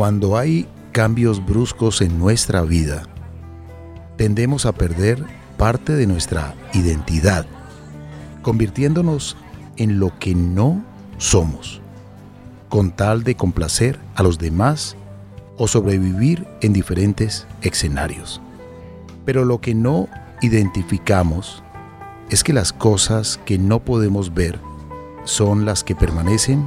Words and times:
Cuando 0.00 0.38
hay 0.38 0.66
cambios 0.92 1.44
bruscos 1.44 2.00
en 2.00 2.18
nuestra 2.18 2.62
vida, 2.62 3.02
tendemos 4.16 4.64
a 4.64 4.72
perder 4.72 5.22
parte 5.58 5.92
de 5.92 6.06
nuestra 6.06 6.54
identidad, 6.72 7.44
convirtiéndonos 8.40 9.36
en 9.76 10.00
lo 10.00 10.18
que 10.18 10.34
no 10.34 10.82
somos, 11.18 11.82
con 12.70 12.92
tal 12.92 13.24
de 13.24 13.34
complacer 13.34 13.98
a 14.14 14.22
los 14.22 14.38
demás 14.38 14.96
o 15.58 15.68
sobrevivir 15.68 16.46
en 16.62 16.72
diferentes 16.72 17.46
escenarios. 17.60 18.40
Pero 19.26 19.44
lo 19.44 19.60
que 19.60 19.74
no 19.74 20.08
identificamos 20.40 21.62
es 22.30 22.42
que 22.42 22.54
las 22.54 22.72
cosas 22.72 23.38
que 23.44 23.58
no 23.58 23.80
podemos 23.80 24.32
ver 24.32 24.58
son 25.24 25.66
las 25.66 25.84
que 25.84 25.94
permanecen 25.94 26.66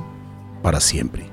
para 0.62 0.80
siempre. 0.80 1.33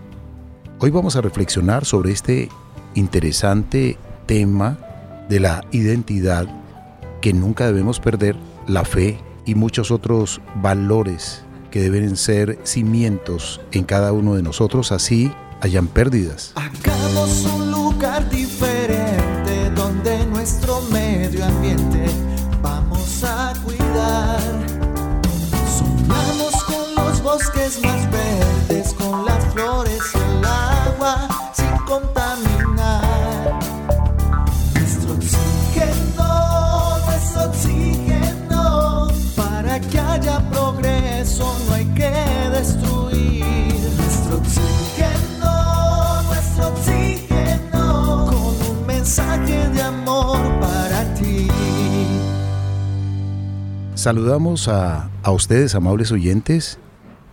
Hoy 0.83 0.91
vamos 0.91 1.15
a 1.15 1.21
reflexionar 1.21 1.85
sobre 1.85 2.11
este 2.11 2.49
interesante 2.95 3.99
tema 4.25 4.79
de 5.29 5.39
la 5.39 5.63
identidad 5.73 6.49
que 7.21 7.35
nunca 7.35 7.67
debemos 7.67 8.01
perder, 8.01 8.35
la 8.67 8.87
fe 8.87 9.21
y 9.45 9.57
muchos 9.57 9.91
otros 9.91 10.41
valores 10.55 11.45
que 11.71 11.83
deben 11.83 12.17
ser 12.17 12.59
cimientos 12.63 13.61
en 13.73 13.85
cada 13.85 14.13
uno 14.13 14.37
de 14.37 14.43
nosotros, 14.43 14.91
así 14.91 15.31
hayan 15.61 15.87
pérdidas. 15.87 16.55
Hagamos 16.55 17.45
un 17.45 17.71
lugar 17.71 18.31
diferente 18.31 19.71
donde 19.77 20.25
nuestro 20.29 20.81
medio 20.91 21.45
ambiente 21.45 22.07
vamos 22.63 23.23
a 23.23 23.53
cuidar. 23.63 24.41
Soñamos 25.77 26.65
con 26.65 27.05
los 27.05 27.23
bosques 27.23 27.83
más 27.83 28.11
verdes, 28.11 28.95
con 28.95 29.27
las 29.27 29.45
flores 29.53 29.80
no 41.41 41.75
hay 41.75 41.85
que 41.87 42.11
destruir. 42.51 43.45
Nuestro 43.97 44.37
oxígeno, 44.39 46.23
nuestro 46.23 46.69
oxígeno, 46.69 48.27
con 48.27 48.77
un 48.77 48.87
mensaje 48.87 49.69
de 49.71 49.83
amor 49.83 50.39
para 50.61 51.15
ti. 51.15 51.49
Saludamos 53.95 54.69
a, 54.69 55.11
a 55.23 55.31
ustedes, 55.33 55.75
amables 55.75 56.13
oyentes, 56.13 56.79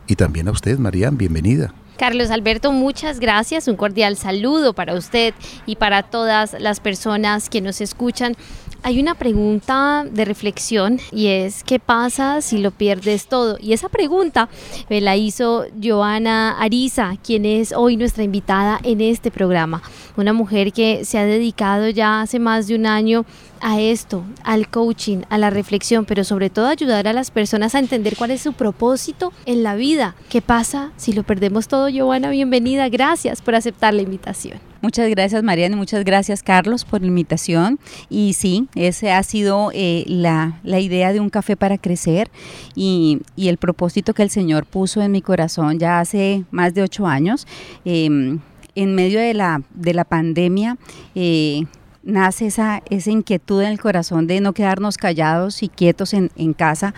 y 0.06 0.16
también 0.16 0.48
a 0.48 0.50
usted, 0.50 0.78
Marian, 0.78 1.16
bienvenida. 1.16 1.72
Carlos 1.98 2.30
Alberto, 2.30 2.70
muchas 2.70 3.18
gracias. 3.18 3.66
Un 3.66 3.76
cordial 3.76 4.16
saludo 4.16 4.72
para 4.72 4.94
usted 4.94 5.34
y 5.66 5.76
para 5.76 6.04
todas 6.04 6.54
las 6.60 6.78
personas 6.78 7.50
que 7.50 7.60
nos 7.60 7.80
escuchan. 7.80 8.36
Hay 8.84 9.00
una 9.00 9.16
pregunta 9.16 10.06
de 10.08 10.24
reflexión 10.24 11.00
y 11.10 11.26
es, 11.26 11.64
¿qué 11.64 11.80
pasa 11.80 12.40
si 12.40 12.58
lo 12.58 12.70
pierdes 12.70 13.26
todo? 13.26 13.58
Y 13.60 13.72
esa 13.72 13.88
pregunta 13.88 14.48
me 14.88 15.00
la 15.00 15.16
hizo 15.16 15.66
Joana 15.82 16.56
Ariza, 16.60 17.14
quien 17.22 17.44
es 17.44 17.72
hoy 17.72 17.96
nuestra 17.96 18.22
invitada 18.22 18.78
en 18.84 19.00
este 19.00 19.32
programa. 19.32 19.82
Una 20.16 20.32
mujer 20.32 20.72
que 20.72 21.04
se 21.04 21.18
ha 21.18 21.24
dedicado 21.24 21.88
ya 21.88 22.20
hace 22.20 22.38
más 22.38 22.68
de 22.68 22.76
un 22.76 22.86
año 22.86 23.26
a 23.60 23.80
esto, 23.80 24.24
al 24.44 24.68
coaching, 24.68 25.22
a 25.28 25.38
la 25.38 25.50
reflexión, 25.50 26.04
pero 26.04 26.22
sobre 26.22 26.48
todo 26.48 26.68
ayudar 26.68 27.08
a 27.08 27.12
las 27.12 27.32
personas 27.32 27.74
a 27.74 27.80
entender 27.80 28.16
cuál 28.16 28.30
es 28.30 28.42
su 28.42 28.52
propósito 28.52 29.32
en 29.44 29.64
la 29.64 29.74
vida. 29.74 30.14
¿Qué 30.28 30.40
pasa 30.40 30.92
si 30.96 31.12
lo 31.12 31.24
perdemos 31.24 31.66
todo, 31.66 31.88
Joana? 31.92 32.30
Bienvenida, 32.30 32.88
gracias 32.88 33.42
por 33.42 33.56
aceptar 33.56 33.92
la 33.92 34.02
invitación. 34.02 34.67
Muchas 34.80 35.10
gracias 35.10 35.42
Mariana 35.42 35.74
y 35.74 35.78
muchas 35.78 36.04
gracias 36.04 36.42
Carlos 36.42 36.84
por 36.84 37.00
la 37.00 37.08
invitación. 37.08 37.80
Y 38.08 38.34
sí, 38.34 38.68
ese 38.76 39.10
ha 39.10 39.22
sido 39.24 39.70
eh, 39.74 40.04
la, 40.06 40.60
la, 40.62 40.78
idea 40.78 41.12
de 41.12 41.18
un 41.18 41.30
café 41.30 41.56
para 41.56 41.78
crecer 41.78 42.30
y, 42.76 43.20
y, 43.34 43.48
el 43.48 43.56
propósito 43.56 44.14
que 44.14 44.22
el 44.22 44.30
Señor 44.30 44.66
puso 44.66 45.02
en 45.02 45.10
mi 45.10 45.20
corazón 45.20 45.80
ya 45.80 45.98
hace 45.98 46.44
más 46.52 46.74
de 46.74 46.82
ocho 46.82 47.06
años. 47.06 47.46
Eh, 47.84 48.38
en 48.76 48.94
medio 48.94 49.18
de 49.18 49.34
la, 49.34 49.62
de 49.74 49.92
la 49.92 50.04
pandemia, 50.04 50.76
eh, 51.16 51.64
nace 52.04 52.46
esa, 52.46 52.80
esa 52.88 53.10
inquietud 53.10 53.62
en 53.62 53.70
el 53.70 53.80
corazón 53.80 54.28
de 54.28 54.40
no 54.40 54.52
quedarnos 54.52 54.96
callados 54.96 55.64
y 55.64 55.68
quietos 55.68 56.14
en, 56.14 56.30
en 56.36 56.52
casa 56.52 56.94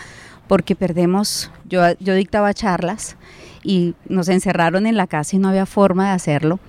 porque 0.46 0.76
perdemos, 0.76 1.50
yo, 1.66 1.80
yo 2.00 2.14
dictaba 2.14 2.52
charlas 2.52 3.16
y 3.62 3.94
nos 4.10 4.28
encerraron 4.28 4.86
en 4.86 4.98
la 4.98 5.06
casa 5.06 5.36
y 5.36 5.38
no 5.38 5.48
había 5.48 5.64
forma 5.64 6.08
de 6.08 6.10
hacerlo 6.10 6.60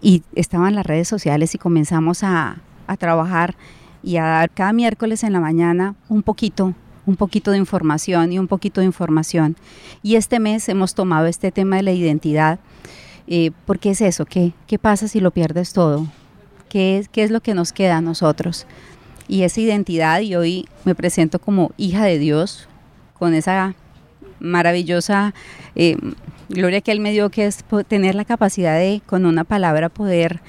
y 0.00 0.22
estaban 0.34 0.74
las 0.74 0.86
redes 0.86 1.08
sociales 1.08 1.54
y 1.54 1.58
comenzamos 1.58 2.22
a, 2.22 2.58
a 2.86 2.96
trabajar 2.96 3.56
y 4.02 4.16
a 4.16 4.24
dar 4.24 4.50
cada 4.50 4.72
miércoles 4.72 5.24
en 5.24 5.32
la 5.32 5.40
mañana 5.40 5.94
un 6.08 6.22
poquito, 6.22 6.74
un 7.06 7.16
poquito 7.16 7.50
de 7.50 7.58
información 7.58 8.32
y 8.32 8.38
un 8.38 8.48
poquito 8.48 8.80
de 8.80 8.86
información. 8.86 9.56
Y 10.02 10.16
este 10.16 10.40
mes 10.40 10.68
hemos 10.68 10.94
tomado 10.94 11.26
este 11.26 11.50
tema 11.50 11.76
de 11.76 11.82
la 11.82 11.92
identidad, 11.92 12.60
eh, 13.26 13.50
porque 13.66 13.90
es 13.90 14.00
eso, 14.00 14.24
¿qué, 14.24 14.52
¿qué 14.66 14.78
pasa 14.78 15.08
si 15.08 15.20
lo 15.20 15.30
pierdes 15.30 15.72
todo? 15.72 16.06
¿Qué 16.68 16.98
es, 16.98 17.08
¿Qué 17.08 17.22
es 17.22 17.30
lo 17.30 17.40
que 17.40 17.54
nos 17.54 17.72
queda 17.72 17.98
a 17.98 18.00
nosotros? 18.00 18.66
Y 19.26 19.42
esa 19.42 19.60
identidad, 19.60 20.20
y 20.20 20.34
hoy 20.36 20.68
me 20.84 20.94
presento 20.94 21.38
como 21.38 21.72
hija 21.76 22.04
de 22.04 22.18
Dios, 22.18 22.68
con 23.18 23.34
esa 23.34 23.74
maravillosa 24.40 25.34
eh, 25.74 25.96
gloria 26.48 26.80
que 26.80 26.92
Él 26.92 27.00
me 27.00 27.12
dio, 27.12 27.30
que 27.30 27.46
es 27.46 27.64
tener 27.86 28.14
la 28.14 28.24
capacidad 28.24 28.78
de, 28.78 29.02
con 29.06 29.26
una 29.26 29.44
palabra, 29.44 29.88
poder 29.88 30.40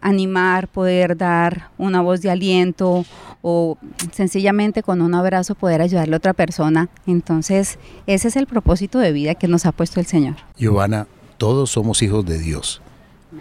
animar, 0.00 0.68
poder 0.68 1.16
dar 1.16 1.70
una 1.78 2.02
voz 2.02 2.20
de 2.20 2.30
aliento 2.30 3.06
o 3.40 3.78
sencillamente 4.12 4.82
con 4.82 5.00
un 5.00 5.14
abrazo 5.14 5.54
poder 5.54 5.80
ayudarle 5.80 6.14
a 6.14 6.18
otra 6.18 6.34
persona. 6.34 6.88
Entonces, 7.06 7.78
ese 8.06 8.28
es 8.28 8.36
el 8.36 8.46
propósito 8.46 8.98
de 8.98 9.12
vida 9.12 9.34
que 9.34 9.48
nos 9.48 9.64
ha 9.64 9.72
puesto 9.72 10.00
el 10.00 10.06
Señor. 10.06 10.36
Giovanna, 10.56 11.06
todos 11.38 11.70
somos 11.70 12.02
hijos 12.02 12.24
de 12.26 12.38
Dios, 12.38 12.82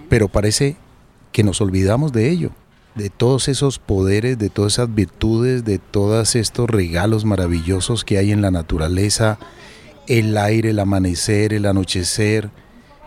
pero 0.10 0.30
parece 0.30 0.78
que 1.34 1.44
nos 1.44 1.60
olvidamos 1.60 2.14
de 2.14 2.30
ello, 2.30 2.52
de 2.96 3.10
todos 3.10 3.50
esos 3.50 3.78
poderes, 3.80 4.38
de 4.38 4.50
todas 4.50 4.74
esas 4.74 4.94
virtudes, 4.94 5.66
de 5.66 5.80
todos 5.80 6.36
estos 6.36 6.70
regalos 6.70 7.26
maravillosos 7.26 8.06
que 8.06 8.18
hay 8.18 8.32
en 8.32 8.42
la 8.42 8.52
naturaleza, 8.52 9.38
el 10.08 10.38
aire, 10.38 10.72
el 10.72 10.80
amanecer, 10.80 11.54
el 11.54 11.66
anochecer, 11.66 12.50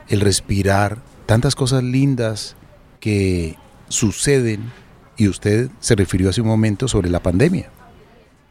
el 0.08 0.20
respirar, 0.20 0.98
tantas 1.26 1.54
cosas 1.54 1.82
lindas 1.82 2.56
que 3.00 3.56
suceden 3.88 4.72
y 5.16 5.28
usted 5.28 5.70
se 5.80 5.94
refirió 5.94 6.30
hace 6.30 6.40
un 6.40 6.48
momento 6.48 6.88
sobre 6.88 7.10
la 7.10 7.20
pandemia. 7.20 7.70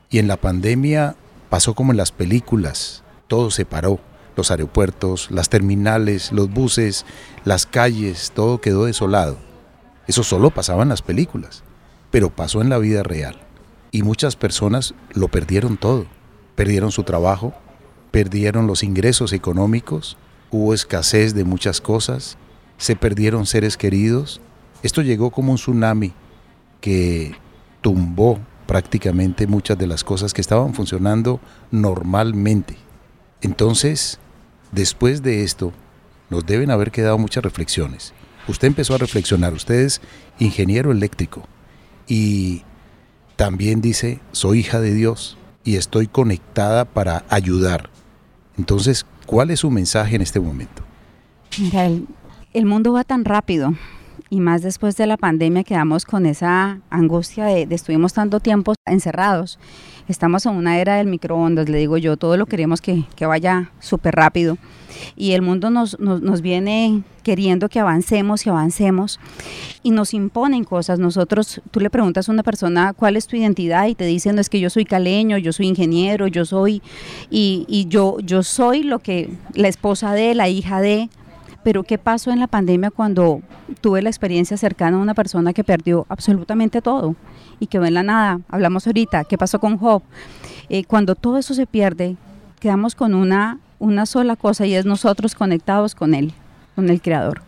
Y 0.09 0.19
en 0.19 0.28
la 0.28 0.38
pandemia 0.38 1.16
pasó 1.50 1.73
como 1.73 1.91
en 1.91 1.97
las 1.97 2.11
películas, 2.11 3.03
todo 3.28 3.51
se 3.51 3.66
paró, 3.66 4.00
los 4.35 4.51
aeropuertos, 4.51 5.31
las 5.31 5.50
terminales, 5.50 6.31
los 6.31 6.50
buses, 6.50 7.05
las 7.45 7.66
calles, 7.66 8.31
todo 8.35 8.59
quedó 8.61 8.85
desolado. 8.85 9.38
Eso 10.07 10.23
solo 10.23 10.51
pasaba 10.51 10.84
en 10.84 10.89
las 10.89 11.01
películas, 11.01 11.63
pero 12.11 12.29
pasó 12.29 12.61
en 12.61 12.69
la 12.69 12.78
vida 12.78 13.03
real. 13.03 13.41
Y 13.91 14.03
muchas 14.03 14.35
personas 14.35 14.94
lo 15.13 15.29
perdieron 15.29 15.78
todo. 15.78 16.05
Perdieron 16.55 16.91
su 16.91 17.03
trabajo, 17.03 17.53
perdieron 18.16 18.66
los 18.66 18.81
ingresos 18.81 19.34
económicos, 19.34 20.16
hubo 20.50 20.74
escasez 20.74 21.34
de 21.36 21.44
muchas 21.44 21.81
cosas, 21.81 22.38
se 22.78 22.96
perdieron 22.96 23.46
seres 23.46 23.76
queridos. 23.76 24.40
Esto 24.84 25.02
llegó 25.02 25.31
como 25.31 25.52
un 25.52 25.58
tsunami 25.58 26.14
que 26.80 27.36
tumbó 27.81 28.40
prácticamente 28.68 29.48
muchas 29.48 29.78
de 29.78 29.88
las 29.88 30.06
cosas 30.06 30.34
que 30.34 30.40
estaban 30.40 30.74
funcionando 30.74 31.42
normalmente. 31.72 32.78
Entonces, 33.42 34.18
después 34.72 35.22
de 35.22 35.44
esto, 35.44 35.74
nos 36.30 36.46
deben 36.46 36.72
haber 36.72 36.91
quedado 36.91 37.18
muchas 37.18 37.44
reflexiones. 37.44 38.14
Usted 38.47 38.70
empezó 38.70 38.96
a 38.96 39.00
reflexionar, 39.00 39.52
usted 39.52 39.82
es 39.82 40.00
ingeniero 40.40 40.94
eléctrico 40.94 41.44
y 42.08 42.64
también 43.35 43.82
dice, 43.82 44.22
soy 44.32 44.59
hija 44.59 44.79
de 44.79 44.94
Dios 44.94 45.38
y 45.66 45.76
estoy 45.76 46.08
conectada 46.08 46.85
para 46.85 47.26
ayudar. 47.28 47.90
Entonces, 48.57 49.05
¿cuál 49.25 49.52
es 49.52 49.59
su 49.61 49.72
mensaje 49.72 50.16
en 50.16 50.22
este 50.22 50.40
momento? 50.40 50.84
Mira, 51.59 51.85
el, 51.85 52.07
el 52.53 52.66
mundo 52.66 52.93
va 52.93 53.03
tan 53.03 53.25
rápido 53.25 53.73
y 54.29 54.39
más 54.39 54.61
después 54.61 54.97
de 54.97 55.07
la 55.07 55.17
pandemia 55.17 55.63
quedamos 55.63 56.05
con 56.05 56.25
esa 56.25 56.79
angustia 56.89 57.45
de, 57.45 57.66
de 57.66 57.75
estuvimos 57.75 58.13
tanto 58.13 58.39
tiempo 58.39 58.73
encerrados. 58.85 59.59
Estamos 60.07 60.45
en 60.45 60.53
una 60.53 60.79
era 60.79 60.97
del 60.97 61.07
microondas, 61.07 61.67
le 61.67 61.79
digo 61.79 61.97
yo, 61.97 62.16
todo 62.16 62.37
lo 62.37 62.45
queremos 62.45 62.79
que, 62.79 63.05
que 63.16 63.25
vaya 63.25 63.72
súper 63.79 64.16
rápido. 64.16 64.57
Y 65.16 65.31
el 65.31 65.41
mundo 65.41 65.69
nos, 65.69 65.99
nos, 65.99 66.22
nos, 66.22 66.41
viene 66.41 67.03
queriendo 67.23 67.69
que 67.69 67.79
avancemos 67.79 68.45
y 68.45 68.49
avancemos 68.49 69.19
y 69.81 69.91
nos 69.91 70.13
imponen 70.13 70.63
cosas. 70.63 70.99
Nosotros, 70.99 71.61
tú 71.72 71.79
le 71.79 71.89
preguntas 71.89 72.29
a 72.29 72.31
una 72.31 72.43
persona 72.43 72.93
cuál 72.93 73.17
es 73.17 73.27
tu 73.27 73.35
identidad 73.35 73.87
y 73.87 73.95
te 73.95 74.05
dicen, 74.05 74.35
no 74.35 74.41
es 74.41 74.49
que 74.49 74.59
yo 74.59 74.69
soy 74.69 74.85
caleño, 74.85 75.37
yo 75.37 75.51
soy 75.51 75.67
ingeniero, 75.67 76.27
yo 76.27 76.45
soy, 76.45 76.81
y, 77.29 77.66
y 77.67 77.87
yo, 77.87 78.17
yo 78.19 78.43
soy 78.43 78.83
lo 78.83 78.99
que 78.99 79.29
la 79.53 79.67
esposa 79.67 80.13
de, 80.13 80.35
la 80.35 80.49
hija 80.49 80.81
de, 80.81 81.09
Pero 81.66 81.82
¿qué 81.82 81.97
pasó 81.97 82.29
en 82.29 82.40
la 82.40 82.46
pandemia 82.46 82.91
cuando 82.91 83.41
tuve 83.82 84.03
la 84.03 84.09
experiencia 84.09 84.56
cercana 84.56 84.97
a 84.97 85.00
una 85.00 85.16
persona 85.16 85.52
que 85.52 85.64
perdió 85.64 86.06
absolutamente 86.09 86.79
todo 86.79 87.16
y 87.59 87.66
que 87.66 87.78
en 87.78 87.96
la 87.96 88.03
nada? 88.03 88.40
Hablamos 88.50 88.85
ahorita, 88.85 89.23
¿qué 89.23 89.35
pasó 89.35 89.59
con 89.59 89.79
Job? 89.79 90.03
Eh, 90.70 90.84
cuando 90.84 91.16
todo 91.16 91.40
eso 91.40 91.56
se 91.56 91.66
pierde, 91.66 92.17
quedamos 92.59 92.94
con 92.94 93.16
una, 93.16 93.58
una 93.79 94.06
sola 94.06 94.35
cosa 94.35 94.67
y 94.67 94.76
es 94.76 94.85
nosotros 94.85 95.34
conectados 95.34 95.96
con 95.96 96.14
Él, 96.14 96.34
con 96.76 96.88
el 96.88 97.02
Creador. 97.02 97.41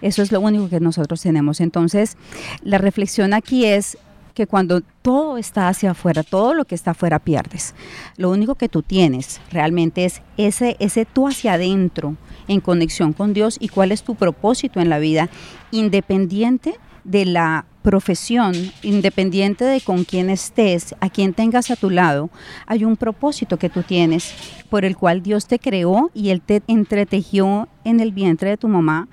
Eso 0.00 0.22
es 0.22 0.32
lo 0.32 0.40
único 0.40 0.68
que 0.68 0.80
nosotros 0.80 1.22
tenemos. 1.22 1.60
Entonces, 1.60 2.16
la 2.64 2.78
reflexión 2.78 3.32
aquí 3.32 3.64
es 3.64 3.96
que 4.34 4.48
cuando 4.48 4.80
todo 5.02 5.38
está 5.38 5.68
hacia 5.68 5.92
afuera, 5.92 6.24
todo 6.24 6.52
lo 6.52 6.64
que 6.64 6.74
está 6.74 6.92
afuera 6.92 7.20
pierdes. 7.20 7.76
Lo 8.16 8.30
único 8.30 8.56
que 8.56 8.68
tú 8.68 8.82
tienes 8.82 9.40
realmente 9.52 10.04
es 10.04 10.20
ese, 10.36 10.76
ese 10.80 11.04
tú 11.04 11.28
hacia 11.28 11.52
adentro 11.52 12.16
en 12.48 12.60
conexión 12.60 13.12
con 13.12 13.32
Dios 13.32 13.56
y 13.60 13.68
cuál 13.68 13.92
es 13.92 14.02
tu 14.02 14.14
propósito 14.14 14.80
en 14.80 14.88
la 14.88 14.98
vida, 14.98 15.28
independiente 15.70 16.74
de 17.04 17.24
la 17.24 17.66
profesión, 17.82 18.54
independiente 18.82 19.64
de 19.64 19.80
con 19.80 20.04
quién 20.04 20.30
estés, 20.30 20.94
a 21.00 21.10
quién 21.10 21.34
tengas 21.34 21.70
a 21.70 21.76
tu 21.76 21.90
lado, 21.90 22.30
hay 22.66 22.84
un 22.84 22.96
propósito 22.96 23.56
que 23.56 23.68
tú 23.68 23.82
tienes 23.82 24.32
por 24.70 24.84
el 24.84 24.96
cual 24.96 25.22
Dios 25.22 25.46
te 25.46 25.58
creó 25.58 26.10
y 26.14 26.30
Él 26.30 26.40
te 26.40 26.62
entretejió 26.68 27.68
en 27.84 28.00
el 28.00 28.12
vientre 28.12 28.50
de 28.50 28.56
tu 28.56 28.68
mamá 28.68 29.08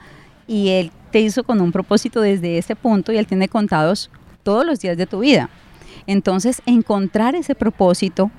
y 0.47 0.69
Él 0.69 0.91
te 1.11 1.19
hizo 1.19 1.43
con 1.43 1.61
un 1.61 1.71
propósito 1.71 2.21
desde 2.21 2.57
ese 2.57 2.75
punto 2.75 3.11
y 3.11 3.17
Él 3.17 3.27
tiene 3.27 3.49
contados 3.49 4.11
todos 4.43 4.65
los 4.65 4.79
días 4.79 4.97
de 4.97 5.07
tu 5.07 5.19
vida. 5.19 5.49
Entonces, 6.05 6.61
encontrar 6.65 7.35
ese 7.35 7.55
propósito 7.55 8.31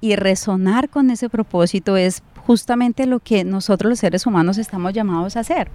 y 0.00 0.16
resonar 0.16 0.88
con 0.88 1.10
ese 1.10 1.28
propósito 1.28 1.96
es 1.96 2.22
justamente 2.48 3.04
lo 3.04 3.20
que 3.20 3.44
nosotros 3.44 3.90
los 3.90 3.98
seres 3.98 4.24
humanos 4.24 4.56
estamos 4.56 4.94
llamados 4.94 5.36
a 5.36 5.40
hacer. 5.40 5.68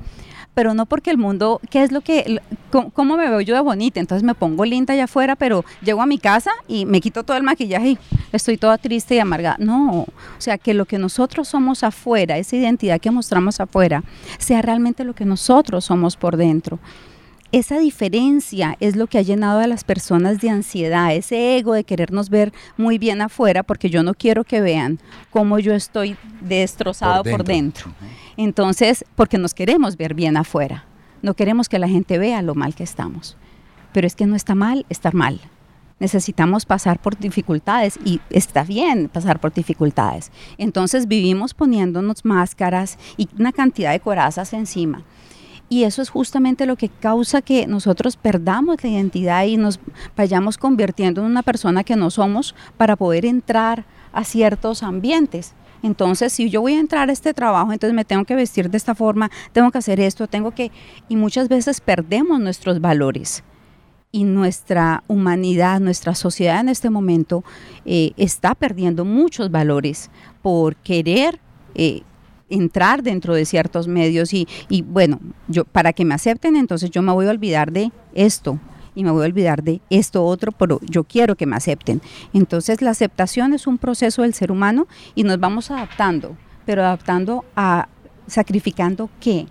Pero 0.55 0.73
no 0.73 0.87
porque 0.87 1.11
el 1.11 1.19
mundo, 1.19 1.61
¿qué 1.69 1.83
es 1.83 1.91
lo 1.91 2.01
que, 2.01 2.41
cómo, 2.71 3.15
me 3.15 3.29
veo 3.29 3.41
yo 3.41 3.53
de 3.53 3.61
bonita? 3.61 3.99
Entonces 3.99 4.23
me 4.23 4.33
pongo 4.33 4.65
linda 4.65 4.95
allá 4.95 5.03
afuera, 5.03 5.35
pero 5.35 5.63
llego 5.83 6.01
a 6.01 6.07
mi 6.07 6.17
casa 6.17 6.49
y 6.67 6.87
me 6.87 6.99
quito 6.99 7.23
todo 7.23 7.37
el 7.37 7.43
maquillaje 7.43 7.89
y 7.89 7.97
estoy 8.31 8.57
toda 8.57 8.79
triste 8.79 9.13
y 9.13 9.19
amargada. 9.19 9.57
No, 9.59 10.01
o 10.01 10.07
sea, 10.39 10.57
que 10.57 10.73
lo 10.73 10.85
que 10.85 10.97
nosotros 10.97 11.47
somos 11.47 11.83
afuera, 11.83 12.39
esa 12.39 12.55
identidad 12.55 12.99
que 12.99 13.11
mostramos 13.11 13.59
afuera, 13.59 14.03
sea 14.39 14.63
realmente 14.63 15.03
lo 15.03 15.13
que 15.13 15.25
nosotros 15.25 15.85
somos 15.85 16.17
por 16.17 16.37
dentro 16.37 16.79
esa 17.53 17.77
diferencia 17.77 18.75
es 18.79 18.95
lo 18.95 19.05
que 19.05 19.19
ha 19.19 19.21
llenado 19.21 19.59
a 19.59 19.67
las 19.67 19.83
personas 19.83 20.41
de 20.41 20.49
ansiedad, 20.49 21.13
ese 21.13 21.55
ego 21.55 21.73
de 21.73 21.83
querernos 21.83 22.31
ver 22.31 22.51
muy 22.77 22.97
bien 22.97 23.21
afuera, 23.21 23.61
porque 23.61 23.91
yo 23.91 24.01
no 24.01 24.15
quiero 24.15 24.43
que 24.43 24.59
vean 24.59 24.99
cómo 25.29 25.59
yo 25.59 25.75
estoy 25.75 26.17
destrozado 26.41 27.23
por 27.23 27.43
dentro. 27.43 27.93
Entonces, 28.37 29.05
porque 29.15 29.37
nos 29.37 29.53
queremos 29.53 29.97
ver 29.97 30.15
bien 30.15 30.35
afuera, 30.35 30.85
no 31.21 31.35
queremos 31.35 31.69
que 31.69 31.77
la 31.77 31.87
gente 31.87 32.17
vea 32.17 32.41
lo 32.41 32.55
mal 32.55 32.73
que 32.73 32.83
estamos. 32.83 33.37
Pero 33.93 34.07
es 34.07 34.15
que 34.15 34.25
no 34.25 34.35
está 34.35 34.55
mal 34.55 34.87
estar 34.89 35.13
mal. 35.13 35.39
Necesitamos 35.99 36.65
pasar 36.65 36.99
por 36.99 37.19
dificultades 37.19 37.99
y 38.03 38.19
está 38.31 38.63
bien 38.63 39.09
pasar 39.09 39.39
por 39.39 39.53
dificultades. 39.53 40.31
Entonces 40.57 41.07
vivimos 41.07 41.53
poniéndonos 41.53 42.25
máscaras 42.25 42.97
y 43.15 43.29
una 43.37 43.51
cantidad 43.51 43.91
de 43.91 43.99
corazas 43.99 44.53
encima 44.53 45.03
y 45.73 45.85
eso 45.85 46.03
es 46.03 46.11
justamente 46.11 46.67
lo 46.67 46.75
que 46.75 46.87
causa 46.87 47.41
que 47.41 47.65
nosotros 47.65 48.15
perdamos 48.15 48.83
la 48.83 48.91
identidad 48.91 49.43
y 49.45 49.57
nos 49.57 49.79
vayamos 50.15 50.59
convirtiendo 50.59 51.21
en 51.21 51.25
una 51.25 51.41
persona 51.41 51.83
que 51.83 51.95
no 51.95 52.11
somos 52.11 52.53
para 52.77 52.95
poder 52.95 53.25
entrar 53.25 53.83
a 54.11 54.23
ciertos 54.23 54.83
ambientes. 54.83 55.55
Entonces, 55.81 56.31
si 56.31 56.51
yo 56.51 56.61
voy 56.61 56.75
a 56.75 56.79
entrar 56.79 57.09
a 57.09 57.11
este 57.11 57.33
trabajo, 57.33 57.73
entonces 57.73 57.95
me 57.95 58.05
tengo 58.05 58.23
que 58.23 58.35
vestir 58.35 58.69
de 58.69 58.77
esta 58.77 58.93
forma, 58.93 59.31
tengo 59.51 59.71
que 59.71 59.79
hacer 59.79 59.99
esto, 59.99 60.27
tengo 60.27 60.51
que... 60.51 60.71
Y 61.09 61.15
muchas 61.15 61.49
veces 61.49 61.81
perdemos 61.81 62.39
nuestros 62.39 62.79
valores 62.79 63.43
y 64.11 64.25
nuestra 64.25 65.03
humanidad, 65.07 65.79
nuestra 65.79 66.13
sociedad 66.13 66.59
en 66.59 66.69
este 66.69 66.91
momento 66.91 67.43
eh, 67.83 68.11
está 68.15 68.53
perdiendo 68.53 69.05
muchos 69.05 69.49
valores 69.49 70.11
por 70.43 70.75
querer 70.75 71.39
eh, 71.73 72.03
entrar 72.49 73.03
dentro 73.03 73.33
de 73.33 73.45
ciertos 73.45 73.87
medios 73.87 74.33
y, 74.33 74.47
bueno, 74.83 75.19
yo 75.47 75.65
para 75.65 75.93
que 75.93 76.05
me 76.05 76.13
acepten, 76.13 76.55
entonces 76.55 76.91
yo 76.91 77.01
me 77.01 77.11
voy 77.11 77.27
a 77.27 77.31
olvidar 77.31 77.71
de 77.71 77.91
esto 78.13 78.59
y 78.95 79.03
me 79.03 79.11
voy 79.11 79.23
a 79.23 79.27
olvidar 79.27 79.63
de 79.63 79.81
esto 79.89 80.23
otro, 80.23 80.51
pero 80.51 80.79
yo 80.83 81.03
quiero 81.03 81.35
que 81.35 81.45
me 81.45 81.55
acepten. 81.55 82.01
Entonces 82.33 82.81
la 82.81 82.91
aceptación 82.91 83.53
es 83.53 83.65
un 83.65 83.77
proceso 83.77 84.21
del 84.21 84.33
ser 84.33 84.51
humano 84.51 84.87
y 85.15 85.23
nos 85.23 85.39
vamos 85.39 85.71
adaptando, 85.71 86.37
pero 86.65 86.83
adaptando 86.83 87.43
a 87.55 87.87
sacrificando 88.27 89.09
qué? 89.19 89.47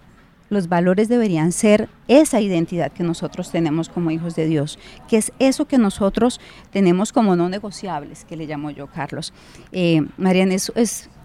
Los 0.48 0.68
valores 0.68 1.08
deberían 1.08 1.50
ser 1.50 1.88
esa 2.08 2.40
identidad 2.40 2.92
que 2.92 3.02
nosotros 3.02 3.50
tenemos 3.50 3.88
como 3.88 4.10
hijos 4.10 4.36
de 4.36 4.46
Dios, 4.46 4.78
que 5.08 5.16
es 5.16 5.32
eso 5.38 5.66
que 5.66 5.78
nosotros 5.78 6.40
tenemos 6.70 7.10
como 7.10 7.36
no 7.36 7.48
negociables, 7.48 8.26
que 8.26 8.36
le 8.36 8.46
llamo 8.46 8.70
yo, 8.70 8.86
Carlos. 8.86 9.32
Eh, 9.72 10.02
es, 10.20 10.70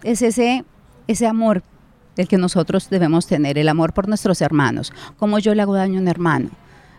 es 0.02 0.22
ese 0.22 0.64
ese 1.08 1.26
amor 1.26 1.64
del 2.14 2.28
que 2.28 2.38
nosotros 2.38 2.90
debemos 2.90 3.26
tener, 3.26 3.58
el 3.58 3.68
amor 3.68 3.92
por 3.92 4.06
nuestros 4.06 4.40
hermanos, 4.40 4.92
como 5.18 5.38
yo 5.38 5.54
le 5.54 5.62
hago 5.62 5.74
daño 5.74 5.98
a 5.98 6.02
un 6.02 6.08
hermano. 6.08 6.50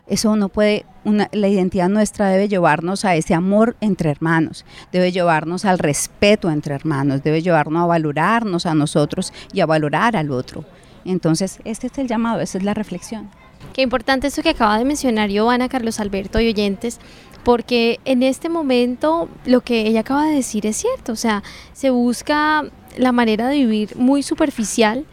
Eso 0.07 0.35
no 0.35 0.49
puede, 0.49 0.85
la 1.03 1.47
identidad 1.47 1.87
nuestra 1.87 2.29
debe 2.29 2.47
llevarnos 2.47 3.05
a 3.05 3.15
ese 3.15 3.35
amor 3.35 3.75
entre 3.79 4.09
hermanos, 4.09 4.65
debe 4.91 5.11
llevarnos 5.11 5.65
al 5.65 5.77
respeto 5.77 6.49
entre 6.49 6.73
hermanos, 6.73 7.21
debe 7.21 7.43
llevarnos 7.43 7.83
a 7.83 7.85
valorarnos 7.85 8.65
a 8.65 8.73
nosotros 8.73 9.31
y 9.53 9.59
a 9.59 9.67
valorar 9.67 10.15
al 10.15 10.31
otro. 10.31 10.65
Entonces, 11.05 11.59
este 11.63 11.87
es 11.87 11.97
el 11.99 12.07
llamado, 12.07 12.41
esa 12.41 12.57
es 12.57 12.63
la 12.63 12.73
reflexión. 12.73 13.29
Qué 13.73 13.83
importante 13.83 14.27
eso 14.27 14.41
que 14.41 14.49
acaba 14.49 14.79
de 14.79 14.85
mencionar 14.85 15.29
Giovanna, 15.29 15.69
Carlos 15.69 15.99
Alberto 15.99 16.39
y 16.39 16.47
oyentes, 16.47 16.99
porque 17.43 17.99
en 18.05 18.23
este 18.23 18.49
momento 18.49 19.29
lo 19.45 19.61
que 19.61 19.81
ella 19.81 20.01
acaba 20.01 20.25
de 20.25 20.35
decir 20.35 20.65
es 20.65 20.77
cierto, 20.77 21.11
o 21.11 21.17
sea, 21.17 21.43
se 21.73 21.89
busca 21.89 22.65
la 22.99 23.11
manera 23.11 23.47
de 23.47 23.57
vivir 23.57 23.95
muy 23.95 24.21
superficial 24.23 25.05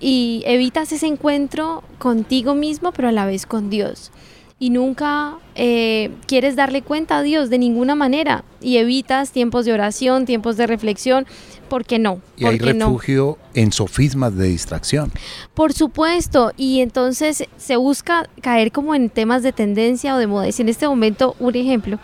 y 0.00 0.42
evitas 0.46 0.92
ese 0.92 1.06
encuentro 1.06 1.82
contigo 1.98 2.54
mismo, 2.54 2.92
pero 2.92 3.08
a 3.08 3.12
la 3.12 3.26
vez 3.26 3.46
con 3.46 3.68
Dios. 3.68 4.10
Y 4.58 4.70
nunca 4.70 5.38
eh, 5.56 6.10
quieres 6.26 6.54
darle 6.54 6.82
cuenta 6.82 7.18
a 7.18 7.22
Dios 7.22 7.50
de 7.50 7.58
ninguna 7.58 7.96
manera 7.96 8.44
y 8.60 8.76
evitas 8.76 9.32
tiempos 9.32 9.64
de 9.64 9.72
oración, 9.72 10.24
tiempos 10.24 10.56
de 10.56 10.68
reflexión, 10.68 11.26
¿por 11.68 11.84
qué 11.84 11.98
no? 11.98 12.20
Y 12.36 12.44
hay 12.44 12.58
refugio 12.58 13.38
en 13.54 13.72
sofismas 13.72 14.36
de 14.36 14.46
distracción. 14.48 15.10
Por 15.54 15.72
supuesto, 15.72 16.52
y 16.56 16.80
entonces 16.80 17.44
se 17.56 17.76
busca 17.76 18.28
caer 18.40 18.70
como 18.70 18.94
en 18.94 19.10
temas 19.10 19.42
de 19.42 19.52
tendencia 19.52 20.14
o 20.14 20.18
de 20.18 20.28
moda. 20.28 20.46
en 20.46 20.68
este 20.68 20.86
momento, 20.86 21.34
un 21.40 21.56
ejemplo, 21.56 21.98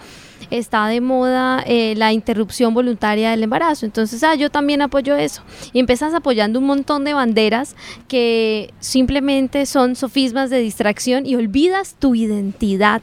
está 0.50 0.86
de 0.86 1.00
moda 1.00 1.62
eh, 1.66 1.94
la 1.96 2.12
interrupción 2.12 2.74
voluntaria 2.74 3.30
del 3.30 3.42
embarazo. 3.42 3.86
Entonces, 3.86 4.22
ah, 4.22 4.34
yo 4.34 4.50
también 4.50 4.82
apoyo 4.82 5.16
eso. 5.16 5.42
Y 5.72 5.80
empiezas 5.80 6.14
apoyando 6.14 6.58
un 6.58 6.66
montón 6.66 7.04
de 7.04 7.14
banderas 7.14 7.76
que 8.06 8.72
simplemente 8.80 9.66
son 9.66 9.96
sofismas 9.96 10.50
de 10.50 10.58
distracción 10.58 11.26
y 11.26 11.34
olvidas 11.36 11.96
tu 11.98 12.14
identidad, 12.14 13.02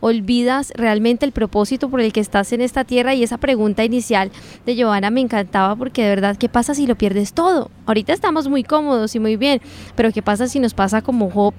olvidas 0.00 0.72
realmente 0.76 1.26
el 1.26 1.32
propósito 1.32 1.88
por 1.88 2.00
el 2.00 2.12
que 2.12 2.20
estás 2.20 2.52
en 2.52 2.60
esta 2.60 2.84
tierra 2.84 3.14
y 3.14 3.22
esa 3.22 3.38
pregunta 3.38 3.84
inicial 3.84 4.30
de 4.64 4.74
Giovanna 4.76 5.10
me 5.10 5.20
encantaba 5.20 5.76
porque 5.76 6.02
de 6.02 6.08
verdad, 6.08 6.36
¿qué 6.36 6.48
pasa 6.48 6.74
si 6.74 6.86
lo 6.86 6.96
pierdes 6.96 7.32
todo? 7.32 7.70
Ahorita 7.86 8.12
estamos 8.12 8.48
muy 8.48 8.64
cómodos 8.64 9.14
y 9.14 9.20
muy 9.20 9.36
bien, 9.36 9.60
pero 9.94 10.12
¿qué 10.12 10.22
pasa 10.22 10.48
si 10.48 10.58
nos 10.58 10.74
pasa 10.74 11.02
como 11.02 11.30
Job? 11.30 11.54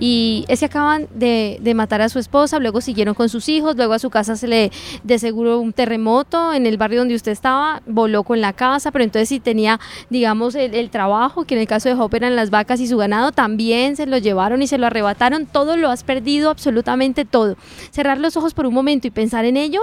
Y 0.00 0.44
es 0.48 0.60
que 0.60 0.66
acaban 0.66 1.08
de, 1.14 1.58
de 1.60 1.74
matar 1.74 2.00
a 2.00 2.08
su 2.08 2.18
esposa, 2.18 2.58
luego 2.58 2.80
siguieron 2.80 3.14
con 3.14 3.28
sus 3.28 3.48
hijos, 3.48 3.76
luego 3.76 3.92
a 3.92 3.98
su 3.98 4.10
casa 4.10 4.36
se 4.36 4.48
le 4.48 4.67
de, 5.02 5.18
seguro 5.18 5.60
un 5.60 5.72
terremoto 5.72 6.52
en 6.52 6.66
el 6.66 6.76
barrio 6.76 7.00
donde 7.00 7.14
usted 7.14 7.32
estaba, 7.32 7.82
voló 7.86 8.22
con 8.22 8.40
la 8.40 8.52
casa, 8.52 8.90
pero 8.90 9.04
entonces 9.04 9.28
si 9.28 9.40
tenía, 9.40 9.80
digamos, 10.10 10.54
el, 10.54 10.90
trabajo, 10.90 11.44
que 11.44 11.54
en 11.54 11.60
el 11.60 11.66
caso 11.66 11.88
de 11.88 11.94
Hop 11.94 12.14
eran 12.14 12.36
las 12.36 12.50
vacas 12.50 12.80
y 12.80 12.86
su 12.86 12.96
ganado, 12.96 13.32
también 13.32 13.96
se 13.96 14.06
lo 14.06 14.18
llevaron 14.18 14.62
y 14.62 14.66
se 14.66 14.78
lo 14.78 14.86
arrebataron, 14.86 15.46
todo 15.46 15.76
lo 15.76 15.90
has 15.90 16.02
perdido, 16.02 16.50
absolutamente 16.50 17.24
todo. 17.24 17.56
Cerrar 17.90 18.18
los 18.18 18.36
ojos 18.36 18.54
por 18.54 18.66
un 18.66 18.74
momento 18.74 19.06
y 19.06 19.10
pensar 19.10 19.44
en 19.44 19.56
ello, 19.56 19.80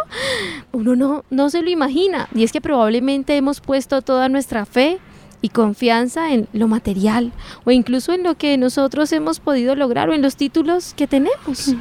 uno 0.72 0.96
no, 0.96 1.24
no 1.30 1.50
se 1.50 1.62
lo 1.62 1.70
imagina. 1.70 2.28
Y 2.34 2.44
es 2.44 2.52
que 2.52 2.62
probablemente 2.62 3.36
hemos 3.36 3.62
puesto 3.62 4.02
toda 4.02 4.30
nuestra 4.30 4.66
fe 4.66 5.00
y 5.42 5.50
confianza 5.50 6.34
en 6.34 6.48
lo 6.54 6.68
material 6.68 7.32
o 7.66 7.72
incluso 7.72 8.14
en 8.14 8.24
lo 8.24 8.36
que 8.36 8.58
nosotros 8.58 9.12
hemos 9.12 9.40
podido 9.40 9.76
lograr 9.76 10.10
o 10.10 10.14
en 10.14 10.24
los 10.24 10.36
títulos 10.36 10.94
que 10.96 11.06
tenemos. 11.06 11.76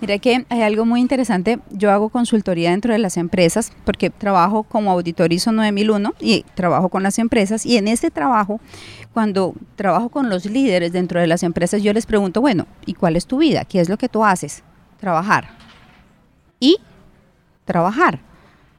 Mira 0.00 0.18
que 0.18 0.46
hay 0.48 0.62
algo 0.62 0.86
muy 0.86 1.00
interesante. 1.00 1.58
Yo 1.70 1.90
hago 1.90 2.08
consultoría 2.08 2.70
dentro 2.70 2.92
de 2.92 2.98
las 2.98 3.18
empresas 3.18 3.72
porque 3.84 4.08
trabajo 4.08 4.62
como 4.62 4.90
auditor 4.90 5.32
ISO 5.32 5.52
9001 5.52 6.14
y 6.20 6.44
trabajo 6.54 6.88
con 6.88 7.02
las 7.02 7.18
empresas. 7.18 7.66
Y 7.66 7.76
en 7.76 7.86
ese 7.86 8.10
trabajo, 8.10 8.60
cuando 9.12 9.54
trabajo 9.76 10.08
con 10.08 10.30
los 10.30 10.46
líderes 10.46 10.92
dentro 10.92 11.20
de 11.20 11.26
las 11.26 11.42
empresas, 11.42 11.82
yo 11.82 11.92
les 11.92 12.06
pregunto, 12.06 12.40
bueno, 12.40 12.66
¿y 12.86 12.94
cuál 12.94 13.16
es 13.16 13.26
tu 13.26 13.38
vida? 13.38 13.66
¿Qué 13.66 13.80
es 13.80 13.90
lo 13.90 13.98
que 13.98 14.08
tú 14.08 14.24
haces? 14.24 14.62
Trabajar. 14.98 15.50
Y 16.58 16.78
trabajar. 17.66 18.20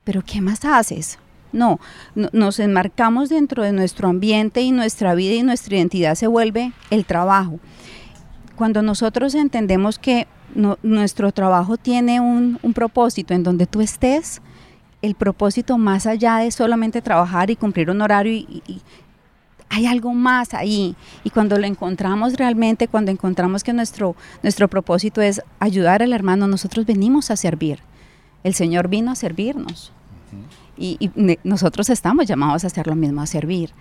Pero 0.04 0.24
¿qué 0.26 0.42
más 0.42 0.66
haces? 0.66 1.20
No, 1.54 1.80
nos 2.16 2.60
enmarcamos 2.60 3.30
dentro 3.30 3.64
de 3.64 3.74
nuestro 3.74 4.08
ambiente 4.08 4.62
y 4.62 4.72
nuestra 4.72 5.14
vida 5.14 5.34
y 5.34 5.44
nuestra 5.44 5.76
identidad 5.76 6.16
se 6.16 6.28
vuelve 6.28 6.72
el 6.90 7.06
trabajo. 7.06 7.60
Cuando 8.56 8.82
nosotros 8.82 9.36
entendemos 9.36 10.00
que 10.00 10.28
nuestro 10.56 11.32
trabajo 11.32 11.78
tiene 11.78 12.20
un, 12.20 12.60
propósito 12.74 13.34
en 13.34 13.44
donde 13.44 13.66
tú 13.68 13.82
estés, 13.82 14.42
el 15.02 15.16
propósito 15.16 15.78
más 15.78 16.06
allá 16.06 16.38
de 16.38 16.52
solamente 16.52 17.02
trabajar 17.02 17.50
y 17.50 17.56
cumplir 17.56 17.90
un 17.90 18.02
horario 18.02 18.34
y, 18.34 18.82
hay 19.74 19.86
algo 19.86 20.14
más 20.14 20.54
ahí. 20.54 20.98
Y 21.24 21.30
cuando 21.30 21.58
lo 21.58 21.66
encontramos 21.66 22.34
realmente, 22.34 22.90
cuando 22.90 23.10
encontramos 23.10 23.64
que 23.64 23.72
nuestro, 23.72 24.18
nuestro 24.44 24.68
propósito 24.68 25.22
es 25.22 25.42
ayudar 25.60 26.04
al 26.04 26.12
hermano, 26.12 26.46
nosotros 26.46 26.86
venimos 26.86 27.32
a 27.32 27.38
servir. 27.38 27.80
El 28.44 28.54
Señor 28.54 28.90
vino 28.90 29.12
a 29.12 29.16
servirnos. 29.16 29.94
y, 30.78 31.10
nosotros 31.46 31.90
estamos 31.90 32.28
llamados 32.28 32.66
a 32.66 32.68
hacer 32.68 32.88
lo 32.88 32.96
mismo, 32.96 33.22
a 33.22 33.28
servir 33.28 33.72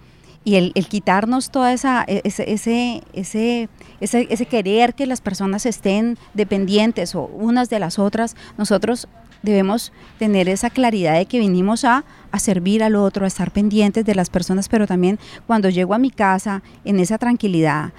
y 0.45 0.57
el, 0.57 0.73
quitarnos 0.73 1.51
toda 1.51 1.73
esa 1.73 2.05
e, 2.07 2.23
ese, 2.25 2.51
ese, 2.51 3.03
ese, 3.13 3.69
ese, 4.01 4.47
querer 4.47 4.95
que 4.95 5.07
las 5.07 5.21
personas 5.21 5.67
estén 5.67 6.17
dependientes 6.35 7.15
o 7.15 7.25
unas 7.25 7.69
de 7.69 7.79
las 7.79 7.99
otras, 7.99 8.37
nosotros 8.57 9.07
debemos 9.43 9.93
tener 10.19 10.49
esa 10.49 10.71
claridad 10.71 11.15
de 11.15 11.27
que 11.27 11.39
vinimos 11.39 11.85
a, 11.85 12.05
a, 12.31 12.39
servir 12.39 12.83
al 12.83 12.95
otro, 12.95 13.25
a 13.25 13.29
estar 13.29 13.51
pendientes 13.51 14.05
de 14.05 14.15
las 14.15 14.31
personas, 14.31 14.69
pero 14.69 14.87
también 14.87 15.19
cuando 15.47 15.69
llego 15.69 15.95
a 15.95 15.99
mi 15.99 16.11
casa 16.11 16.63
en 16.85 17.01
esa 17.01 17.19
tranquilidad, 17.19 17.93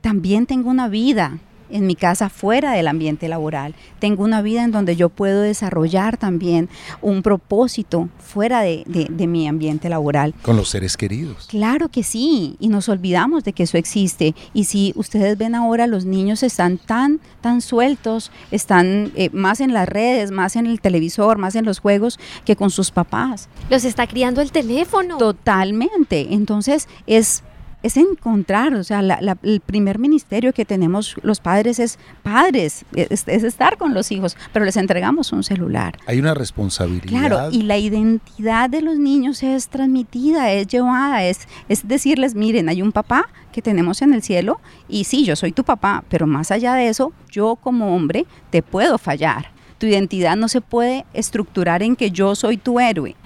también 0.00 0.46
tengo 0.46 0.70
una 0.70 0.88
vida, 0.88 1.38
en 1.72 1.86
mi 1.86 1.96
casa 1.96 2.28
fuera 2.28 2.72
del 2.72 2.88
ambiente 2.88 3.28
laboral. 3.28 3.74
Tengo 3.98 4.24
una 4.24 4.42
vida 4.42 4.62
en 4.64 4.70
donde 4.70 4.96
yo 4.96 5.08
puedo 5.08 5.40
desarrollar 5.40 6.16
también 6.16 6.68
un 7.00 7.22
propósito 7.22 8.08
fuera 8.18 8.60
de, 8.60 8.84
mi 9.26 9.48
ambiente 9.48 9.88
laboral. 9.88 10.34
Con 10.42 10.56
los 10.56 10.68
seres 10.68 10.96
queridos. 10.96 11.46
Claro 11.48 11.88
que 11.88 12.02
sí, 12.02 12.56
y 12.60 12.68
nos 12.68 12.88
olvidamos 12.88 13.44
de 13.44 13.52
que 13.52 13.64
eso 13.64 13.78
existe. 13.78 14.34
Y 14.52 14.64
si 14.64 14.92
ustedes 14.96 15.38
ven 15.38 15.54
ahora, 15.54 15.86
los 15.86 16.04
niños 16.04 16.42
están 16.42 16.78
tan, 16.78 17.20
tan 17.40 17.60
sueltos, 17.60 18.30
están 18.50 19.12
eh, 19.16 19.30
más 19.32 19.60
en 19.60 19.72
las 19.72 19.88
redes, 19.88 20.30
más 20.30 20.56
en 20.56 20.66
el 20.66 20.80
televisor, 20.80 21.38
más 21.38 21.54
en 21.54 21.64
los 21.64 21.78
juegos 21.78 22.18
que 22.44 22.56
con 22.56 22.70
sus 22.70 22.90
papás. 22.90 23.48
Los 23.70 23.84
está 23.84 24.06
criando 24.06 24.40
el 24.40 24.52
teléfono. 24.52 25.18
Totalmente. 25.18 26.28
Entonces 26.34 26.88
es 27.06 27.42
es 27.82 27.96
encontrar, 27.96 28.74
o 28.74 28.84
sea, 28.84 29.00
el 29.00 29.60
primer 29.60 29.98
ministerio 29.98 30.52
que 30.52 30.64
tenemos 30.64 31.16
los 31.22 31.40
padres 31.40 31.78
es 31.78 31.98
padres, 32.22 32.84
es, 32.94 33.26
estar 33.26 33.76
con 33.76 33.94
los 33.94 34.12
hijos, 34.12 34.36
pero 34.52 34.64
les 34.64 34.76
entregamos 34.76 35.32
un 35.32 35.42
celular. 35.42 35.98
Hay 36.06 36.18
una 36.18 36.34
responsabilidad. 36.34 37.08
Claro, 37.08 37.50
y 37.50 37.62
la 37.62 37.78
identidad 37.78 38.70
de 38.70 38.82
los 38.82 38.98
niños 38.98 39.42
es 39.42 39.68
transmitida, 39.68 40.52
es 40.52 40.68
llevada, 40.68 41.24
es, 41.24 41.40
es 41.68 41.86
decirles, 41.86 42.34
miren, 42.34 42.68
hay 42.68 42.82
un 42.82 42.92
papá 42.92 43.28
que 43.52 43.62
tenemos 43.62 44.00
en 44.02 44.14
el 44.14 44.22
cielo 44.22 44.60
y 44.88 45.04
sí, 45.04 45.24
yo 45.24 45.36
soy 45.36 45.52
tu 45.52 45.64
papá, 45.64 46.04
pero 46.08 46.26
más 46.26 46.50
allá 46.50 46.74
de 46.74 46.88
eso, 46.88 47.12
yo 47.30 47.56
como 47.56 47.94
hombre 47.94 48.26
te 48.50 48.62
puedo 48.62 48.98
fallar. 48.98 49.50
Tu 49.78 49.86
identidad 49.86 50.36
no 50.36 50.46
se 50.46 50.60
puede 50.60 51.04
estructurar 51.12 51.82
en 51.82 51.96
que 51.96 52.12
yo 52.12 52.36
soy 52.36 52.56
tu 52.56 52.78
héroe 52.78 53.16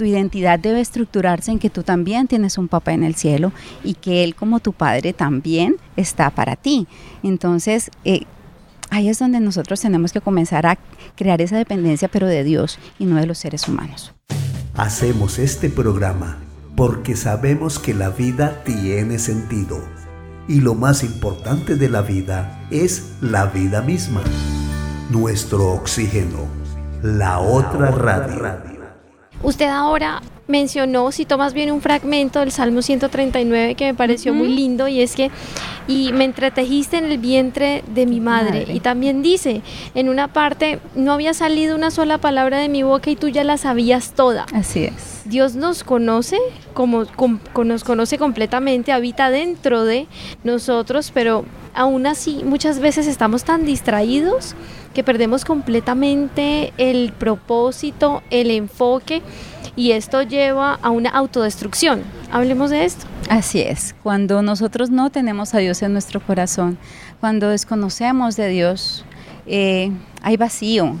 tu 0.00 0.06
identidad 0.06 0.58
debe 0.58 0.80
estructurarse 0.80 1.50
en 1.50 1.58
que 1.58 1.68
tú 1.68 1.82
también 1.82 2.26
tienes 2.26 2.56
un 2.56 2.68
papá 2.68 2.94
en 2.94 3.04
el 3.04 3.16
cielo 3.16 3.52
y 3.84 3.92
que 3.92 4.24
Él 4.24 4.34
como 4.34 4.58
tu 4.58 4.72
padre 4.72 5.12
también 5.12 5.76
está 5.94 6.30
para 6.30 6.56
ti. 6.56 6.88
Entonces, 7.22 7.90
eh, 8.06 8.22
ahí 8.88 9.10
es 9.10 9.18
donde 9.18 9.40
nosotros 9.40 9.78
tenemos 9.78 10.14
que 10.14 10.22
comenzar 10.22 10.64
a 10.64 10.78
crear 11.16 11.42
esa 11.42 11.58
dependencia, 11.58 12.08
pero 12.08 12.28
de 12.28 12.44
Dios 12.44 12.78
y 12.98 13.04
no 13.04 13.16
de 13.16 13.26
los 13.26 13.36
seres 13.36 13.68
humanos. 13.68 14.14
Hacemos 14.74 15.38
este 15.38 15.68
programa 15.68 16.38
porque 16.76 17.14
sabemos 17.14 17.78
que 17.78 17.92
la 17.92 18.08
vida 18.08 18.64
tiene 18.64 19.18
sentido 19.18 19.84
y 20.48 20.62
lo 20.62 20.74
más 20.74 21.04
importante 21.04 21.76
de 21.76 21.90
la 21.90 22.00
vida 22.00 22.66
es 22.70 23.16
la 23.20 23.44
vida 23.44 23.82
misma. 23.82 24.22
Nuestro 25.10 25.72
oxígeno, 25.72 26.46
la 27.02 27.38
otra 27.40 27.90
radio. 27.90 28.69
Usted 29.42 29.68
ahora 29.68 30.20
mencionó, 30.50 31.10
si 31.12 31.24
tomas 31.24 31.54
bien 31.54 31.70
un 31.70 31.80
fragmento 31.80 32.40
del 32.40 32.52
Salmo 32.52 32.82
139 32.82 33.74
que 33.74 33.86
me 33.86 33.94
pareció 33.94 34.34
muy 34.34 34.48
lindo 34.48 34.88
y 34.88 35.00
es 35.00 35.16
que, 35.16 35.30
y 35.86 36.12
me 36.12 36.24
entretejiste 36.24 36.98
en 36.98 37.06
el 37.06 37.18
vientre 37.18 37.82
de 37.94 38.06
mi 38.06 38.20
madre. 38.20 38.66
Y 38.68 38.80
también 38.80 39.22
dice, 39.22 39.62
en 39.94 40.08
una 40.08 40.28
parte, 40.28 40.78
no 40.94 41.12
había 41.12 41.32
salido 41.32 41.74
una 41.74 41.90
sola 41.90 42.18
palabra 42.18 42.58
de 42.58 42.68
mi 42.68 42.82
boca 42.82 43.10
y 43.10 43.16
tú 43.16 43.28
ya 43.28 43.44
la 43.44 43.56
sabías 43.56 44.12
toda. 44.12 44.46
Así 44.52 44.84
es. 44.84 45.22
Dios 45.24 45.54
nos 45.54 45.84
conoce, 45.84 46.38
como, 46.74 47.04
nos 47.64 47.84
conoce 47.84 48.18
completamente, 48.18 48.92
habita 48.92 49.30
dentro 49.30 49.84
de 49.84 50.06
nosotros, 50.44 51.10
pero 51.14 51.44
aún 51.74 52.06
así 52.06 52.42
muchas 52.44 52.80
veces 52.80 53.06
estamos 53.06 53.44
tan 53.44 53.64
distraídos 53.64 54.54
que 54.94 55.04
perdemos 55.04 55.44
completamente 55.44 56.72
el 56.78 57.12
propósito, 57.12 58.22
el 58.30 58.50
enfoque 58.50 59.22
y 59.76 59.92
esto 59.92 60.22
lleva 60.22 60.74
a 60.74 60.90
una 60.90 61.10
autodestrucción. 61.10 62.02
Hablemos 62.30 62.70
de 62.70 62.84
esto. 62.84 63.06
Así 63.28 63.60
es, 63.60 63.94
cuando 64.02 64.42
nosotros 64.42 64.90
no 64.90 65.10
tenemos 65.10 65.54
a 65.54 65.58
Dios 65.58 65.82
en 65.82 65.92
nuestro 65.92 66.20
corazón, 66.20 66.78
cuando 67.20 67.48
desconocemos 67.48 68.36
de 68.36 68.48
Dios, 68.48 69.04
eh, 69.46 69.92
hay 70.22 70.36
vacío 70.36 70.96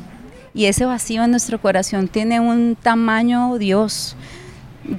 y 0.54 0.66
ese 0.66 0.84
vacío 0.84 1.22
en 1.24 1.30
nuestro 1.30 1.60
corazón 1.60 2.08
tiene 2.08 2.40
un 2.40 2.76
tamaño 2.80 3.58
Dios. 3.58 4.16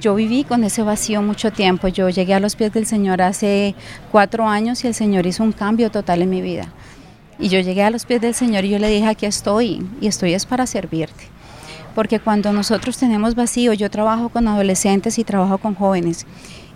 Yo 0.00 0.14
viví 0.14 0.44
con 0.44 0.64
ese 0.64 0.82
vacío 0.82 1.22
mucho 1.22 1.52
tiempo. 1.52 1.88
Yo 1.88 2.08
llegué 2.08 2.34
a 2.34 2.40
los 2.40 2.56
pies 2.56 2.72
del 2.72 2.86
Señor 2.86 3.20
hace 3.20 3.74
cuatro 4.10 4.48
años 4.48 4.84
y 4.84 4.88
el 4.88 4.94
Señor 4.94 5.26
hizo 5.26 5.42
un 5.42 5.52
cambio 5.52 5.90
total 5.90 6.22
en 6.22 6.30
mi 6.30 6.40
vida. 6.40 6.72
Y 7.38 7.48
yo 7.48 7.60
llegué 7.60 7.82
a 7.82 7.90
los 7.90 8.06
pies 8.06 8.20
del 8.20 8.34
Señor 8.34 8.64
y 8.64 8.70
yo 8.70 8.78
le 8.78 8.88
dije, 8.88 9.06
aquí 9.06 9.26
estoy, 9.26 9.86
y 10.00 10.06
estoy 10.06 10.34
es 10.34 10.46
para 10.46 10.66
servirte. 10.66 11.31
Porque 11.94 12.20
cuando 12.20 12.52
nosotros 12.52 12.96
tenemos 12.96 13.34
vacío, 13.34 13.72
yo 13.72 13.90
trabajo 13.90 14.28
con 14.28 14.48
adolescentes 14.48 15.18
y 15.18 15.24
trabajo 15.24 15.58
con 15.58 15.74
jóvenes, 15.74 16.26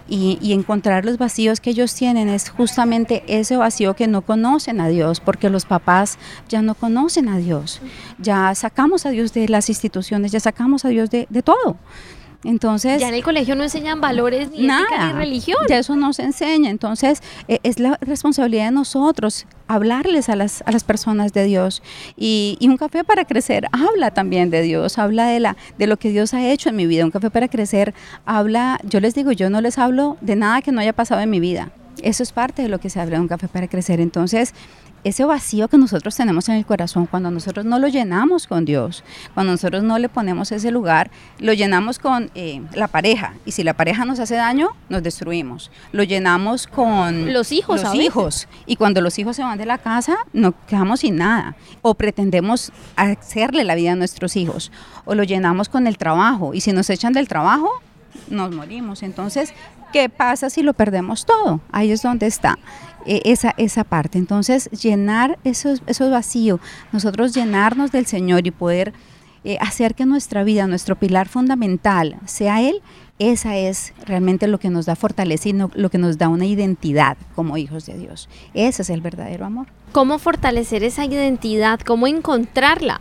y, 0.09 0.53
encontrar 0.53 1.05
los 1.05 1.19
vacíos 1.19 1.61
que 1.61 1.71
ellos 1.71 1.95
tienen 1.95 2.29
es 2.29 2.49
justamente 2.51 3.25
ese 3.27 3.57
vacío 3.57 3.95
que 3.95 4.07
no 4.07 4.23
conocen 4.23 4.81
a 4.81 4.89
Dios, 4.89 5.21
porque 5.21 5.51
los 5.51 5.67
papás 5.67 6.19
ya 6.49 6.63
no 6.63 6.75
conocen 6.75 7.29
a 7.29 7.39
Dios, 7.39 7.81
ya 8.19 8.55
sacamos 8.55 9.07
a 9.07 9.11
Dios 9.11 9.33
de 9.33 9.49
las 9.49 9.69
instituciones, 9.69 10.33
ya 10.33 10.41
sacamos 10.41 10.85
a 10.85 10.89
Dios 10.89 11.11
de, 11.11 11.27
de 11.29 11.43
todo. 11.43 11.77
Entonces, 12.45 13.01
ya 13.01 13.09
en 13.09 13.15
el 13.15 13.23
colegio 13.23 13.55
no 13.57 13.63
enseñan 13.63 14.01
valores 14.01 14.51
ni 14.51 14.67
nada, 14.67 15.13
ni 15.13 15.19
religión. 15.19 15.59
Ya 15.69 15.79
eso 15.79 15.97
no 15.97 16.13
se 16.13 16.23
enseña. 16.23 16.71
Entonces, 16.71 17.23
e, 17.49 17.61
es 17.63 17.79
la 17.81 17.99
responsabilidad 18.01 18.67
de 18.67 18.71
nosotros 18.73 19.47
hablarles 19.69 20.29
a 20.29 20.37
las, 20.37 20.63
a 20.67 20.73
las 20.73 20.85
personas 20.85 21.33
de 21.33 21.45
Dios. 21.45 21.83
Y, 22.17 22.57
y, 22.61 22.69
un 22.69 22.77
café 22.77 23.05
para 23.05 23.25
crecer 23.25 23.67
habla 23.73 24.13
también 24.13 24.51
de 24.51 24.63
Dios, 24.63 24.99
habla 24.99 25.27
de, 25.27 25.41
la, 25.41 25.57
de 25.79 25.87
lo 25.87 25.97
que 25.97 26.11
Dios 26.11 26.35
ha 26.35 26.49
hecho 26.49 26.69
en 26.69 26.77
mi 26.77 26.87
vida. 26.87 27.05
Un 27.05 27.11
café 27.11 27.31
para 27.31 27.49
crecer 27.49 27.95
habla, 28.25 28.79
yo 28.85 29.01
les 29.01 29.15
digo, 29.15 29.33
yo 29.33 29.51
no 29.51 29.61
les 29.61 29.79
hablo 29.79 30.17
de 30.21 30.37
nada 30.37 30.63
que 30.63 30.73
no 30.73 30.81
haya 30.81 30.93
pasado 30.93 31.21
en 31.21 31.31
mi 31.31 31.41
vida. 31.41 31.71
Eso 32.03 32.23
es 32.23 32.33
parte 32.33 32.63
de 32.63 32.69
lo 32.69 32.79
que 32.79 32.91
se 32.91 33.01
habla 33.01 33.17
de 33.17 33.23
un 33.23 33.29
café 33.29 33.49
para 33.49 33.69
crecer. 33.69 34.01
Entonces, 34.01 34.55
ese 35.09 35.25
vacío 35.25 35.69
que 35.69 35.79
nosotros 35.79 36.17
tenemos 36.17 36.49
en 36.49 36.57
el 36.57 36.67
corazón, 36.67 37.07
cuando 37.07 37.31
nosotros 37.31 37.65
no 37.65 37.79
lo 37.79 37.87
llenamos 37.87 38.49
con 38.49 38.65
Dios, 38.65 39.05
cuando 39.35 39.53
nosotros 39.53 39.85
no 39.85 39.99
le 39.99 40.09
ponemos 40.09 40.51
ese 40.51 40.73
lugar, 40.73 41.13
lo 41.39 41.53
llenamos 41.53 42.01
con 42.01 42.31
eh, 42.35 42.61
la 42.75 42.89
pareja. 42.89 43.35
Y 43.45 43.53
si 43.53 43.63
la 43.63 43.75
pareja 43.75 44.05
nos 44.05 44.19
hace 44.19 44.35
daño, 44.35 44.71
nos 44.89 45.05
destruimos. 45.05 45.71
Lo 45.93 46.03
llenamos 46.03 46.67
con 46.67 47.33
los 47.33 47.53
hijos. 47.53 47.85
Los 47.85 47.95
hijos. 47.95 48.49
Y 48.67 48.75
cuando 48.75 49.01
los 49.01 49.17
hijos 49.21 49.37
se 49.37 49.43
van 49.43 49.59
de 49.59 49.67
la 49.67 49.79
casa, 49.79 50.17
nos 50.33 50.55
quedamos 50.67 51.01
sin 51.01 51.17
nada. 51.17 51.55
O 51.83 51.95
pretendemos 51.95 52.73
hacerle 52.97 53.63
la 53.63 53.77
vida 53.77 53.93
a 53.93 53.97
nuestros 53.97 54.35
hijos. 54.35 54.73
O 55.05 55.15
lo 55.15 55.23
llenamos 55.23 55.69
con 55.69 55.87
el 55.87 55.99
trabajo. 55.99 56.53
Y 56.53 56.63
si 56.63 56.73
nos 56.73 56.91
echan 56.91 57.13
del 57.13 57.29
trabajo, 57.29 57.71
nos 58.29 58.53
morimos. 58.53 59.03
Entonces, 59.03 59.53
¿qué 59.93 60.09
pasa 60.09 60.51
si 60.51 60.63
lo 60.63 60.75
perdemos 60.75 61.27
todo? 61.27 61.61
Ahí 61.71 61.93
es 61.93 62.03
donde 62.03 62.27
está. 62.27 62.59
E, 63.07 63.23
esa, 63.25 63.55
esa 63.57 63.85
parte. 63.85 64.19
Entonces, 64.19 64.69
llenar 64.71 65.39
esos, 65.45 65.83
esos 65.87 66.11
vacíos, 66.11 66.61
nosotros 66.93 67.35
llenarnos 67.35 67.93
del 67.93 68.07
Señor 68.07 68.47
y 68.47 68.51
poder 68.51 68.93
eh, 69.45 69.59
hacer 69.61 69.95
que 69.95 70.07
nuestra 70.07 70.43
vida, 70.43 70.67
nuestro 70.67 70.97
pilar 70.97 71.29
fundamental 71.29 72.17
sea 72.25 72.61
Él, 72.63 72.83
esa 73.19 73.57
es 73.57 73.95
realmente 74.05 74.47
lo 74.47 74.59
que 74.59 74.69
nos 74.69 74.87
da 74.87 74.97
fortaleza 74.97 75.49
y 75.49 75.53
lo 75.53 75.89
que 75.89 75.99
nos 75.99 76.19
da 76.19 76.29
una 76.29 76.45
identidad 76.45 77.17
como 77.35 77.57
hijos 77.57 77.87
de 77.87 77.97
Dios. 77.97 78.29
Ese 78.53 78.83
es 78.83 78.91
el 78.91 79.01
verdadero 79.01 79.47
amor. 79.47 79.69
¿Cómo 79.93 80.19
fortalecer 80.19 80.85
esa 80.85 81.05
identidad? 81.05 81.81
¿Cómo 81.81 82.07
encontrarla? 82.07 82.99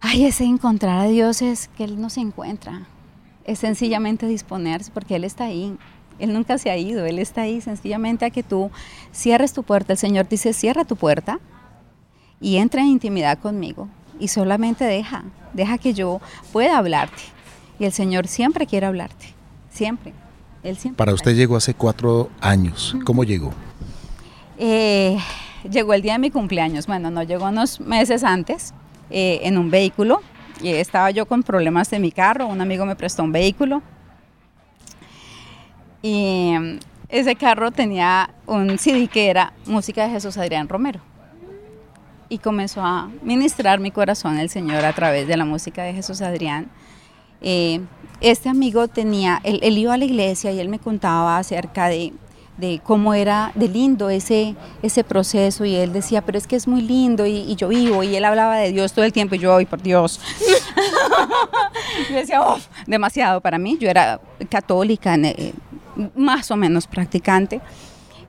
Ay, 0.00 0.26
ese 0.26 0.44
encontrar 0.44 0.98
a 0.98 1.08
Dios 1.08 1.40
es 1.40 1.68
que 1.68 1.84
Él 1.84 2.00
nos 2.00 2.18
encuentra. 2.18 2.86
Es 3.44 3.60
sencillamente 3.60 4.26
disponerse 4.26 4.90
porque 4.92 5.16
Él 5.16 5.24
está 5.24 5.44
ahí. 5.44 5.78
Él 6.18 6.32
nunca 6.32 6.58
se 6.58 6.70
ha 6.70 6.76
ido, 6.76 7.04
Él 7.04 7.18
está 7.18 7.42
ahí 7.42 7.60
sencillamente 7.60 8.24
a 8.24 8.30
que 8.30 8.42
tú 8.42 8.70
cierres 9.12 9.52
tu 9.52 9.62
puerta. 9.62 9.92
El 9.92 9.98
Señor 9.98 10.28
dice, 10.28 10.52
cierra 10.52 10.84
tu 10.84 10.96
puerta 10.96 11.40
y 12.40 12.56
entra 12.56 12.82
en 12.82 12.88
intimidad 12.88 13.38
conmigo 13.38 13.88
y 14.18 14.28
solamente 14.28 14.84
deja, 14.84 15.24
deja 15.52 15.78
que 15.78 15.94
yo 15.94 16.20
pueda 16.52 16.78
hablarte. 16.78 17.22
Y 17.78 17.84
el 17.84 17.92
Señor 17.92 18.26
siempre 18.26 18.66
quiere 18.66 18.86
hablarte, 18.86 19.34
siempre. 19.70 20.12
Él 20.62 20.76
siempre 20.76 20.96
Para 20.96 21.14
usted 21.14 21.34
llegó 21.36 21.56
hace 21.56 21.74
cuatro 21.74 22.30
años. 22.40 22.96
¿Cómo 23.04 23.22
llegó? 23.24 23.52
Eh, 24.58 25.18
llegó 25.70 25.94
el 25.94 26.02
día 26.02 26.14
de 26.14 26.18
mi 26.18 26.30
cumpleaños. 26.30 26.86
Bueno, 26.86 27.10
no 27.10 27.22
llegó 27.22 27.46
unos 27.46 27.80
meses 27.80 28.24
antes 28.24 28.72
eh, 29.10 29.40
en 29.42 29.58
un 29.58 29.70
vehículo. 29.70 30.22
Y 30.62 30.70
estaba 30.70 31.10
yo 31.10 31.26
con 31.26 31.42
problemas 31.42 31.90
de 31.90 31.98
mi 31.98 32.10
carro. 32.10 32.46
Un 32.46 32.60
amigo 32.60 32.86
me 32.86 32.96
prestó 32.96 33.22
un 33.22 33.32
vehículo. 33.32 33.82
Y 36.02 36.54
mm, 36.58 36.78
ese 37.08 37.36
carro 37.36 37.70
tenía 37.70 38.30
un 38.46 38.78
CD 38.78 39.08
que 39.08 39.28
era 39.30 39.52
música 39.66 40.04
de 40.04 40.10
Jesús 40.10 40.36
Adrián 40.38 40.68
Romero. 40.68 41.00
Y 42.28 42.38
comenzó 42.38 42.82
a 42.82 43.08
ministrar 43.22 43.78
mi 43.78 43.90
corazón 43.90 44.38
el 44.38 44.50
Señor 44.50 44.84
a 44.84 44.92
través 44.92 45.28
de 45.28 45.36
la 45.36 45.44
música 45.44 45.84
de 45.84 45.92
Jesús 45.92 46.20
Adrián. 46.22 46.68
Eh, 47.40 47.80
este 48.20 48.48
amigo 48.48 48.88
tenía, 48.88 49.40
él, 49.44 49.78
iba 49.78 49.94
a 49.94 49.96
la 49.96 50.04
iglesia 50.04 50.50
y 50.50 50.58
él 50.58 50.68
me 50.68 50.78
contaba 50.78 51.38
acerca 51.38 51.86
de, 51.88 52.12
de 52.56 52.80
cómo 52.82 53.14
era 53.14 53.52
de 53.54 53.68
lindo 53.68 54.08
ese, 54.08 54.56
ese 54.82 55.04
proceso 55.04 55.64
y 55.64 55.74
él 55.74 55.92
decía, 55.92 56.22
pero 56.22 56.38
es 56.38 56.46
que 56.46 56.56
es 56.56 56.66
muy 56.66 56.80
lindo 56.80 57.26
y, 57.26 57.54
yo 57.56 57.68
vivo 57.68 58.02
y 58.02 58.16
él 58.16 58.24
hablaba 58.24 58.56
de 58.56 58.72
Dios 58.72 58.92
todo 58.92 59.04
el 59.04 59.12
tiempo 59.12 59.34
y 59.34 59.38
yo, 59.38 59.54
ay 59.54 59.66
por 59.66 59.82
Dios. 59.82 60.20
yo 62.10 62.16
decía, 62.16 62.42
oh, 62.42 62.58
demasiado 62.86 63.40
para 63.40 63.58
mí, 63.58 63.76
yo 63.78 63.88
era 63.88 64.20
católica, 64.48 65.14
eh, 65.16 65.52
más 66.14 66.50
o 66.50 66.56
menos 66.56 66.86
practicante. 66.86 67.60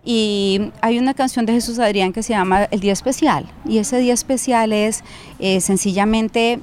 Y 0.10 0.72
hay 0.82 1.00
una 1.00 1.14
canción 1.14 1.46
de 1.46 1.52
Jesús 1.52 1.80
Adrián 1.80 2.14
que 2.14 2.24
se 2.24 2.32
llama 2.32 2.64
El 2.72 2.80
Día 2.80 2.94
Especial. 2.94 3.46
Y 3.66 3.80
ese 3.80 4.00
día 4.00 4.14
especial 4.14 4.72
es 4.72 5.04
eh, 5.40 5.60
sencillamente, 5.60 6.62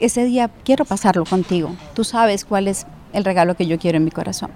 ese 0.00 0.24
día 0.24 0.50
quiero 0.64 0.84
pasarlo 0.84 1.24
contigo. 1.24 1.74
Tú 1.94 2.04
sabes 2.04 2.44
cuál 2.44 2.68
es 2.68 2.86
el 3.14 3.24
regalo 3.24 3.56
que 3.56 3.66
yo 3.66 3.78
quiero 3.78 3.96
en 3.96 4.04
mi 4.04 4.10
corazón. 4.10 4.50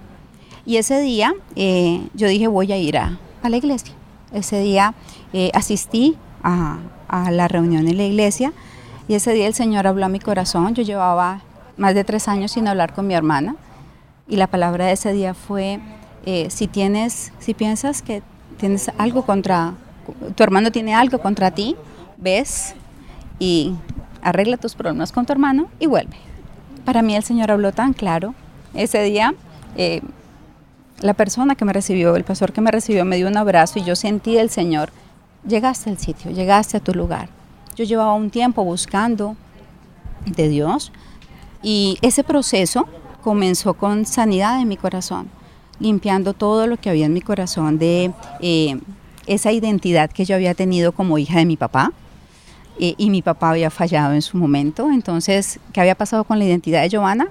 Y 0.66 0.76
ese 0.76 1.00
día 1.00 1.32
eh, 1.56 2.06
yo 2.12 2.28
dije 2.28 2.48
voy 2.48 2.70
a 2.70 2.76
ir 2.76 2.98
a, 2.98 3.18
la 3.42 3.56
iglesia. 3.56 3.94
Ese 4.32 4.60
día 4.60 4.94
eh, 5.32 5.50
asistí 5.54 6.16
a, 6.42 6.80
a 7.08 7.30
la 7.30 7.48
reunión 7.48 7.88
en 7.88 7.96
la 7.96 8.04
iglesia 8.04 8.52
y 9.08 9.14
ese 9.14 9.32
día 9.32 9.46
el 9.46 9.54
Señor 9.54 9.86
habló 9.86 10.04
a 10.04 10.10
mi 10.10 10.20
corazón. 10.20 10.74
Yo 10.74 10.82
llevaba 10.82 11.40
más 11.78 11.94
de 11.94 12.04
tres 12.04 12.28
años 12.28 12.52
sin 12.52 12.68
hablar 12.68 12.92
con 12.92 13.06
mi 13.06 13.14
hermana 13.14 13.56
y 14.28 14.36
la 14.36 14.46
palabra 14.46 14.86
de 14.86 14.92
ese 14.92 15.12
día 15.12 15.34
fue, 15.34 15.80
eh, 16.26 16.48
si 16.50 16.66
tienes, 16.66 17.32
si 17.38 17.54
piensas 17.54 18.02
que 18.02 18.22
tienes 18.58 18.90
algo 18.98 19.22
contra, 19.22 19.74
tu 20.34 20.42
hermano 20.42 20.70
tiene 20.70 20.94
algo 20.94 21.18
contra 21.18 21.50
ti, 21.50 21.76
ves 22.16 22.74
y 23.38 23.74
arregla 24.22 24.56
tus 24.56 24.74
problemas 24.74 25.12
con 25.12 25.26
tu 25.26 25.32
hermano 25.32 25.68
y 25.80 25.86
vuelve. 25.86 26.16
Para 26.84 27.02
mí 27.02 27.14
el 27.14 27.22
Señor 27.22 27.50
habló 27.50 27.72
tan 27.72 27.92
claro. 27.92 28.34
Ese 28.74 29.02
día 29.02 29.34
eh, 29.76 30.00
la 31.00 31.14
persona 31.14 31.54
que 31.54 31.64
me 31.64 31.72
recibió, 31.72 32.14
el 32.16 32.24
pastor 32.24 32.52
que 32.52 32.60
me 32.60 32.70
recibió, 32.70 33.04
me 33.04 33.16
dio 33.16 33.28
un 33.28 33.36
abrazo 33.36 33.78
y 33.78 33.84
yo 33.84 33.96
sentí 33.96 34.34
del 34.34 34.50
Señor, 34.50 34.90
llegaste 35.46 35.90
al 35.90 35.98
sitio, 35.98 36.30
llegaste 36.30 36.76
a 36.76 36.80
tu 36.80 36.94
lugar. 36.94 37.28
Yo 37.74 37.84
llevaba 37.84 38.14
un 38.14 38.30
tiempo 38.30 38.64
buscando 38.64 39.36
de 40.24 40.48
Dios 40.48 40.92
y 41.62 41.98
ese 42.02 42.22
proceso 42.22 42.86
comenzó 43.22 43.74
con 43.74 44.04
sanidad 44.04 44.60
en 44.60 44.68
mi 44.68 44.76
corazón, 44.76 45.30
limpiando 45.80 46.34
todo 46.34 46.66
lo 46.66 46.76
que 46.76 46.90
había 46.90 47.06
en 47.06 47.14
mi 47.14 47.20
corazón 47.20 47.78
de 47.78 48.12
eh, 48.40 48.78
esa 49.26 49.52
identidad 49.52 50.10
que 50.10 50.24
yo 50.24 50.34
había 50.34 50.54
tenido 50.54 50.92
como 50.92 51.18
hija 51.18 51.38
de 51.38 51.46
mi 51.46 51.56
papá. 51.56 51.92
Eh, 52.78 52.94
y 52.96 53.10
mi 53.10 53.20
papá 53.20 53.50
había 53.50 53.70
fallado 53.70 54.14
en 54.14 54.22
su 54.22 54.38
momento. 54.38 54.90
Entonces, 54.90 55.60
¿qué 55.72 55.80
había 55.80 55.94
pasado 55.94 56.24
con 56.24 56.38
la 56.38 56.44
identidad 56.46 56.82
de 56.82 56.88
Giovanna? 56.88 57.28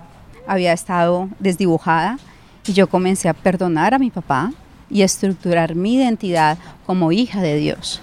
Había 0.48 0.71
estado 0.71 1.29
desdibujada 1.39 2.19
y 2.67 2.74
yo 2.74 2.88
comencé 2.88 3.27
a 3.27 3.33
perdonar 3.33 3.93
a 3.93 4.00
mi 4.00 4.12
papá 4.12 4.53
y 4.89 5.01
a 5.01 5.05
estructurar 5.05 5.74
mi 5.74 5.95
identidad 5.95 6.57
como 6.86 7.12
hija 7.12 7.41
de 7.41 7.55
Dios. 7.55 8.01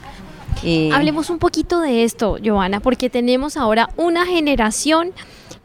Eh, 0.64 0.90
Hablemos 0.92 1.30
un 1.30 1.38
poquito 1.38 1.80
de 1.80 2.02
esto, 2.02 2.38
Giovanna, 2.38 2.80
porque 2.80 3.08
tenemos 3.08 3.56
ahora 3.56 3.88
una 3.96 4.26
generación 4.26 5.12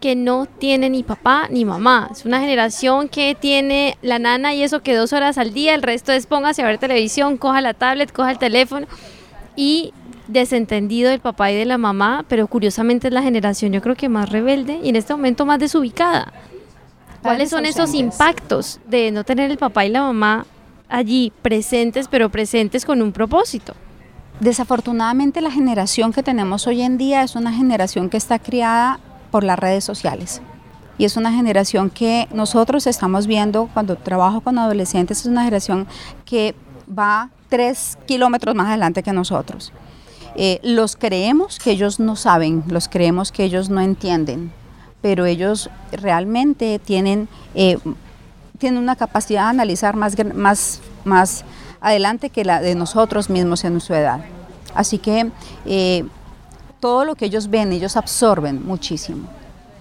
que 0.04 0.18
no 0.18 0.48
tiene 0.48 0.90
ni 0.90 1.02
papá 1.02 1.48
ni 1.50 1.64
mamá. 1.64 2.10
Es 2.12 2.26
una 2.26 2.42
generación 2.42 3.08
que 3.08 3.38
tiene 3.40 3.98
la 4.02 4.20
nana 4.20 4.54
y 4.54 4.62
eso 4.62 4.82
que 4.82 4.98
dos 4.98 5.14
horas 5.14 5.38
al 5.38 5.54
día, 5.54 5.74
el 5.74 5.82
resto 5.82 6.12
es 6.12 6.26
póngase 6.26 6.62
a 6.62 6.66
ver 6.66 6.78
televisión, 6.78 7.38
coja 7.38 7.62
la 7.62 7.74
tablet, 7.74 8.12
coja 8.12 8.32
el 8.32 8.38
teléfono 8.38 8.86
y 9.56 9.94
desentendido 10.28 11.10
del 11.10 11.22
papá 11.22 11.54
y 11.54 11.56
de 11.56 11.64
la 11.64 11.78
mamá, 11.78 12.26
pero 12.28 12.48
curiosamente 12.48 13.08
es 13.08 13.14
la 13.14 13.22
generación 13.22 13.72
yo 13.72 13.82
creo 13.82 13.96
que 13.96 14.10
más 14.10 14.30
rebelde 14.30 14.78
y 14.84 14.90
en 14.90 14.98
este 14.98 15.14
momento 15.14 15.46
más 15.46 15.60
desubicada. 15.60 16.34
¿Cuáles 17.22 17.50
son 17.50 17.66
esos 17.66 17.94
impactos 17.94 18.82
de 18.86 19.10
no 19.10 19.24
tener 19.24 19.52
el 19.52 19.58
papá 19.58 19.86
y 19.86 19.90
la 19.90 20.02
mamá 20.02 20.46
allí 20.90 21.32
presentes, 21.42 22.10
pero 22.10 22.28
presentes 22.28 22.84
con 22.84 23.02
un 23.02 23.14
propósito? 23.14 23.74
Desafortunadamente 24.42 25.40
la 25.40 25.50
generación 25.50 26.12
que 26.12 26.24
tenemos 26.24 26.68
hoy 26.68 26.82
en 26.82 26.98
día 26.98 27.24
es 27.24 27.38
una 27.38 27.54
generación 27.54 28.10
que 28.10 28.18
está 28.18 28.38
criada 28.38 29.00
por 29.34 29.44
las 29.44 29.58
redes 29.58 29.84
sociales. 29.84 30.44
Y 31.00 31.06
es 31.06 31.18
una 31.18 31.32
generación 31.32 31.90
que 31.90 32.28
nosotros 32.32 32.86
estamos 32.86 33.26
viendo 33.26 33.68
cuando 33.74 33.96
trabajo 33.96 34.42
con 34.42 34.60
adolescentes, 34.60 35.22
es 35.22 35.26
una 35.26 35.42
generación 35.42 35.88
que 36.24 36.54
va 36.88 37.32
tres 37.50 37.98
kilómetros 38.06 38.54
más 38.54 38.68
adelante 38.68 39.02
que 39.02 39.12
nosotros. 39.12 39.74
Eh, 40.36 40.60
los 40.62 40.96
creemos 40.96 41.58
que 41.58 41.72
ellos 41.72 42.00
no 42.00 42.16
saben, 42.16 42.64
los 42.68 42.88
creemos 42.88 43.32
que 43.32 43.44
ellos 43.44 43.72
no 43.72 43.82
entienden, 43.82 44.52
pero 45.02 45.26
ellos 45.26 45.72
realmente 45.92 46.78
tienen, 46.78 47.28
eh, 47.56 47.80
tienen 48.60 48.84
una 48.84 48.96
capacidad 48.96 49.46
de 49.46 49.50
analizar 49.50 49.96
más, 49.96 50.16
más, 50.36 50.80
más 51.06 51.44
adelante 51.82 52.30
que 52.30 52.46
la 52.46 52.62
de 52.62 52.76
nosotros 52.76 53.32
mismos 53.32 53.64
en 53.64 53.82
su 53.82 53.96
edad. 53.96 54.24
Así 54.76 55.00
que 55.00 55.32
eh, 55.66 56.06
todo 56.84 57.06
lo 57.06 57.16
que 57.16 57.24
ellos 57.24 57.50
ven, 57.50 57.72
ellos 57.72 57.96
absorben 57.96 58.68
muchísimo. 58.68 59.30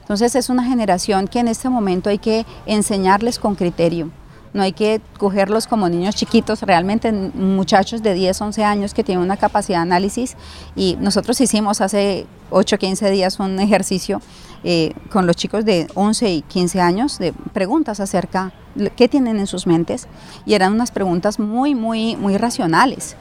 Entonces 0.02 0.36
es 0.36 0.48
una 0.48 0.62
generación 0.62 1.26
que 1.26 1.40
en 1.40 1.48
este 1.48 1.68
momento 1.68 2.10
hay 2.10 2.18
que 2.18 2.46
enseñarles 2.64 3.40
con 3.40 3.56
criterio. 3.56 4.12
No 4.52 4.62
hay 4.62 4.72
que 4.72 5.00
cogerlos 5.18 5.66
como 5.66 5.88
niños 5.88 6.14
chiquitos, 6.14 6.62
realmente 6.62 7.10
muchachos 7.10 8.04
de 8.04 8.14
10, 8.14 8.40
11 8.40 8.62
años 8.62 8.94
que 8.94 9.02
tienen 9.02 9.24
una 9.24 9.36
capacidad 9.36 9.78
de 9.78 9.82
análisis. 9.82 10.36
Y 10.76 10.96
nosotros 11.00 11.40
hicimos 11.40 11.80
hace 11.80 12.24
8, 12.50 12.78
15 12.78 13.10
días 13.10 13.40
un 13.40 13.58
ejercicio 13.58 14.20
eh, 14.62 14.92
con 15.10 15.26
los 15.26 15.34
chicos 15.34 15.64
de 15.64 15.88
11 15.94 16.30
y 16.30 16.42
15 16.42 16.80
años 16.80 17.18
de 17.18 17.32
preguntas 17.32 17.98
acerca 17.98 18.52
de 18.76 18.90
qué 18.90 19.08
tienen 19.08 19.40
en 19.40 19.48
sus 19.48 19.66
mentes. 19.66 20.06
Y 20.46 20.54
eran 20.54 20.72
unas 20.72 20.92
preguntas 20.92 21.40
muy, 21.40 21.74
muy, 21.74 22.14
muy 22.14 22.36
racionales. 22.36 23.16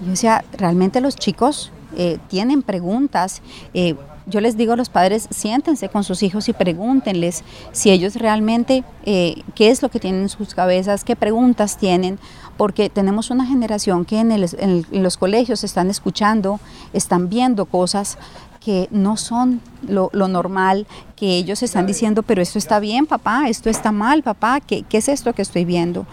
Yo 0.00 0.12
decía, 0.12 0.46
realmente 0.56 1.02
los 1.02 1.14
chicos 1.14 1.72
eh, 1.96 2.18
tienen 2.28 2.62
preguntas, 2.62 3.42
eh, 3.74 3.94
yo 4.26 4.40
les 4.40 4.56
digo 4.58 4.74
a 4.74 4.76
los 4.76 4.90
padres, 4.90 5.26
siéntense 5.30 5.88
con 5.88 6.04
sus 6.04 6.22
hijos 6.22 6.48
y 6.48 6.52
pregúntenles 6.52 7.44
si 7.72 7.90
ellos 7.90 8.16
realmente, 8.16 8.84
eh, 9.04 9.42
qué 9.54 9.70
es 9.70 9.80
lo 9.80 9.88
que 9.88 10.00
tienen 10.00 10.22
en 10.22 10.28
sus 10.28 10.54
cabezas, 10.54 11.02
qué 11.02 11.16
preguntas 11.16 11.78
tienen, 11.78 12.18
porque 12.58 12.90
tenemos 12.90 13.30
una 13.30 13.46
generación 13.46 14.04
que 14.04 14.18
en, 14.18 14.32
en 14.32 14.84
los 15.02 15.16
colegios 15.16 15.64
están 15.64 15.88
escuchando, 15.88 16.60
están 16.92 17.30
viendo 17.30 17.64
cosas 17.64 18.18
que 18.60 18.88
no 18.90 19.16
son 19.16 19.60
lo, 19.86 20.10
normal, 20.12 20.86
que 21.16 21.36
ellos 21.36 21.62
están 21.62 21.86
diciendo, 21.86 22.22
pero 22.22 22.42
esto 22.42 22.58
está 22.58 22.80
bien, 22.80 23.06
papá, 23.06 23.48
esto 23.48 23.70
está 23.70 23.92
mal, 23.92 24.22
papá, 24.22 24.60
¿qué, 24.60 24.82
qué 24.82 24.98
es 24.98 25.08
esto 25.08 25.32
que 25.32 25.42
estoy 25.42 25.64
viendo? 25.64 26.06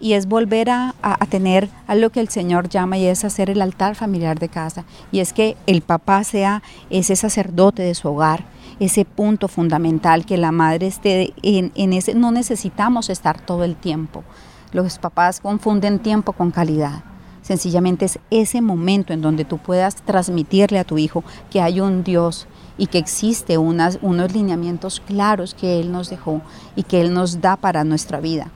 Y 0.00 0.14
es 0.14 0.26
volver 0.26 0.70
a, 0.70 0.94
a, 1.00 1.26
tener 1.26 1.68
a 1.86 1.94
lo 1.94 2.10
que 2.10 2.20
el 2.20 2.28
Señor 2.28 2.68
llama 2.68 2.98
y 2.98 3.06
es 3.06 3.24
hacer 3.24 3.50
el 3.50 3.62
altar 3.62 3.94
familiar 3.94 4.38
de 4.38 4.48
casa. 4.48 4.84
Y 5.12 5.20
es 5.20 5.32
que 5.32 5.56
el 5.66 5.82
papá 5.82 6.24
sea 6.24 6.62
ese 6.90 7.14
sacerdote 7.14 7.82
de 7.82 7.94
su 7.94 8.08
hogar, 8.08 8.44
ese 8.80 9.04
punto 9.04 9.46
fundamental, 9.46 10.26
que 10.26 10.36
la 10.38 10.50
madre 10.50 10.88
esté 10.88 11.32
en, 11.42 11.70
en 11.76 11.92
ese, 11.92 12.14
no 12.14 12.32
necesitamos 12.32 13.10
estar 13.10 13.40
todo 13.40 13.62
el 13.62 13.76
tiempo. 13.76 14.24
Los 14.72 14.98
papás 14.98 15.40
confunden 15.40 16.00
tiempo 16.00 16.32
con 16.32 16.50
calidad. 16.50 17.04
Sencillamente 17.52 18.06
es 18.06 18.18
ese 18.30 18.62
momento 18.62 19.12
en 19.12 19.20
donde 19.20 19.44
tú 19.44 19.58
puedas 19.58 19.96
transmitirle 19.96 20.78
a 20.78 20.84
tu 20.84 20.96
hijo 20.96 21.22
que 21.50 21.60
hay 21.60 21.80
un 21.80 22.02
Dios 22.02 22.46
y 22.78 22.86
que 22.86 22.96
existe 22.96 23.58
unas, 23.58 23.98
unos 24.00 24.32
lineamientos 24.32 25.00
claros 25.00 25.52
que 25.52 25.78
Él 25.78 25.92
nos 25.92 26.08
dejó 26.08 26.40
y 26.76 26.84
que 26.84 27.02
Él 27.02 27.12
nos 27.12 27.42
da 27.42 27.56
para 27.56 27.84
nuestra 27.84 28.20
vida. 28.20 28.50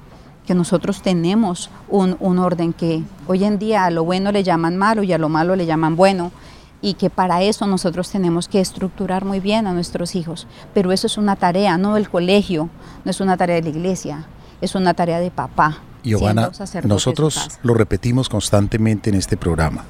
Que 0.46 0.54
nosotros 0.54 1.02
tenemos 1.02 1.68
un, 1.90 2.16
un 2.20 2.38
orden 2.38 2.72
que 2.72 3.02
hoy 3.26 3.44
en 3.44 3.58
día 3.58 3.84
a 3.84 3.90
lo 3.90 4.02
bueno 4.02 4.32
le 4.32 4.42
llaman 4.42 4.78
malo 4.78 5.02
y 5.02 5.12
a 5.12 5.18
lo 5.18 5.28
malo 5.28 5.56
le 5.56 5.66
llaman 5.66 5.94
bueno 5.94 6.32
y 6.80 6.94
que 6.94 7.10
para 7.10 7.42
eso 7.42 7.66
nosotros 7.66 8.10
tenemos 8.10 8.48
que 8.48 8.62
estructurar 8.62 9.26
muy 9.26 9.40
bien 9.40 9.66
a 9.66 9.74
nuestros 9.74 10.14
hijos. 10.14 10.46
Pero 10.72 10.90
eso 10.90 11.06
es 11.06 11.18
una 11.18 11.36
tarea, 11.36 11.76
no 11.76 11.96
del 11.96 12.08
colegio, 12.08 12.70
no 13.04 13.10
es 13.10 13.20
una 13.20 13.36
tarea 13.36 13.56
de 13.56 13.62
la 13.64 13.76
iglesia, 13.76 14.24
es 14.62 14.74
una 14.74 14.94
tarea 14.94 15.20
de 15.20 15.30
papá, 15.30 15.82
Giovanna, 16.06 16.52
nosotros 16.84 17.58
lo 17.62 17.74
repetimos 17.74 18.28
constantemente 18.28 19.10
en 19.10 19.16
este 19.16 19.36
programa 19.36 19.84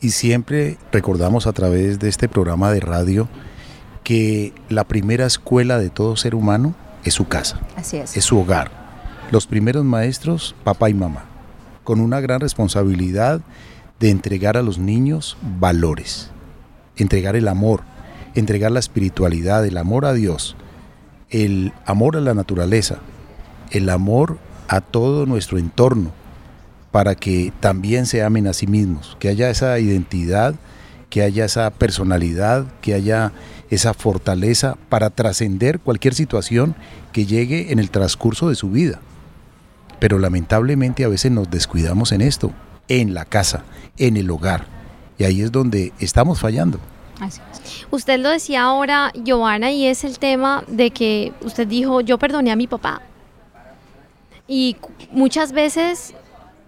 y 0.00 0.10
siempre 0.10 0.78
recordamos 0.92 1.46
a 1.46 1.52
través 1.52 1.98
de 1.98 2.08
este 2.08 2.28
programa 2.28 2.70
de 2.70 2.80
radio 2.80 3.28
que 4.04 4.54
la 4.68 4.84
primera 4.84 5.26
escuela 5.26 5.78
de 5.78 5.90
todo 5.90 6.16
ser 6.16 6.34
humano 6.34 6.74
es 7.04 7.14
su 7.14 7.26
casa. 7.26 7.60
Así 7.76 7.96
es. 7.96 8.16
Es 8.16 8.24
su 8.24 8.38
hogar. 8.38 8.70
Los 9.30 9.46
primeros 9.46 9.84
maestros, 9.84 10.54
papá 10.64 10.88
y 10.88 10.94
mamá, 10.94 11.24
con 11.84 12.00
una 12.00 12.20
gran 12.20 12.40
responsabilidad 12.40 13.40
de 13.98 14.10
entregar 14.10 14.56
a 14.56 14.62
los 14.62 14.78
niños 14.78 15.36
valores, 15.58 16.30
entregar 16.96 17.36
el 17.36 17.48
amor, 17.48 17.82
entregar 18.34 18.70
la 18.70 18.80
espiritualidad, 18.80 19.66
el 19.66 19.76
amor 19.76 20.06
a 20.06 20.12
Dios, 20.12 20.56
el 21.28 21.72
amor 21.86 22.16
a 22.16 22.20
la 22.20 22.34
naturaleza, 22.34 22.98
el 23.70 23.90
amor 23.90 24.38
a 24.70 24.80
todo 24.80 25.26
nuestro 25.26 25.58
entorno, 25.58 26.12
para 26.92 27.16
que 27.16 27.52
también 27.58 28.06
se 28.06 28.22
amen 28.22 28.46
a 28.46 28.52
sí 28.52 28.68
mismos, 28.68 29.16
que 29.18 29.28
haya 29.28 29.50
esa 29.50 29.76
identidad, 29.80 30.54
que 31.08 31.22
haya 31.22 31.44
esa 31.44 31.68
personalidad, 31.70 32.66
que 32.80 32.94
haya 32.94 33.32
esa 33.68 33.94
fortaleza 33.94 34.76
para 34.88 35.10
trascender 35.10 35.80
cualquier 35.80 36.14
situación 36.14 36.76
que 37.12 37.26
llegue 37.26 37.72
en 37.72 37.80
el 37.80 37.90
transcurso 37.90 38.48
de 38.48 38.54
su 38.54 38.70
vida. 38.70 39.00
Pero 39.98 40.20
lamentablemente 40.20 41.02
a 41.02 41.08
veces 41.08 41.32
nos 41.32 41.50
descuidamos 41.50 42.12
en 42.12 42.20
esto, 42.20 42.52
en 42.86 43.12
la 43.12 43.24
casa, 43.24 43.64
en 43.96 44.16
el 44.16 44.30
hogar. 44.30 44.66
Y 45.18 45.24
ahí 45.24 45.42
es 45.42 45.50
donde 45.50 45.92
estamos 45.98 46.38
fallando. 46.38 46.78
Usted 47.90 48.20
lo 48.20 48.30
decía 48.30 48.62
ahora, 48.62 49.10
Giovanna, 49.14 49.72
y 49.72 49.86
es 49.86 50.04
el 50.04 50.20
tema 50.20 50.62
de 50.68 50.92
que 50.92 51.32
usted 51.40 51.66
dijo, 51.66 52.02
yo 52.02 52.18
perdoné 52.18 52.52
a 52.52 52.56
mi 52.56 52.68
papá. 52.68 53.02
Y 54.50 54.76
muchas 55.12 55.52
veces 55.52 56.12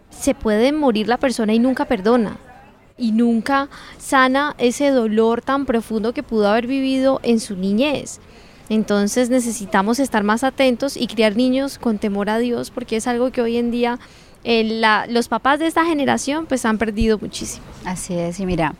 se 0.08 0.36
puede 0.36 0.70
morir 0.70 1.08
la 1.08 1.16
persona 1.16 1.52
y 1.52 1.58
nunca 1.58 1.86
perdona. 1.86 2.36
Y 2.96 3.10
nunca 3.10 3.68
sana 3.98 4.54
ese 4.56 4.90
dolor 4.90 5.42
tan 5.42 5.66
profundo 5.66 6.14
que 6.14 6.22
pudo 6.22 6.46
haber 6.46 6.68
vivido 6.68 7.18
en 7.24 7.40
su 7.40 7.56
niñez. 7.56 8.20
Entonces 8.68 9.30
necesitamos 9.30 9.98
estar 9.98 10.22
más 10.22 10.44
atentos 10.44 10.96
y 10.96 11.08
criar 11.08 11.34
niños 11.34 11.78
con 11.78 11.98
temor 11.98 12.30
a 12.30 12.38
Dios 12.38 12.70
porque 12.70 12.94
es 12.94 13.08
algo 13.08 13.32
que 13.32 13.42
hoy 13.42 13.56
en 13.56 13.72
día 13.72 13.98
eh, 14.44 14.80
los 15.08 15.26
papás 15.26 15.58
de 15.58 15.66
esta 15.66 15.84
generación 15.84 16.46
pues 16.46 16.64
han 16.64 16.78
perdido 16.78 17.18
muchísimo. 17.18 17.66
Así 17.84 18.14
es, 18.14 18.38
y 18.38 18.46
mira, 18.46 18.76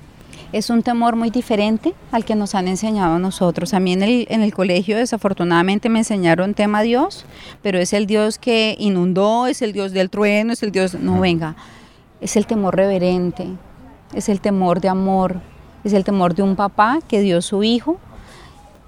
es 0.52 0.68
un 0.68 0.82
temor 0.82 1.16
muy 1.16 1.30
diferente 1.30 1.94
al 2.10 2.24
que 2.24 2.34
nos 2.34 2.54
han 2.54 2.68
enseñado 2.68 3.16
a 3.16 3.18
nosotros. 3.18 3.72
A 3.74 3.80
mí 3.80 3.92
en 3.92 4.02
el, 4.02 4.26
en 4.28 4.42
el 4.42 4.52
colegio 4.52 4.96
desafortunadamente 4.96 5.88
me 5.88 6.00
enseñaron 6.00 6.54
tema 6.54 6.82
Dios, 6.82 7.24
pero 7.62 7.78
es 7.78 7.92
el 7.92 8.06
Dios 8.06 8.38
que 8.38 8.76
inundó, 8.78 9.46
es 9.46 9.62
el 9.62 9.72
Dios 9.72 9.92
del 9.92 10.10
trueno, 10.10 10.52
es 10.52 10.62
el 10.62 10.70
Dios... 10.70 10.94
No, 10.94 11.20
venga, 11.20 11.56
es 12.20 12.36
el 12.36 12.46
temor 12.46 12.76
reverente, 12.76 13.46
es 14.14 14.28
el 14.28 14.40
temor 14.40 14.80
de 14.80 14.88
amor, 14.88 15.40
es 15.84 15.94
el 15.94 16.04
temor 16.04 16.34
de 16.34 16.42
un 16.42 16.54
papá 16.54 17.00
que 17.08 17.20
dio 17.20 17.40
su 17.40 17.64
hijo, 17.64 17.98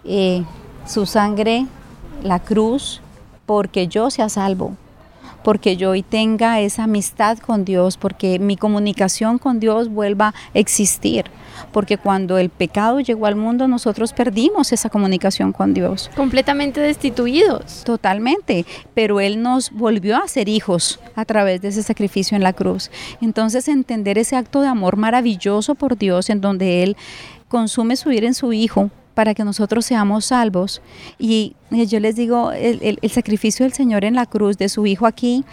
eh, 0.04 0.44
su 0.86 1.06
sangre, 1.06 1.66
la 2.22 2.40
cruz, 2.40 3.00
porque 3.46 3.88
yo 3.88 4.10
sea 4.10 4.28
salvo 4.28 4.76
porque 5.44 5.76
yo 5.76 5.90
hoy 5.90 6.02
tenga 6.02 6.60
esa 6.60 6.84
amistad 6.84 7.38
con 7.38 7.64
Dios, 7.64 7.96
porque 7.96 8.38
mi 8.40 8.56
comunicación 8.56 9.38
con 9.38 9.60
Dios 9.60 9.88
vuelva 9.88 10.34
a 10.54 10.58
existir 10.58 11.26
porque 11.72 11.98
cuando 11.98 12.38
el 12.38 12.50
pecado 12.50 13.00
llegó 13.00 13.26
al 13.26 13.36
mundo 13.36 13.68
nosotros 13.68 14.12
perdimos 14.12 14.72
esa 14.72 14.90
comunicación 14.90 15.52
con 15.52 15.74
Dios. 15.74 16.10
Completamente 16.16 16.80
destituidos. 16.80 17.84
Totalmente, 17.84 18.64
pero 18.94 19.20
Él 19.20 19.42
nos 19.42 19.70
volvió 19.70 20.16
a 20.16 20.28
ser 20.28 20.48
hijos 20.48 21.00
a 21.14 21.24
través 21.24 21.60
de 21.62 21.68
ese 21.68 21.82
sacrificio 21.82 22.36
en 22.36 22.42
la 22.42 22.52
cruz. 22.52 22.90
Entonces 23.20 23.68
entender 23.68 24.18
ese 24.18 24.36
acto 24.36 24.60
de 24.60 24.68
amor 24.68 24.96
maravilloso 24.96 25.74
por 25.74 25.96
Dios 25.96 26.30
en 26.30 26.40
donde 26.40 26.82
Él 26.82 26.96
consume 27.48 27.96
su 27.96 28.08
vida 28.08 28.26
en 28.26 28.34
su 28.34 28.52
Hijo 28.52 28.90
para 29.14 29.34
que 29.34 29.44
nosotros 29.44 29.86
seamos 29.86 30.26
salvos. 30.26 30.82
Y 31.18 31.56
yo 31.70 32.00
les 32.00 32.16
digo, 32.16 32.52
el, 32.52 32.98
el 33.00 33.10
sacrificio 33.10 33.64
del 33.64 33.72
Señor 33.72 34.04
en 34.04 34.14
la 34.14 34.26
cruz 34.26 34.58
de 34.58 34.68
su 34.68 34.86
Hijo 34.86 35.06
aquí 35.06 35.44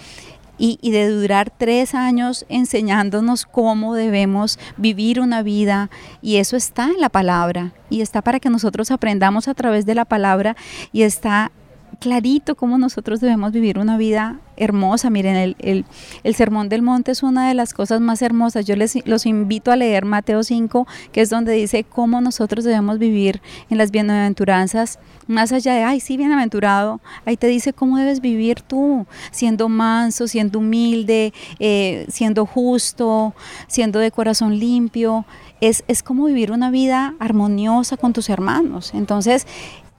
y, 0.61 0.91
de 0.91 1.09
durar 1.09 1.51
tres 1.55 1.95
años 1.95 2.45
enseñándonos 2.47 3.45
cómo 3.45 3.95
debemos 3.95 4.59
vivir 4.77 5.19
una 5.19 5.41
vida. 5.41 5.89
Y 6.21 6.35
eso 6.35 6.55
está 6.55 6.85
en 6.85 7.01
la 7.01 7.09
palabra 7.09 7.73
y 7.89 8.01
está 8.01 8.21
para 8.21 8.39
que 8.39 8.49
nosotros 8.49 8.91
aprendamos 8.91 9.47
a 9.47 9.55
través 9.55 9.85
de 9.85 9.95
la 9.95 10.05
palabra 10.05 10.55
y 10.93 11.01
está 11.01 11.51
clarito 12.01 12.55
cómo 12.55 12.79
nosotros 12.79 13.21
debemos 13.21 13.51
vivir 13.51 13.77
una 13.77 13.95
vida 13.95 14.39
hermosa. 14.57 15.11
Miren, 15.11 15.35
el, 15.59 15.85
el, 16.23 16.35
Sermón 16.35 16.67
del 16.67 16.81
Monte 16.81 17.11
es 17.11 17.21
una 17.21 17.47
de 17.47 17.53
las 17.53 17.75
cosas 17.75 18.01
más 18.01 18.23
hermosas. 18.23 18.65
Yo 18.65 18.75
les 18.75 19.05
los 19.07 19.27
invito 19.27 19.71
a 19.71 19.75
leer 19.75 20.03
Mateo 20.03 20.41
5, 20.43 20.87
que 21.11 21.21
es 21.21 21.29
donde 21.29 21.53
dice 21.53 21.83
cómo 21.83 22.19
nosotros 22.19 22.65
debemos 22.65 22.97
vivir 22.97 23.39
en 23.69 23.77
las 23.77 23.91
bienaventuranzas, 23.91 24.97
más 25.27 25.51
allá 25.51 25.75
de, 25.75 25.83
ay, 25.83 25.99
sí, 25.99 26.17
bienaventurado, 26.17 26.99
ahí 27.25 27.37
te 27.37 27.47
dice 27.47 27.71
cómo 27.71 27.97
debes 27.97 28.19
vivir 28.19 28.61
tú, 28.61 29.05
siendo 29.31 29.69
manso, 29.69 30.27
siendo 30.27 30.57
humilde, 30.57 31.33
eh, 31.59 32.05
siendo 32.09 32.47
justo, 32.47 33.35
siendo 33.67 33.99
de 33.99 34.11
corazón 34.11 34.57
limpio. 34.57 35.25
Es, 35.61 35.83
es 35.87 36.01
como 36.01 36.25
vivir 36.25 36.51
una 36.51 36.71
vida 36.71 37.13
armoniosa 37.19 37.95
con 37.95 38.13
tus 38.13 38.29
hermanos. 38.29 38.95
Entonces, 38.95 39.45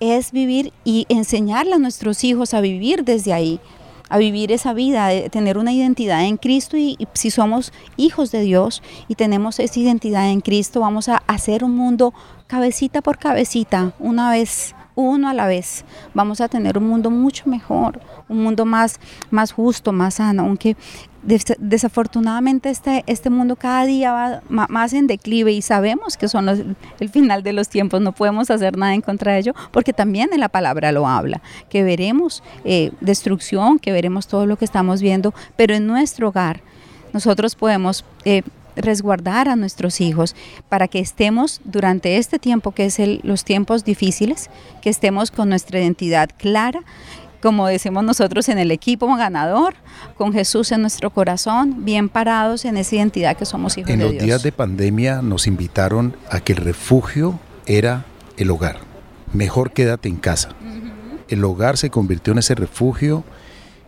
es 0.02 0.32
vivir 0.32 0.72
y 0.84 1.06
enseñarle 1.08 1.74
a 1.74 1.78
nuestros 1.78 2.24
hijos 2.24 2.54
a 2.54 2.60
vivir 2.60 3.04
desde 3.04 3.32
ahí, 3.32 3.60
a 4.08 4.18
vivir 4.18 4.50
esa 4.50 4.74
vida, 4.74 5.06
de 5.06 5.30
tener 5.30 5.56
una 5.56 5.72
identidad 5.72 6.24
en 6.24 6.36
Cristo 6.36 6.76
y, 6.76 6.98
si 7.14 7.30
somos 7.30 7.72
hijos 7.96 8.32
de 8.32 8.40
Dios 8.40 8.82
y 9.08 9.14
tenemos 9.14 9.60
esa 9.60 9.78
identidad 9.78 10.28
en 10.30 10.40
Cristo, 10.40 10.80
vamos 10.80 11.08
a 11.08 11.22
hacer 11.26 11.64
un 11.64 11.76
mundo 11.76 12.12
cabecita 12.46 13.00
por 13.00 13.18
cabecita, 13.18 13.92
una 13.98 14.30
vez 14.30 14.74
uno 14.94 15.28
a 15.28 15.34
la 15.34 15.46
vez. 15.46 15.84
Vamos 16.14 16.40
a 16.40 16.48
tener 16.48 16.76
un 16.76 16.88
mundo 16.88 17.10
mucho 17.10 17.48
mejor, 17.48 18.00
un 18.28 18.42
mundo 18.42 18.64
más, 18.64 19.00
más 19.30 19.52
justo, 19.52 19.92
más 19.92 20.14
sano, 20.14 20.42
aunque 20.42 20.76
desafortunadamente 21.22 22.70
este, 22.70 23.04
este 23.06 23.30
mundo 23.30 23.56
cada 23.56 23.84
día 23.84 24.12
va 24.12 24.42
más 24.48 24.92
en 24.92 25.06
declive 25.06 25.52
y 25.52 25.62
sabemos 25.62 26.16
que 26.16 26.28
son 26.28 26.76
el 27.00 27.08
final 27.08 27.42
de 27.42 27.52
los 27.52 27.68
tiempos, 27.68 28.00
no 28.00 28.12
podemos 28.12 28.50
hacer 28.50 28.76
nada 28.76 28.94
en 28.94 29.00
contra 29.00 29.32
de 29.32 29.38
ello, 29.38 29.54
porque 29.70 29.92
también 29.92 30.30
en 30.32 30.40
la 30.40 30.48
palabra 30.48 30.90
lo 30.92 31.06
habla, 31.06 31.40
que 31.68 31.82
veremos 31.84 32.42
eh, 32.64 32.90
destrucción, 33.00 33.78
que 33.78 33.92
veremos 33.92 34.26
todo 34.26 34.46
lo 34.46 34.56
que 34.56 34.64
estamos 34.64 35.00
viendo, 35.00 35.32
pero 35.56 35.74
en 35.74 35.86
nuestro 35.86 36.28
hogar 36.28 36.60
nosotros 37.12 37.54
podemos... 37.54 38.04
Eh, 38.24 38.42
resguardar 38.76 39.48
a 39.48 39.56
nuestros 39.56 40.00
hijos 40.00 40.34
para 40.68 40.88
que 40.88 40.98
estemos 40.98 41.60
durante 41.64 42.16
este 42.16 42.38
tiempo 42.38 42.72
que 42.72 42.86
es 42.86 42.98
los 43.22 43.44
tiempos 43.44 43.84
difíciles, 43.84 44.50
que 44.80 44.90
estemos 44.90 45.30
con 45.30 45.48
nuestra 45.48 45.80
identidad 45.80 46.30
clara, 46.36 46.82
como 47.42 47.66
decimos 47.66 48.04
nosotros 48.04 48.48
en 48.48 48.58
el 48.58 48.70
equipo 48.70 49.14
ganador, 49.16 49.74
con 50.16 50.32
Jesús 50.32 50.72
en 50.72 50.80
nuestro 50.80 51.10
corazón, 51.10 51.84
bien 51.84 52.08
parados 52.08 52.64
en 52.64 52.76
esa 52.76 52.96
identidad 52.96 53.36
que 53.36 53.44
somos 53.44 53.76
hijos 53.76 53.88
de 53.88 53.96
Dios. 53.96 54.10
En 54.10 54.16
los 54.16 54.24
días 54.24 54.42
de 54.42 54.52
pandemia 54.52 55.20
nos 55.20 55.46
invitaron 55.46 56.16
a 56.30 56.40
que 56.40 56.52
el 56.52 56.58
refugio 56.58 57.38
era 57.66 58.06
el 58.36 58.50
hogar. 58.50 58.78
Mejor 59.32 59.72
quédate 59.72 60.08
en 60.08 60.16
casa. 60.16 60.50
El 61.28 61.44
hogar 61.44 61.76
se 61.76 61.90
convirtió 61.90 62.32
en 62.32 62.38
ese 62.38 62.54
refugio, 62.54 63.24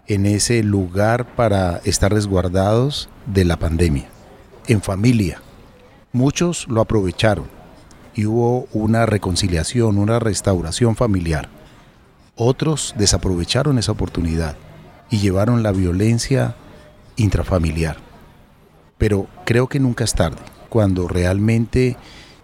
en 0.07 0.27
ese 0.27 0.62
lugar 0.62 1.27
para 1.35 1.81
estar 1.85 2.12
resguardados 2.12 3.09
de 3.27 3.45
la 3.45 3.59
pandemia 3.59 4.09
en 4.67 4.81
familia. 4.81 5.40
Muchos 6.12 6.67
lo 6.69 6.81
aprovecharon 6.81 7.47
y 8.14 8.27
hubo 8.27 8.67
una 8.73 9.07
reconciliación, 9.07 9.99
una 9.99 10.19
restauración 10.19 10.97
familiar. 10.97 11.49
Otros 12.37 12.94
desaprovecharon 12.99 13.79
esa 13.79 13.92
oportunidad 13.92 14.57
y 15.09 15.18
llevaron 15.18 15.62
la 15.62 15.70
violencia 15.70 16.57
intrafamiliar. 17.16 17.97
Pero 18.99 19.29
creo 19.44 19.68
que 19.68 19.79
nunca 19.79 20.05
es 20.05 20.14
tarde, 20.14 20.42
cuando 20.68 21.07
realmente 21.07 21.97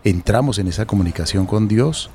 entramos 0.04 0.58
en 0.58 0.68
esa 0.68 0.86
comunicación 0.86 1.46
con 1.46 1.66
Dios 1.66 2.10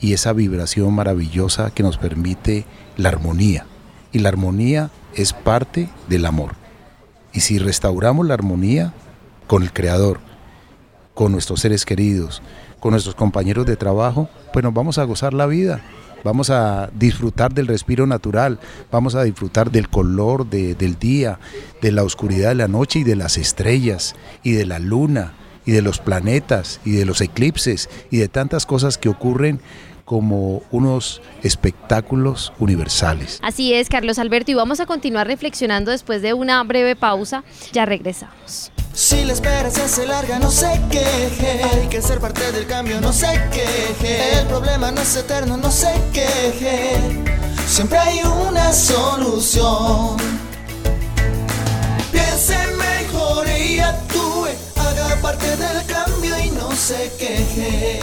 y 0.00 0.14
esa 0.14 0.32
vibración 0.32 0.94
maravillosa 0.94 1.70
que 1.72 1.82
nos 1.82 1.98
permite 1.98 2.64
la 2.96 3.10
armonía. 3.10 3.66
Y 4.12 4.20
la 4.20 4.30
armonía 4.30 4.90
es 5.14 5.32
parte 5.32 5.88
del 6.08 6.24
amor. 6.24 6.52
Y 7.32 7.40
si 7.40 7.58
restauramos 7.58 8.26
la 8.26 8.34
armonía, 8.34 8.94
con 9.46 9.62
el 9.62 9.72
Creador, 9.72 10.20
con 11.12 11.32
nuestros 11.32 11.60
seres 11.60 11.84
queridos, 11.84 12.40
con 12.78 12.92
nuestros 12.92 13.14
compañeros 13.14 13.66
de 13.66 13.76
trabajo, 13.76 14.28
pues 14.52 14.62
nos 14.62 14.72
vamos 14.72 14.96
a 14.96 15.04
gozar 15.04 15.34
la 15.34 15.46
vida. 15.46 15.80
Vamos 16.24 16.50
a 16.50 16.90
disfrutar 16.94 17.54
del 17.54 17.66
respiro 17.66 18.06
natural, 18.06 18.58
vamos 18.90 19.14
a 19.14 19.22
disfrutar 19.22 19.70
del 19.70 19.88
color 19.88 20.48
del 20.48 20.98
día, 20.98 21.38
de 21.80 21.92
la 21.92 22.02
oscuridad 22.02 22.50
de 22.50 22.56
la 22.56 22.68
noche 22.68 23.00
y 23.00 23.04
de 23.04 23.16
las 23.16 23.38
estrellas 23.38 24.14
y 24.42 24.52
de 24.52 24.66
la 24.66 24.78
luna 24.78 25.32
y 25.64 25.72
de 25.72 25.82
los 25.82 25.98
planetas 25.98 26.80
y 26.84 26.92
de 26.92 27.06
los 27.06 27.20
eclipses 27.20 27.88
y 28.10 28.18
de 28.18 28.28
tantas 28.28 28.66
cosas 28.66 28.98
que 28.98 29.08
ocurren 29.08 29.60
como 30.10 30.62
unos 30.72 31.22
espectáculos 31.44 32.52
universales. 32.58 33.38
Así 33.44 33.74
es, 33.74 33.88
Carlos 33.88 34.18
Alberto, 34.18 34.50
y 34.50 34.54
vamos 34.54 34.80
a 34.80 34.86
continuar 34.86 35.28
reflexionando 35.28 35.92
después 35.92 36.20
de 36.20 36.34
una 36.34 36.60
breve 36.64 36.96
pausa. 36.96 37.44
Ya 37.70 37.86
regresamos. 37.86 38.72
Si 38.92 39.24
la 39.24 39.34
espera 39.34 39.70
se 39.70 39.82
hace 39.82 40.08
larga, 40.08 40.40
no 40.40 40.50
se 40.50 40.66
queje. 40.90 41.62
Hay 41.62 41.86
que 41.86 42.02
ser 42.02 42.18
parte 42.18 42.50
del 42.50 42.66
cambio, 42.66 43.00
no 43.00 43.12
se 43.12 43.28
queje. 43.52 44.40
El 44.40 44.48
problema 44.48 44.90
no 44.90 45.00
es 45.00 45.14
eterno, 45.14 45.56
no 45.56 45.70
se 45.70 45.94
queje. 46.12 46.96
siempre 47.68 47.96
hay 47.96 48.18
una 48.24 48.72
solución. 48.72 50.16
Piense 52.10 52.56
mejor 52.66 53.46
y 53.46 53.78
actúe, 53.78 54.48
haga 54.74 55.22
parte 55.22 55.56
del 55.56 55.86
cambio 55.86 56.36
y 56.44 56.50
no 56.50 56.72
se 56.72 57.12
queje. 57.16 58.00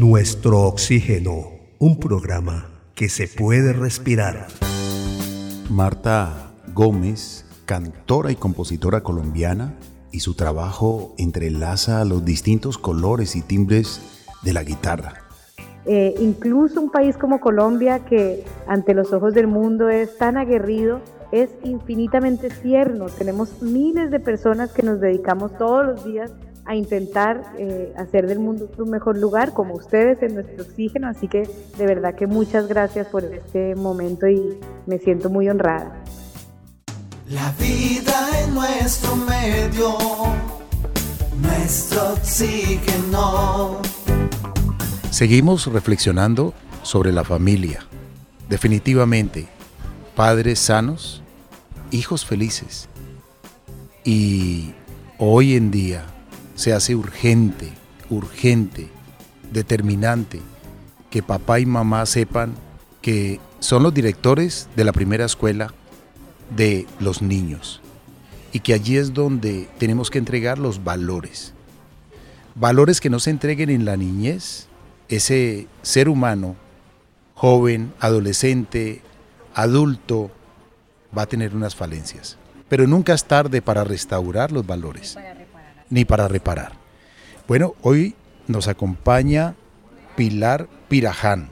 Nuestro 0.00 0.62
oxígeno, 0.62 1.50
un 1.78 2.00
programa 2.00 2.70
que 2.94 3.10
se 3.10 3.28
puede 3.28 3.74
respirar. 3.74 4.46
Marta 5.68 6.54
Gómez, 6.72 7.44
cantora 7.66 8.32
y 8.32 8.36
compositora 8.36 9.02
colombiana, 9.02 9.74
y 10.10 10.20
su 10.20 10.32
trabajo 10.32 11.14
entrelaza 11.18 12.02
los 12.06 12.24
distintos 12.24 12.78
colores 12.78 13.36
y 13.36 13.42
timbres 13.42 14.00
de 14.42 14.54
la 14.54 14.64
guitarra. 14.64 15.16
Eh, 15.84 16.14
incluso 16.18 16.80
un 16.80 16.90
país 16.90 17.18
como 17.18 17.38
Colombia, 17.38 17.98
que 18.06 18.46
ante 18.66 18.94
los 18.94 19.12
ojos 19.12 19.34
del 19.34 19.48
mundo 19.48 19.90
es 19.90 20.16
tan 20.16 20.38
aguerrido, 20.38 21.02
es 21.30 21.50
infinitamente 21.62 22.48
tierno. 22.48 23.10
Tenemos 23.10 23.60
miles 23.60 24.10
de 24.10 24.18
personas 24.18 24.72
que 24.72 24.82
nos 24.82 24.98
dedicamos 24.98 25.58
todos 25.58 25.84
los 25.84 26.04
días 26.06 26.32
a 26.64 26.74
intentar 26.74 27.54
eh, 27.58 27.92
hacer 27.96 28.26
del 28.26 28.38
mundo 28.38 28.70
un 28.78 28.90
mejor 28.90 29.18
lugar, 29.18 29.52
como 29.52 29.74
ustedes 29.74 30.22
en 30.22 30.34
nuestro 30.34 30.62
oxígeno. 30.62 31.08
Así 31.08 31.28
que 31.28 31.48
de 31.78 31.86
verdad 31.86 32.14
que 32.14 32.26
muchas 32.26 32.68
gracias 32.68 33.06
por 33.08 33.24
este 33.24 33.74
momento 33.74 34.28
y 34.28 34.58
me 34.86 34.98
siento 34.98 35.30
muy 35.30 35.48
honrada. 35.48 36.02
La 37.28 37.52
vida 37.58 38.28
en 38.44 38.54
nuestro 38.54 39.16
medio, 39.16 39.96
nuestro 41.40 42.12
oxígeno. 42.14 43.80
Seguimos 45.10 45.66
reflexionando 45.66 46.54
sobre 46.82 47.12
la 47.12 47.24
familia. 47.24 47.84
Definitivamente, 48.48 49.46
padres 50.16 50.58
sanos, 50.58 51.22
hijos 51.90 52.24
felices. 52.24 52.88
Y 54.04 54.72
hoy 55.18 55.54
en 55.54 55.70
día 55.70 56.04
se 56.60 56.74
hace 56.74 56.94
urgente, 56.94 57.72
urgente, 58.10 58.90
determinante 59.50 60.42
que 61.08 61.22
papá 61.22 61.58
y 61.58 61.64
mamá 61.64 62.04
sepan 62.04 62.52
que 63.00 63.40
son 63.60 63.82
los 63.82 63.94
directores 63.94 64.68
de 64.76 64.84
la 64.84 64.92
primera 64.92 65.24
escuela 65.24 65.72
de 66.54 66.86
los 66.98 67.22
niños 67.22 67.80
y 68.52 68.60
que 68.60 68.74
allí 68.74 68.98
es 68.98 69.14
donde 69.14 69.70
tenemos 69.78 70.10
que 70.10 70.18
entregar 70.18 70.58
los 70.58 70.84
valores. 70.84 71.54
Valores 72.54 73.00
que 73.00 73.08
no 73.08 73.20
se 73.20 73.30
entreguen 73.30 73.70
en 73.70 73.86
la 73.86 73.96
niñez, 73.96 74.66
ese 75.08 75.66
ser 75.80 76.10
humano, 76.10 76.56
joven, 77.36 77.94
adolescente, 78.00 79.00
adulto, 79.54 80.30
va 81.16 81.22
a 81.22 81.26
tener 81.26 81.56
unas 81.56 81.74
falencias. 81.74 82.36
Pero 82.68 82.86
nunca 82.86 83.14
es 83.14 83.24
tarde 83.24 83.62
para 83.62 83.82
restaurar 83.82 84.52
los 84.52 84.66
valores, 84.66 85.16
ni 85.90 86.04
para 86.04 86.28
reparar. 86.28 86.72
Bueno, 87.46 87.74
hoy 87.82 88.14
nos 88.46 88.68
acompaña 88.68 89.54
Pilar 90.16 90.68
Piraján. 90.88 91.50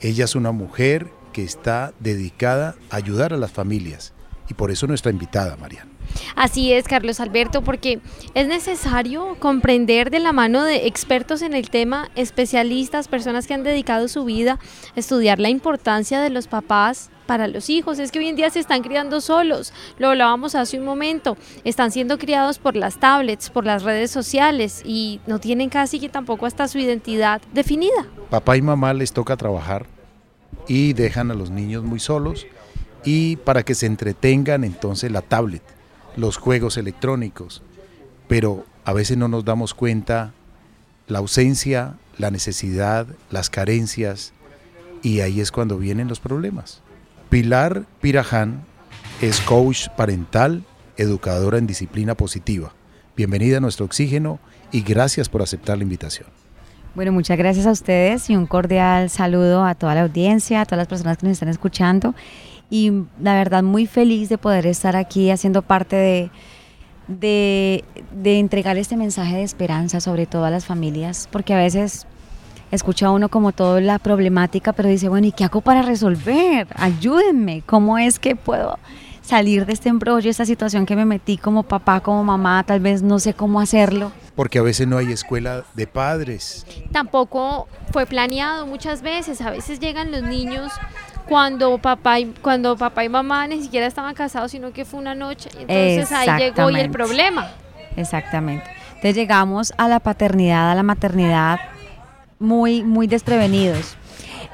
Ella 0.00 0.24
es 0.24 0.34
una 0.34 0.52
mujer 0.52 1.08
que 1.32 1.44
está 1.44 1.92
dedicada 2.00 2.74
a 2.90 2.96
ayudar 2.96 3.32
a 3.32 3.36
las 3.36 3.52
familias 3.52 4.12
y 4.48 4.54
por 4.54 4.70
eso 4.70 4.86
nuestra 4.86 5.10
invitada, 5.10 5.56
Mariana. 5.56 5.89
Así 6.36 6.72
es, 6.72 6.84
Carlos 6.84 7.20
Alberto, 7.20 7.62
porque 7.62 8.00
es 8.34 8.46
necesario 8.46 9.36
comprender 9.38 10.10
de 10.10 10.20
la 10.20 10.32
mano 10.32 10.64
de 10.64 10.86
expertos 10.86 11.42
en 11.42 11.54
el 11.54 11.70
tema, 11.70 12.10
especialistas, 12.16 13.08
personas 13.08 13.46
que 13.46 13.54
han 13.54 13.62
dedicado 13.62 14.08
su 14.08 14.24
vida 14.24 14.58
a 14.96 15.00
estudiar 15.00 15.38
la 15.38 15.48
importancia 15.48 16.20
de 16.20 16.30
los 16.30 16.46
papás 16.46 17.10
para 17.26 17.46
los 17.46 17.70
hijos. 17.70 17.98
Es 17.98 18.10
que 18.10 18.18
hoy 18.18 18.26
en 18.26 18.36
día 18.36 18.50
se 18.50 18.58
están 18.58 18.82
criando 18.82 19.20
solos, 19.20 19.72
lo 19.98 20.08
hablábamos 20.08 20.54
hace 20.54 20.78
un 20.78 20.84
momento, 20.84 21.36
están 21.62 21.92
siendo 21.92 22.18
criados 22.18 22.58
por 22.58 22.74
las 22.74 22.98
tablets, 22.98 23.50
por 23.50 23.64
las 23.64 23.84
redes 23.84 24.10
sociales 24.10 24.82
y 24.84 25.20
no 25.26 25.38
tienen 25.38 25.68
casi 25.68 26.00
que 26.00 26.08
tampoco 26.08 26.46
hasta 26.46 26.66
su 26.66 26.78
identidad 26.78 27.40
definida. 27.52 28.06
Papá 28.30 28.56
y 28.56 28.62
mamá 28.62 28.92
les 28.94 29.12
toca 29.12 29.36
trabajar 29.36 29.86
y 30.66 30.92
dejan 30.92 31.30
a 31.30 31.34
los 31.34 31.50
niños 31.50 31.84
muy 31.84 32.00
solos 32.00 32.46
y 33.04 33.36
para 33.36 33.62
que 33.62 33.74
se 33.74 33.86
entretengan 33.86 34.64
entonces 34.64 35.10
la 35.10 35.22
tablet, 35.22 35.62
los 36.16 36.36
juegos 36.36 36.76
electrónicos. 36.76 37.62
Pero 38.28 38.64
a 38.84 38.92
veces 38.92 39.16
no 39.16 39.28
nos 39.28 39.44
damos 39.44 39.74
cuenta 39.74 40.32
la 41.08 41.18
ausencia, 41.18 41.94
la 42.18 42.30
necesidad, 42.30 43.06
las 43.30 43.50
carencias 43.50 44.32
y 45.02 45.20
ahí 45.20 45.40
es 45.40 45.50
cuando 45.50 45.78
vienen 45.78 46.08
los 46.08 46.20
problemas. 46.20 46.82
Pilar 47.28 47.84
Piraján 48.00 48.62
es 49.20 49.40
coach 49.40 49.88
parental, 49.96 50.64
educadora 50.96 51.58
en 51.58 51.66
disciplina 51.66 52.14
positiva. 52.14 52.72
Bienvenida 53.16 53.58
a 53.58 53.60
nuestro 53.60 53.86
oxígeno 53.86 54.38
y 54.72 54.82
gracias 54.82 55.28
por 55.28 55.42
aceptar 55.42 55.78
la 55.78 55.84
invitación. 55.84 56.28
Bueno, 56.94 57.12
muchas 57.12 57.38
gracias 57.38 57.66
a 57.66 57.70
ustedes 57.70 58.28
y 58.30 58.36
un 58.36 58.46
cordial 58.46 59.10
saludo 59.10 59.64
a 59.64 59.74
toda 59.76 59.94
la 59.94 60.02
audiencia, 60.02 60.60
a 60.60 60.64
todas 60.64 60.78
las 60.78 60.88
personas 60.88 61.18
que 61.18 61.26
nos 61.26 61.34
están 61.34 61.48
escuchando. 61.48 62.14
Y 62.70 62.92
la 63.20 63.34
verdad, 63.34 63.62
muy 63.62 63.86
feliz 63.86 64.28
de 64.28 64.38
poder 64.38 64.66
estar 64.66 64.94
aquí 64.96 65.30
haciendo 65.30 65.62
parte 65.62 65.96
de, 65.96 66.30
de, 67.08 67.84
de 68.14 68.38
entregar 68.38 68.76
este 68.78 68.96
mensaje 68.96 69.36
de 69.36 69.42
esperanza, 69.42 70.00
sobre 70.00 70.26
todo 70.26 70.44
a 70.44 70.50
las 70.50 70.64
familias, 70.64 71.28
porque 71.32 71.52
a 71.52 71.58
veces 71.58 72.06
escucha 72.70 73.10
uno 73.10 73.28
como 73.28 73.52
toda 73.52 73.80
la 73.80 73.98
problemática, 73.98 74.72
pero 74.72 74.88
dice, 74.88 75.08
bueno, 75.08 75.26
¿y 75.26 75.32
qué 75.32 75.44
hago 75.44 75.60
para 75.60 75.82
resolver? 75.82 76.68
Ayúdenme, 76.76 77.62
¿cómo 77.66 77.98
es 77.98 78.18
que 78.18 78.36
puedo 78.36 78.78
salir 79.22 79.66
de 79.66 79.72
este 79.72 79.88
embrollo, 79.88 80.30
esta 80.30 80.46
situación 80.46 80.86
que 80.86 80.96
me 80.96 81.04
metí 81.04 81.36
como 81.36 81.62
papá, 81.62 82.00
como 82.00 82.24
mamá, 82.24 82.62
tal 82.64 82.80
vez 82.80 83.02
no 83.02 83.18
sé 83.18 83.34
cómo 83.34 83.60
hacerlo? 83.60 84.12
Porque 84.34 84.58
a 84.58 84.62
veces 84.62 84.86
no 84.86 84.98
hay 84.98 85.12
escuela 85.12 85.64
de 85.74 85.86
padres. 85.86 86.66
Tampoco 86.92 87.68
fue 87.92 88.06
planeado 88.06 88.66
muchas 88.66 89.02
veces, 89.02 89.40
a 89.40 89.50
veces 89.50 89.80
llegan 89.80 90.10
los 90.10 90.22
niños 90.22 90.72
cuando 91.30 91.78
papá 91.78 92.18
y 92.18 92.26
cuando 92.42 92.76
papá 92.76 93.04
y 93.04 93.08
mamá 93.08 93.46
ni 93.46 93.62
siquiera 93.62 93.86
estaban 93.86 94.16
casados, 94.16 94.50
sino 94.50 94.72
que 94.72 94.84
fue 94.84 94.98
una 94.98 95.14
noche. 95.14 95.48
Entonces 95.52 96.10
ahí 96.10 96.28
llegó 96.40 96.68
y 96.70 96.80
el 96.80 96.90
problema. 96.90 97.52
Exactamente. 97.94 98.68
Entonces 98.88 99.14
llegamos 99.14 99.72
a 99.78 99.86
la 99.86 100.00
paternidad, 100.00 100.72
a 100.72 100.74
la 100.74 100.82
maternidad 100.82 101.60
muy 102.40 102.82
muy 102.82 103.06
desprevenidos. 103.06 103.96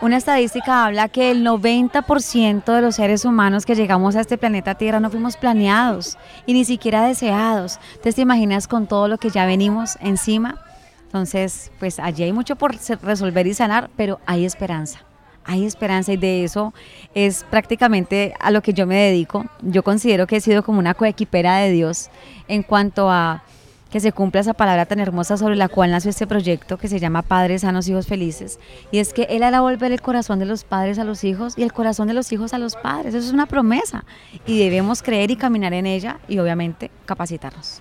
Una 0.03 0.19
estadística 0.19 0.85
habla 0.85 1.09
que 1.09 1.31
el 1.31 1.47
90% 1.47 2.65
de 2.67 2.83
los 2.83 2.97
seres 2.97 3.25
humanos 3.25 3.65
que 3.65 3.75
llegamos 3.75 4.15
a 4.15 4.21
este 4.21 4.37
planeta 4.37 4.75
Tierra 4.75 5.01
no 5.01 5.09
fuimos 5.09 5.39
planeados 5.39 6.19
y 6.45 6.53
ni 6.53 6.67
siquiera 6.67 7.07
deseados. 7.07 7.81
Entonces 7.93 8.17
te 8.17 8.21
imaginas 8.21 8.69
con 8.69 8.87
todo 8.87 9.09
lo 9.09 9.17
que 9.17 9.31
ya 9.31 9.47
venimos 9.47 9.97
encima. 10.03 10.63
Entonces, 11.05 11.73
pues 11.79 11.99
allí 12.01 12.25
hay 12.25 12.35
mucho 12.35 12.57
por 12.57 12.77
resolver 13.03 13.47
y 13.47 13.55
sanar, 13.55 13.89
pero 13.97 14.21
hay 14.27 14.45
esperanza. 14.45 15.06
Hay 15.47 15.65
esperanza 15.65 16.13
y 16.13 16.17
de 16.17 16.45
eso 16.45 16.75
es 17.15 17.45
prácticamente 17.49 18.35
a 18.41 18.51
lo 18.51 18.63
que 18.63 18.73
yo 18.73 18.87
me 18.87 18.97
dedico. 18.97 19.47
Yo 19.63 19.83
considero 19.83 20.27
que 20.27 20.37
he 20.37 20.41
sido 20.41 20.63
como 20.63 20.79
una 20.79 20.95
coequipera 20.95 21.59
de 21.59 21.71
Dios 21.71 22.11
en 22.49 22.63
cuanto 22.63 23.11
a 23.11 23.43
que 23.91 24.01
se 24.01 24.13
cumpla 24.13 24.41
esa 24.41 24.53
palabra 24.53 24.87
tan 24.87 24.99
hermosa 24.99 25.37
sobre 25.37 25.55
la 25.55 25.69
cual 25.69 25.93
nació 25.93 26.11
este 26.11 26.27
proyecto 26.27 26.77
que 26.77 26.89
se 26.89 26.99
llama 26.99 27.23
Padres 27.23 27.63
Sanos, 27.63 27.89
Hijos 27.89 28.07
Felices. 28.07 28.59
Y 28.91 28.99
es 28.99 29.13
que 29.13 29.23
Él 29.31 29.43
hará 29.43 29.61
volver 29.61 29.93
el 29.93 30.01
corazón 30.01 30.39
de 30.39 30.45
los 30.45 30.65
padres 30.65 30.99
a 30.99 31.05
los 31.05 31.23
hijos 31.23 31.55
y 31.57 31.63
el 31.63 31.73
corazón 31.73 32.09
de 32.09 32.15
los 32.15 32.33
hijos 32.33 32.53
a 32.53 32.59
los 32.59 32.75
padres. 32.75 33.15
Eso 33.15 33.27
es 33.29 33.33
una 33.33 33.47
promesa 33.47 34.05
y 34.47 34.59
debemos 34.59 35.03
creer 35.03 35.31
y 35.31 35.37
caminar 35.37 35.73
en 35.73 35.87
ella 35.87 36.19
y 36.29 36.39
obviamente 36.39 36.91
capacitarnos. 37.05 37.81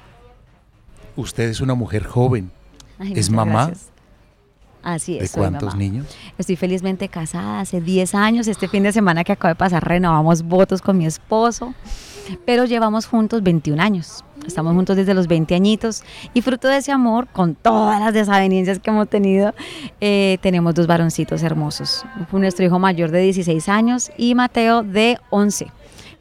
Usted 1.16 1.50
es 1.50 1.62
una 1.62 1.74
mujer 1.74 2.04
joven. 2.04 2.52
¿Es 3.00 3.30
mamá? 3.30 3.72
Así 4.86 5.18
es. 5.18 5.34
¿De 5.34 5.40
cuántos 5.40 5.76
niños? 5.76 6.06
Estoy 6.38 6.56
felizmente 6.56 7.10
casada 7.10 7.60
hace 7.60 7.82
10 7.82 8.16
años. 8.16 8.48
Este 8.48 8.70
fin 8.70 8.84
de 8.84 8.94
semana 8.94 9.26
que 9.26 9.34
acabo 9.34 9.50
de 9.50 9.56
pasar 9.56 9.86
renovamos 9.86 10.44
votos 10.44 10.82
con 10.82 10.98
mi 10.98 11.06
esposo 11.06 11.74
pero 12.46 12.66
llevamos 12.66 13.06
juntos 13.06 13.44
21 13.44 13.82
años. 13.82 14.24
Estamos 14.46 14.74
juntos 14.74 14.96
desde 14.96 15.14
los 15.14 15.28
20 15.28 15.56
añitos 15.56 16.04
y 16.34 16.42
fruto 16.42 16.68
de 16.68 16.78
ese 16.78 16.92
amor, 16.92 17.28
con 17.28 17.56
todas 17.56 18.00
las 18.00 18.14
desavenencias 18.14 18.80
que 18.80 18.90
hemos 18.90 19.10
tenido, 19.10 19.54
eh, 20.02 20.38
tenemos 20.42 20.76
dos 20.76 20.88
varoncitos 20.88 21.42
hermosos. 21.42 22.06
Nuestro 22.32 22.66
hijo 22.66 22.78
mayor 22.78 23.12
de 23.12 23.22
16 23.22 23.70
años 23.70 24.12
y 24.18 24.36
Mateo 24.36 24.84
de 24.84 25.18
11. 25.30 25.68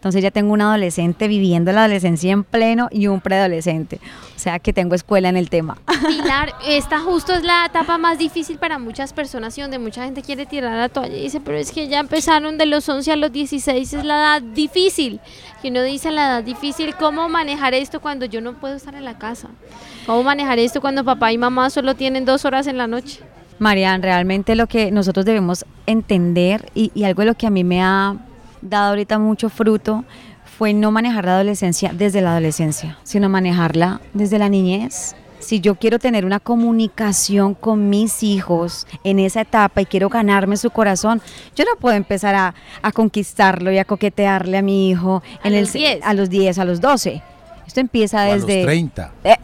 Entonces 0.05 0.23
ya 0.23 0.31
tengo 0.31 0.53
un 0.53 0.61
adolescente 0.61 1.29
viviendo 1.29 1.73
la 1.73 1.85
adolescencia 1.85 2.31
en 2.31 2.45
pleno 2.45 2.89
y 2.91 3.07
un 3.07 3.23
preadolescente. 3.23 4.01
O 4.37 4.39
sea 4.39 4.59
que 4.59 4.75
tengo 4.75 4.95
escuela 4.95 5.31
en 5.31 5.39
el 5.39 5.49
tema. 5.49 5.79
Pilar, 6.07 6.53
esta 6.69 7.01
justo 7.01 7.33
es 7.33 7.43
la 7.43 7.65
etapa 7.65 7.97
más 7.97 8.19
difícil 8.19 8.59
para 8.59 8.79
muchas 8.79 9.15
personas 9.15 9.57
y 9.57 9.63
donde 9.63 9.79
mucha 9.79 10.05
gente 10.05 10.21
quiere 10.21 10.45
tirar 10.45 10.77
la 10.77 10.91
toalla 10.91 11.17
y 11.17 11.23
dice, 11.23 11.41
pero 11.41 11.57
es 11.57 11.73
que 11.73 11.89
ya 11.89 12.01
empezaron 12.01 12.59
de 12.59 12.67
los 12.67 12.87
11 12.87 13.13
a 13.13 13.17
los 13.17 13.33
16, 13.33 13.95
es 13.95 14.05
la 14.05 14.17
edad 14.17 14.43
difícil. 14.43 15.21
Que 15.63 15.69
uno 15.69 15.83
dice 15.83 16.11
la 16.11 16.27
edad 16.27 16.45
difícil, 16.45 16.95
¿cómo 16.97 17.31
manejar 17.31 17.73
esto 17.73 18.01
cuando 18.03 18.27
yo 18.27 18.43
no 18.43 18.53
puedo 18.61 18.75
estar 18.75 18.95
en 18.95 19.07
la 19.07 19.17
casa? 19.17 19.49
¿Cómo 20.05 20.23
manejar 20.23 20.59
esto 20.59 20.83
cuando 20.83 21.03
papá 21.03 21.33
y 21.33 21.39
mamá 21.39 21.71
solo 21.71 21.95
tienen 21.95 22.27
dos 22.27 22.45
horas 22.45 22.67
en 22.67 22.77
la 22.77 22.87
noche? 22.87 23.21
Marian, 23.59 24.03
realmente 24.03 24.55
lo 24.55 24.67
que 24.67 24.91
nosotros 24.91 25.25
debemos 25.25 25.65
entender 25.87 26.71
y, 26.75 26.93
y 26.95 27.05
algo 27.05 27.23
de 27.23 27.27
lo 27.29 27.35
que 27.37 27.47
a 27.47 27.51
mí 27.51 27.65
me 27.65 27.83
ha 27.83 28.17
dado 28.65 28.89
ahorita 28.91 29.19
mucho 29.21 29.49
fruto 29.49 30.05
fue 30.59 30.73
no 30.73 30.91
manejar 30.91 31.25
la 31.27 31.35
adolescencia 31.35 31.93
desde 31.95 32.21
la 32.21 32.33
adolescencia, 32.33 32.99
sino 33.05 33.29
manejarla 33.29 34.01
desde 34.13 34.39
la 34.41 34.49
niñez. 34.49 35.15
Si 35.41 35.61
yo 35.61 35.75
quiero 35.75 35.99
tener 35.99 36.25
una 36.25 36.41
comunicación 36.41 37.55
con 37.55 37.91
mis 37.91 38.23
hijos 38.23 38.87
en 39.05 39.19
esa 39.19 39.43
etapa 39.43 39.83
y 39.83 39.87
quiero 39.87 40.09
ganarme 40.09 40.57
su 40.57 40.71
corazón, 40.71 41.21
yo 41.55 41.65
no 41.65 41.79
puedo 41.79 41.95
empezar 41.97 42.35
a, 42.35 42.55
a 42.83 42.93
conquistarlo 42.93 43.71
y 43.71 43.77
a 43.79 43.85
coquetearle 43.85 44.57
a 44.59 44.63
mi 44.63 44.89
hijo 44.91 45.23
A 45.43 45.49
en 45.49 45.61
los 45.61 45.75
el, 45.75 45.81
10. 45.83 46.01
a 46.03 46.15
los 46.15 46.31
10, 46.31 46.59
a 46.59 46.65
los 46.65 46.81
12. 46.81 47.23
Esto 47.67 47.81
empieza 47.81 48.19
O 48.19 48.21
a 48.21 48.35
desde... 48.35 48.57
los 48.59 48.65
30, 48.67 49.13
Eh, 49.25 49.33
a 49.33 49.39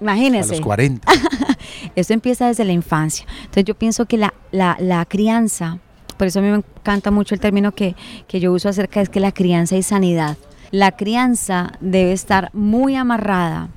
imagínese. 0.00 0.50
los 0.52 0.60
40. 0.62 1.12
Esto 1.96 2.14
empieza 2.14 2.46
desde 2.46 2.64
la 2.64 2.72
infancia. 2.72 3.26
Entonces 3.40 3.64
yo 3.64 3.74
pienso 3.74 4.06
que 4.06 4.16
la, 4.16 4.32
la- 4.52 4.76
la 4.80 5.04
crianza, 5.04 5.78
por 6.14 6.26
eso 6.26 6.38
a 6.38 6.42
mí 6.42 6.48
me 6.48 6.56
encanta 6.56 7.10
mucho 7.10 7.34
el 7.34 7.40
término 7.40 7.72
que, 7.72 7.94
que 8.28 8.40
yo 8.40 8.52
uso 8.52 8.68
acerca 8.68 9.00
es 9.00 9.08
que 9.08 9.20
la 9.20 9.32
crianza 9.32 9.76
y 9.76 9.82
sanidad. 9.82 10.36
La 10.70 10.92
crianza 10.92 11.72
debe 11.80 12.12
estar 12.12 12.50
muy 12.52 12.96
amarrada 12.96 13.68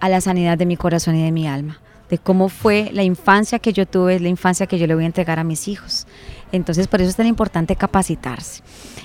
a 0.00 0.08
la 0.08 0.20
sanidad 0.20 0.58
de 0.58 0.66
mi 0.66 0.76
corazón 0.76 1.16
y 1.16 1.22
de 1.22 1.32
mi 1.32 1.46
alma, 1.46 1.80
de 2.08 2.18
cómo 2.18 2.48
fue 2.48 2.90
la 2.92 3.02
infancia 3.02 3.58
que 3.58 3.72
yo 3.72 3.86
tuve, 3.86 4.18
la 4.20 4.28
infancia 4.28 4.66
que 4.66 4.78
yo 4.78 4.86
le 4.86 4.94
voy 4.94 5.04
a 5.04 5.06
entregar 5.06 5.38
a 5.38 5.44
mis 5.44 5.68
hijos. 5.68 6.06
Entonces, 6.52 6.88
por 6.88 7.00
eso 7.00 7.10
es 7.10 7.16
tan 7.16 7.26
importante 7.26 7.76
capacitarse. 7.76 8.62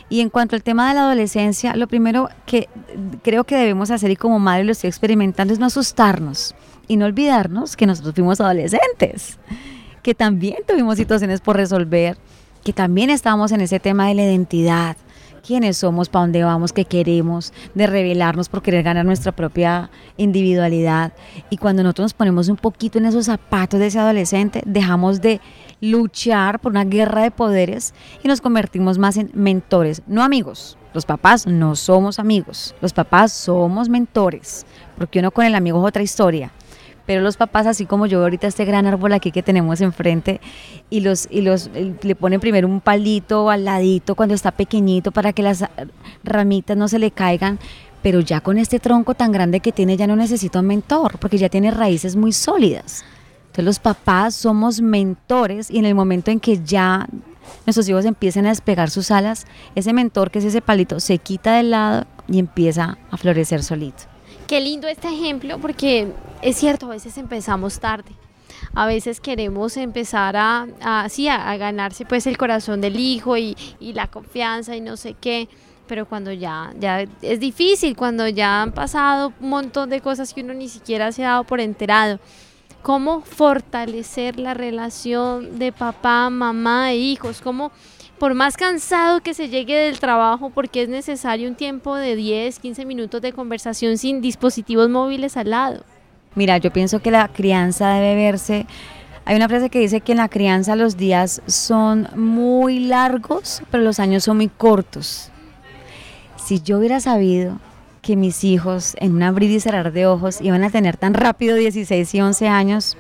Y 0.09 0.21
en 0.21 0.29
cuanto 0.29 0.55
al 0.55 0.63
tema 0.63 0.87
de 0.87 0.95
la 0.95 1.01
adolescencia, 1.01 1.75
lo 1.75 1.87
primero 1.87 2.29
que 2.45 2.69
creo 3.23 3.43
que 3.43 3.55
debemos 3.55 3.91
hacer, 3.91 4.11
y 4.11 4.15
como 4.15 4.39
madre 4.39 4.63
lo 4.63 4.71
estoy 4.71 4.87
experimentando, 4.87 5.53
es 5.53 5.59
no 5.59 5.65
asustarnos 5.65 6.55
y 6.87 6.97
no 6.97 7.05
olvidarnos 7.05 7.75
que 7.75 7.85
nosotros 7.85 8.15
fuimos 8.15 8.39
adolescentes, 8.39 9.39
que 10.01 10.13
también 10.13 10.57
tuvimos 10.67 10.97
situaciones 10.97 11.41
por 11.41 11.55
resolver, 11.55 12.17
que 12.65 12.73
también 12.73 13.12
estábamos 13.12 13.51
en 13.51 13.62
ese 13.62 13.80
tema 13.80 14.08
de 14.08 14.15
la 14.15 14.23
identidad, 14.23 14.97
quiénes 15.45 15.78
somos, 15.78 16.10
para 16.10 16.23
dónde 16.23 16.43
vamos, 16.43 16.73
qué 16.73 16.84
queremos, 16.84 17.54
de 17.75 17.86
revelarnos 17.86 18.49
por 18.49 18.63
querer 18.63 18.82
ganar 18.82 19.06
nuestra 19.06 19.32
propia 19.32 19.91
individualidad. 20.17 21.13
Y 21.51 21.58
cuando 21.58 21.84
nosotros 21.84 22.06
nos 22.06 22.13
ponemos 22.15 22.49
un 22.49 22.58
poquito 22.58 22.97
en 22.97 23.06
esos 23.06 23.28
zapatos 23.28 23.80
de 23.80 23.86
ese 23.86 23.99
adolescente, 23.99 24.63
dejamos 24.65 25.21
de 25.21 25.41
luchar 25.80 26.60
por 26.60 26.71
una 26.71 26.86
guerra 26.86 27.21
de 27.21 27.30
poderes 27.30 27.93
y 28.23 28.28
nos 28.28 28.41
convertimos 28.41 28.97
más 28.97 29.17
en 29.17 29.30
mentores, 29.36 30.01
no 30.08 30.23
amigos. 30.23 30.75
Los 30.95 31.06
papás 31.06 31.45
no 31.45 31.75
somos 31.75 32.17
amigos, 32.17 32.73
los 32.82 32.93
papás 32.93 33.32
somos 33.32 33.89
mentores, 33.89 34.65
porque 34.97 35.19
uno 35.19 35.30
con 35.30 35.45
el 35.45 35.54
amigo 35.54 35.80
es 35.84 35.88
otra 35.88 36.01
historia. 36.01 36.51
Pero 37.05 37.21
los 37.21 37.37
papás, 37.37 37.67
así 37.67 37.85
como 37.85 38.07
yo 38.07 38.21
ahorita 38.21 38.47
este 38.47 38.65
gran 38.65 38.87
árbol 38.87 39.13
aquí 39.13 39.31
que 39.31 39.43
tenemos 39.43 39.81
enfrente, 39.81 40.41
y 40.89 41.01
los, 41.01 41.27
y 41.29 41.41
los 41.41 41.69
le 41.73 42.15
ponen 42.15 42.39
primero 42.39 42.67
un 42.67 42.81
palito 42.81 43.49
al 43.49 43.65
ladito 43.65 44.15
cuando 44.15 44.33
está 44.33 44.51
pequeñito 44.51 45.11
para 45.11 45.33
que 45.33 45.43
las 45.43 45.65
ramitas 46.23 46.75
no 46.77 46.87
se 46.87 46.99
le 46.99 47.11
caigan. 47.11 47.59
Pero 48.01 48.19
ya 48.19 48.39
con 48.39 48.59
este 48.59 48.79
tronco 48.79 49.15
tan 49.15 49.31
grande 49.31 49.61
que 49.61 49.71
tiene, 49.71 49.97
ya 49.97 50.05
no 50.05 50.15
necesita 50.15 50.59
un 50.59 50.67
mentor, 50.67 51.17
porque 51.17 51.39
ya 51.39 51.49
tiene 51.49 51.71
raíces 51.71 52.15
muy 52.15 52.33
sólidas. 52.33 53.03
Entonces 53.47 53.65
los 53.65 53.79
papás 53.79 54.35
somos 54.35 54.81
mentores 54.81 55.71
y 55.71 55.79
en 55.79 55.85
el 55.85 55.95
momento 55.95 56.29
en 56.29 56.39
que 56.39 56.61
ya 56.63 57.07
nuestros 57.65 57.87
hijos 57.89 58.05
empiecen 58.05 58.45
a 58.45 58.49
despegar 58.49 58.89
sus 58.89 59.11
alas, 59.11 59.47
ese 59.75 59.93
mentor 59.93 60.29
que 60.29 60.39
es 60.39 60.45
ese 60.45 60.61
palito 60.61 60.99
se 60.99 61.17
quita 61.17 61.55
del 61.55 61.71
lado 61.71 62.05
y 62.27 62.39
empieza 62.39 62.97
a 63.09 63.17
florecer 63.17 63.63
solito. 63.63 64.14
Qué 64.47 64.62
lindo 64.62 64.88
este 64.88 65.08
ejemplo 65.08 65.58
porque 65.60 66.12
es 66.43 66.58
cierto, 66.58 66.86
a 66.86 66.89
veces 66.89 67.17
empezamos 67.17 67.79
tarde. 67.79 68.12
A 68.75 68.86
veces 68.86 69.19
queremos 69.19 69.75
empezar 69.77 70.36
a, 70.38 70.67
a, 70.81 71.10
sí, 71.10 71.27
a, 71.27 71.58
ganarse 71.58 72.05
pues 72.05 72.27
el 72.27 72.38
corazón 72.38 72.79
del 72.81 72.99
hijo 72.99 73.38
y, 73.38 73.58
y 73.79 73.93
la 73.93 74.08
confianza 74.08 74.75
y 74.75 74.81
no 74.81 74.97
sé 74.97 75.15
qué. 75.19 75.49
Pero 75.88 76.08
cuando 76.08 76.31
ya, 76.31 76.73
ya 76.79 77.05
es 77.21 77.39
difícil, 77.39 77.95
cuando 77.95 78.27
ya 78.27 78.62
han 78.62 78.71
pasado 78.71 79.34
un 79.39 79.49
montón 79.49 79.89
de 79.89 80.01
cosas 80.01 80.34
que 80.34 80.41
uno 80.41 80.53
ni 80.53 80.69
siquiera 80.69 81.12
se 81.12 81.23
ha 81.23 81.29
dado 81.29 81.43
por 81.43 81.60
enterado. 81.60 82.19
¿Cómo 82.84 83.21
fortalecer 83.21 84.39
la 84.39 84.53
relación 84.53 85.58
de 85.58 85.71
papá, 85.71 86.29
mamá 86.29 86.91
e 86.91 86.97
hijos? 86.97 87.41
¿Cómo, 87.41 87.71
por 88.19 88.34
más 88.34 88.58
cansado 88.58 89.21
que 89.21 89.34
se 89.34 89.49
llegue 89.49 89.75
del 89.75 89.99
trabajo, 89.99 90.49
porque 90.49 90.84
es 90.84 90.89
necesario 90.89 91.49
un 91.49 91.56
tiempo 91.56 91.95
de 91.95 92.15
10, 92.15 92.60
15 92.60 92.86
minutos 92.86 93.21
de 93.21 93.34
conversación 93.34 93.97
sin 93.97 94.21
dispositivos 94.21 94.89
móviles 94.89 95.38
al 95.38 95.49
lado? 95.49 95.84
Mira, 96.36 96.58
yo 96.58 96.71
pienso 96.71 96.99
que 96.99 97.12
la 97.12 97.28
crianza 97.28 97.93
debe 97.93 98.15
verse. 98.15 98.65
Hay 99.25 99.36
una 99.36 99.49
frase 99.49 99.69
que 99.69 99.80
dice 99.80 100.01
que 100.01 100.12
en 100.12 100.19
la 100.19 100.30
crianza 100.30 100.75
los 100.75 100.97
días 100.97 101.41
son 101.47 102.08
muy 102.15 102.80
largos, 102.80 103.62
pero 103.71 103.84
los 103.84 103.99
años 103.99 104.23
son 104.23 104.38
muy 104.38 104.49
cortos. 104.49 105.32
Si 106.36 106.62
yo 106.62 106.78
hubiera 106.78 106.99
sabido 106.99 107.58
que 108.01 108.15
mis 108.15 108.43
hijos 108.43 108.95
en 108.99 109.15
un 109.15 109.23
abrir 109.23 109.49
y 109.49 109.60
cerrar 109.60 109.91
de 109.91 110.06
ojos 110.06 110.39
iban 110.41 110.63
a 110.63 110.69
tener 110.69 110.95
tan 110.95 111.15
rápido 111.15 111.56
16 111.56 112.13
y 112.13 112.21
11 112.21 112.47
años, 112.47 112.97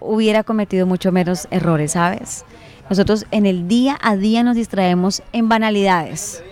hubiera 0.00 0.44
cometido 0.44 0.86
mucho 0.86 1.12
menos 1.12 1.46
errores, 1.50 1.92
¿sabes? 1.92 2.44
Nosotros 2.90 3.24
en 3.30 3.46
el 3.46 3.68
día 3.68 3.96
a 4.02 4.16
día 4.16 4.42
nos 4.42 4.56
distraemos 4.56 5.22
en 5.32 5.48
banalidades. 5.48 6.42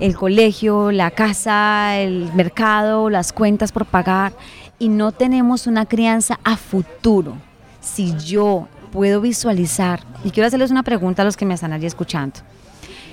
El 0.00 0.16
colegio, 0.16 0.90
la 0.90 1.10
casa, 1.10 1.98
el 1.98 2.32
mercado, 2.32 3.10
las 3.10 3.34
cuentas 3.34 3.70
por 3.70 3.84
pagar 3.84 4.32
y 4.78 4.88
no 4.88 5.12
tenemos 5.12 5.66
una 5.66 5.84
crianza 5.84 6.40
a 6.42 6.56
futuro. 6.56 7.36
Si 7.82 8.16
yo 8.16 8.66
puedo 8.92 9.20
visualizar, 9.20 10.00
y 10.24 10.30
quiero 10.30 10.46
hacerles 10.46 10.70
una 10.70 10.84
pregunta 10.84 11.20
a 11.20 11.26
los 11.26 11.36
que 11.36 11.44
me 11.44 11.52
están 11.52 11.74
allí 11.74 11.84
escuchando. 11.84 12.40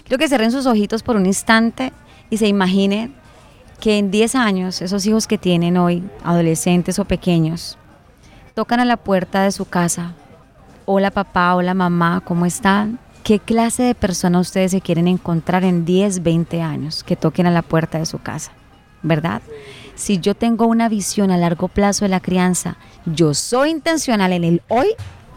Quiero 0.06 0.18
que 0.18 0.30
cierren 0.30 0.54
sus 0.54 0.66
ojitos 0.66 1.04
por 1.04 1.18
un 1.18 1.26
instante 1.26 1.92
y 2.30 2.38
se 2.38 2.48
imaginen 2.48 3.14
que 3.82 3.98
en 3.98 4.12
10 4.12 4.36
años 4.36 4.82
esos 4.82 5.06
hijos 5.06 5.28
que 5.28 5.38
tienen 5.38 5.76
hoy, 5.76 6.04
adolescentes 6.24 7.00
o 7.00 7.06
pequeños, 7.06 7.78
tocan 8.54 8.80
a 8.80 8.86
la 8.86 8.96
puerta 8.96 9.44
de 9.44 9.52
su 9.52 9.66
casa. 9.66 10.14
Hola 10.94 11.10
papá, 11.10 11.56
hola 11.56 11.74
mamá, 11.74 12.20
¿cómo 12.20 12.46
están? 12.46 13.00
¿Qué 13.24 13.40
clase 13.40 13.82
de 13.82 13.96
persona 13.96 14.42
ustedes 14.42 14.72
se 14.72 14.82
quieren 14.82 15.08
encontrar 15.08 15.64
en 15.64 15.86
10, 15.86 16.22
20 16.22 16.62
años 16.62 17.06
que 17.06 17.16
toquen 17.16 17.48
a 17.48 17.50
la 17.50 17.62
puerta 17.62 17.98
de 17.98 18.06
su 18.06 18.20
casa? 18.20 18.52
¿Verdad? 19.02 19.42
Si 19.96 20.20
yo 20.20 20.36
tengo 20.36 20.66
una 20.66 20.90
visión 20.90 21.32
a 21.32 21.38
largo 21.38 21.70
plazo 21.70 22.04
de 22.04 22.10
la 22.10 22.20
crianza, 22.20 22.76
yo 23.06 23.34
soy 23.34 23.70
intencional 23.70 24.34
en 24.34 24.44
el 24.44 24.62
hoy, 24.68 24.88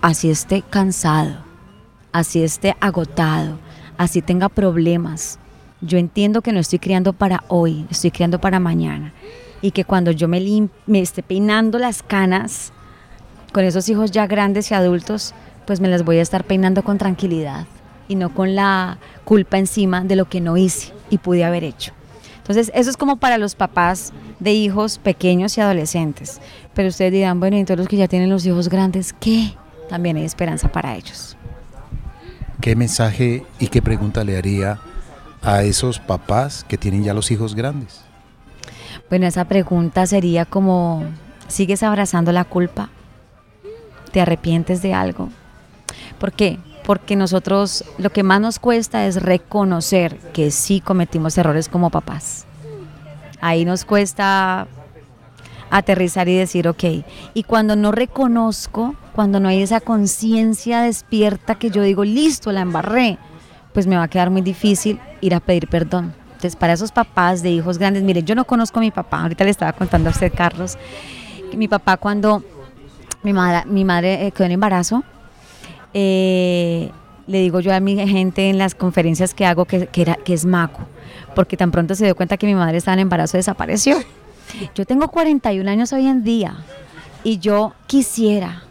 así 0.03 0.29
esté 0.29 0.63
cansado, 0.69 1.37
así 2.11 2.43
esté 2.43 2.75
agotado, 2.81 3.57
así 3.97 4.23
tenga 4.23 4.49
problemas. 4.49 5.39
Yo 5.81 5.99
entiendo 5.99 6.43
que 6.43 6.51
no 6.51 6.59
estoy 6.59 6.81
criando 6.81 7.13
para 7.13 7.45
hoy, 7.47 7.87
estoy 7.91 8.11
criando 8.11 8.41
para 8.41 8.59
mañana. 8.59 9.13
Y 9.63 9.71
que 9.71 9.85
cuando 9.85 10.11
yo 10.11 10.27
me, 10.27 10.69
me 10.89 10.99
esté 10.99 11.23
peinando 11.23 11.79
las 11.79 12.03
canas 12.03 12.73
con 13.55 13.65
esos 13.65 13.89
hijos 13.89 14.11
ya 14.11 14.27
grandes 14.27 14.73
y 14.73 14.75
adultos, 14.75 15.33
pues 15.65 15.81
me 15.81 15.87
las 15.87 16.05
voy 16.05 16.19
a 16.19 16.23
estar 16.23 16.43
peinando 16.43 16.83
con 16.83 16.99
tranquilidad 16.99 17.67
y 18.09 18.17
no 18.17 18.35
con 18.35 18.57
la 18.57 18.99
culpa 19.25 19.59
encima 19.59 20.03
de 20.03 20.17
lo 20.17 20.25
que 20.25 20.41
no 20.41 20.57
hice 20.57 20.93
y 21.09 21.19
pude 21.19 21.45
haber 21.45 21.63
hecho. 21.63 21.93
Entonces, 22.39 22.73
eso 22.75 22.91
es 22.91 22.97
como 22.97 23.17
para 23.17 23.39
los 23.39 23.55
papás 23.55 24.13
de 24.41 24.53
hijos 24.53 24.99
pequeños 24.99 25.57
y 25.57 25.61
adolescentes. 25.61 26.41
Pero 26.75 26.89
ustedes 26.89 27.13
dirán, 27.13 27.39
bueno, 27.39 27.57
y 27.57 27.61
entonces 27.61 27.79
los 27.79 27.89
que 27.89 27.97
ya 27.97 28.09
tienen 28.09 28.29
los 28.29 28.45
hijos 28.45 28.69
grandes, 28.69 29.15
¿qué? 29.21 29.55
También 29.89 30.17
hay 30.17 30.25
esperanza 30.25 30.67
para 30.73 30.97
ellos. 30.97 31.37
¿Qué 32.61 32.75
mensaje 32.75 33.47
y 33.61 33.69
qué 33.69 33.81
pregunta 33.81 34.25
le 34.25 34.37
haría 34.37 34.81
a 35.43 35.63
esos 35.63 36.01
papás 36.01 36.65
que 36.67 36.77
tienen 36.77 37.05
ya 37.05 37.15
los 37.15 37.31
hijos 37.31 37.55
grandes? 37.55 38.01
Bueno, 39.09 39.29
esa 39.29 39.45
pregunta 39.45 40.07
sería 40.09 40.45
como, 40.45 41.05
¿sigues 41.47 41.85
abrazando 41.85 42.33
la 42.33 42.43
culpa? 42.43 42.91
¿Te 44.15 44.21
arrepientes 44.21 44.81
de 44.81 44.95
algo? 44.95 45.31
¿Por 46.21 46.31
qué? 46.31 46.61
Porque 46.85 47.17
nosotros 47.17 47.85
lo 47.99 48.11
que 48.11 48.23
más 48.23 48.41
nos 48.41 48.61
cuesta 48.61 49.07
es 49.07 49.21
reconocer 49.21 50.19
que 50.33 50.53
sí 50.53 50.81
cometimos 50.81 51.37
errores 51.37 51.69
como 51.69 51.91
papás. 51.91 52.47
Ahí 53.41 53.65
nos 53.65 53.85
cuesta 53.85 54.69
aterrizar 55.69 56.29
y 56.29 56.37
decir, 56.37 56.69
ok. 56.69 56.85
Y 57.35 57.43
cuando 57.43 57.75
no 57.75 57.91
reconozco, 57.91 58.95
cuando 59.17 59.41
no 59.41 59.49
hay 59.49 59.63
esa 59.63 59.81
conciencia 59.81 60.83
despierta 60.83 61.57
que 61.57 61.71
yo 61.71 61.83
digo, 61.83 62.05
listo, 62.05 62.53
la 62.53 62.61
embarré, 62.61 63.19
pues 63.73 63.89
me 63.89 63.97
va 63.97 64.05
a 64.05 64.09
quedar 64.09 64.31
muy 64.31 64.43
difícil 64.43 65.01
ir 65.23 65.35
a 65.35 65.41
pedir 65.41 65.67
perdón. 65.67 66.15
Entonces, 66.27 66.55
para 66.55 66.75
esos 66.75 66.93
papás 66.93 67.43
de 67.43 67.51
hijos 67.51 67.79
grandes, 67.79 68.05
mire, 68.05 68.23
yo 68.23 68.37
no 68.37 68.45
conozco 68.45 68.79
a 68.79 68.83
mi 68.83 68.93
papá, 68.93 69.23
ahorita 69.23 69.43
le 69.43 69.51
estaba 69.51 69.73
contando 69.73 70.11
a 70.11 70.13
usted, 70.13 70.33
Carlos, 70.33 70.79
que 71.51 71.57
mi 71.57 71.67
papá 71.67 71.97
cuando 71.97 72.45
mi 73.25 73.33
madre, 73.33 73.65
mi 73.67 73.85
madre 73.85 74.27
eh, 74.27 74.31
quedó 74.31 74.45
en 74.47 74.53
embarazo, 74.53 75.03
eh, 75.93 76.91
le 77.27 77.41
digo 77.41 77.61
yo 77.61 77.75
a 77.75 77.81
mi 77.81 77.97
gente 78.07 78.51
en 78.51 78.59
las 78.59 78.75
conferencias 78.75 79.35
que 79.35 79.47
hago 79.47 79.65
que, 79.65 79.89
era, 79.95 80.15
que 80.15 80.35
es 80.35 80.45
maco, 80.45 80.81
porque 81.35 81.57
tan 81.57 81.71
pronto 81.71 81.95
se 81.95 82.05
dio 82.05 82.15
cuenta 82.15 82.37
que 82.37 82.47
mi 82.47 82.55
madre 82.55 82.77
estaba 82.79 82.95
en 82.95 83.01
embarazo, 83.01 83.37
desapareció. 83.37 83.97
Yo 84.75 84.85
tengo 84.85 85.09
41 85.09 85.69
años 85.69 85.93
hoy 85.93 86.07
en 86.07 86.23
día 86.23 86.55
y 87.25 87.39
yo 87.39 87.73
quisiera 87.87 88.63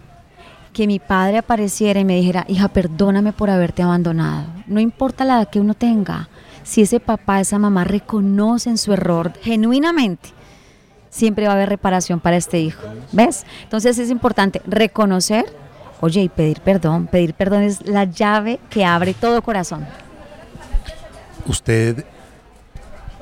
que 0.72 0.88
mi 0.88 1.00
padre 1.00 1.40
apareciera 1.40 2.00
y 2.00 2.06
me 2.06 2.16
dijera, 2.16 2.46
hija, 2.48 2.68
perdóname 2.68 3.34
por 3.34 3.50
haberte 3.50 3.84
abandonado. 3.84 4.46
No 4.68 4.80
importa 4.80 5.26
la 5.26 5.36
edad 5.38 5.50
que 5.50 5.60
uno 5.60 5.74
tenga, 5.74 6.30
si 6.64 6.82
ese 6.82 7.00
papá, 7.00 7.40
esa 7.40 7.60
mamá 7.60 7.84
reconocen 7.84 8.78
su 8.78 8.94
error 8.94 9.34
genuinamente, 9.42 10.30
siempre 11.14 11.46
va 11.46 11.54
a 11.54 11.56
haber 11.56 11.70
reparación 11.70 12.20
para 12.20 12.38
este 12.38 12.60
hijo. 12.60 12.82
¿Ves? 13.12 13.46
Entonces 13.62 14.00
es 14.00 14.10
importante 14.10 14.62
reconocer, 14.66 15.46
oye, 16.02 16.22
y 16.22 16.30
pedir 16.30 16.60
perdón. 16.62 17.08
Pedir 17.08 17.36
perdón 17.36 17.62
es 17.62 17.86
la 17.86 18.06
llave 18.06 18.60
que 18.70 18.84
abre 18.84 19.14
todo 19.14 19.44
corazón. 19.44 19.86
Usted, 21.46 22.04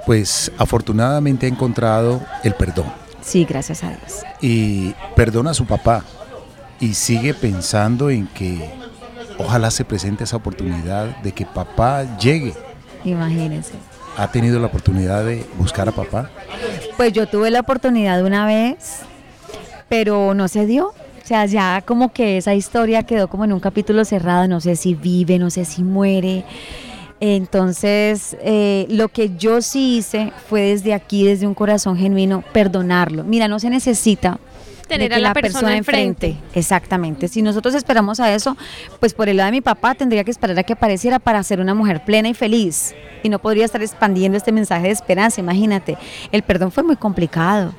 pues 0.05 0.51
afortunadamente 0.57 1.47
ha 1.47 1.49
encontrado 1.49 2.21
el 2.43 2.53
perdón. 2.53 2.85
Sí, 3.21 3.43
gracias 3.45 3.83
a 3.83 3.89
Dios. 3.89 4.23
Y 4.39 4.95
perdona 5.15 5.51
a 5.51 5.53
su 5.53 5.65
papá 5.65 6.05
y 6.79 6.93
sigue 6.93 7.33
pensando 7.33 8.09
en 8.09 8.25
que 8.27 8.71
ojalá 9.37 9.69
se 9.69 9.83
presente 9.83 10.23
esa 10.23 10.37
oportunidad 10.37 11.17
de 11.17 11.33
que 11.33 11.45
papá 11.45 12.17
llegue. 12.17 12.53
Imagínense. 13.03 13.73
¿Ha 14.17 14.31
tenido 14.31 14.59
la 14.59 14.67
oportunidad 14.67 15.25
de 15.25 15.45
buscar 15.57 15.87
a 15.89 15.91
papá? 15.91 16.29
Pues 16.97 17.13
yo 17.13 17.27
tuve 17.27 17.49
la 17.49 17.61
oportunidad 17.61 18.23
una 18.23 18.45
vez, 18.45 18.99
pero 19.89 20.33
no 20.33 20.47
se 20.47 20.65
dio. 20.65 20.87
O 20.87 21.25
sea, 21.25 21.45
ya 21.45 21.81
como 21.85 22.11
que 22.11 22.37
esa 22.37 22.53
historia 22.53 23.03
quedó 23.03 23.29
como 23.29 23.45
en 23.45 23.53
un 23.53 23.59
capítulo 23.59 24.03
cerrado, 24.03 24.47
no 24.47 24.59
sé 24.59 24.75
si 24.75 24.95
vive, 24.95 25.39
no 25.39 25.49
sé 25.49 25.65
si 25.65 25.83
muere. 25.83 26.43
Entonces, 27.21 28.35
eh, 28.41 28.85
lo 28.89 29.07
que 29.07 29.37
yo 29.37 29.61
sí 29.61 29.97
hice 29.97 30.33
fue 30.49 30.61
desde 30.61 30.93
aquí, 30.93 31.23
desde 31.23 31.47
un 31.47 31.53
corazón 31.53 31.95
genuino, 31.95 32.43
perdonarlo. 32.51 33.23
Mira, 33.23 33.47
no 33.47 33.59
se 33.59 33.69
necesita 33.69 34.39
tener 34.91 35.13
a 35.13 35.19
la, 35.19 35.33
persona, 35.33 35.75
enfrente. 35.75 36.37
Exactamente. 36.53 37.27
Si 37.27 37.41
nosotros 37.41 37.73
esperamos 37.75 38.19
a 38.19 38.33
eso, 38.33 38.57
pues 38.99 39.13
por 39.13 39.29
el 39.29 39.37
lado 39.37 39.47
de 39.47 39.53
mi 39.53 39.61
papá 39.61 39.95
tendría 39.95 40.23
que 40.23 40.31
esperar 40.31 40.57
a 40.59 40.63
que 40.63 40.73
apareciera 40.73 41.19
para 41.19 41.41
ser 41.43 41.59
una 41.59 41.73
mujer 41.73 42.03
plena 42.03 42.29
y 42.29 42.33
feliz. 42.33 42.93
Y 43.23 43.29
no 43.29 43.39
podría 43.39 43.65
estar 43.65 43.81
expandiendo 43.81 44.37
este 44.37 44.51
mensaje 44.51 44.87
de 44.87 44.93
esperanza, 44.93 45.41
imagínate. 45.41 45.97
El 46.31 46.43
perdón 46.43 46.71
fue 46.71 46.83
muy 46.83 46.95
complicado 46.95 47.73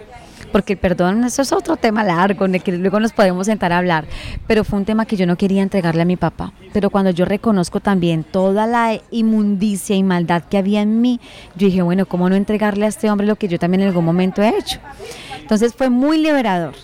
porque 0.52 0.74
el 0.74 0.78
perdón, 0.78 1.24
eso 1.24 1.42
es 1.42 1.50
otro 1.50 1.76
tema 1.76 2.04
largo, 2.04 2.46
de 2.46 2.60
que 2.60 2.72
luego 2.72 3.00
nos 3.00 3.12
podemos 3.12 3.46
sentar 3.46 3.72
a 3.72 3.78
hablar, 3.78 4.04
pero 4.46 4.64
fue 4.64 4.78
un 4.78 4.84
tema 4.84 5.06
que 5.06 5.16
yo 5.16 5.26
no 5.26 5.36
quería 5.36 5.62
entregarle 5.62 6.02
a 6.02 6.04
mi 6.04 6.16
papá. 6.16 6.52
Pero 6.74 6.90
cuando 6.90 7.10
yo 7.10 7.24
reconozco 7.24 7.80
también 7.80 8.22
toda 8.22 8.66
la 8.66 9.00
inmundicia 9.10 9.96
y 9.96 10.02
maldad 10.02 10.44
que 10.44 10.58
había 10.58 10.82
en 10.82 11.00
mí, 11.00 11.20
yo 11.56 11.66
dije, 11.66 11.80
bueno, 11.82 12.06
¿cómo 12.06 12.28
no 12.28 12.36
entregarle 12.36 12.84
a 12.84 12.88
este 12.88 13.10
hombre 13.10 13.26
lo 13.26 13.36
que 13.36 13.48
yo 13.48 13.58
también 13.58 13.80
en 13.80 13.88
algún 13.88 14.04
momento 14.04 14.42
he 14.42 14.56
hecho? 14.58 14.78
Entonces 15.40 15.74
fue 15.74 15.88
muy 15.88 16.18
liberador. 16.18 16.74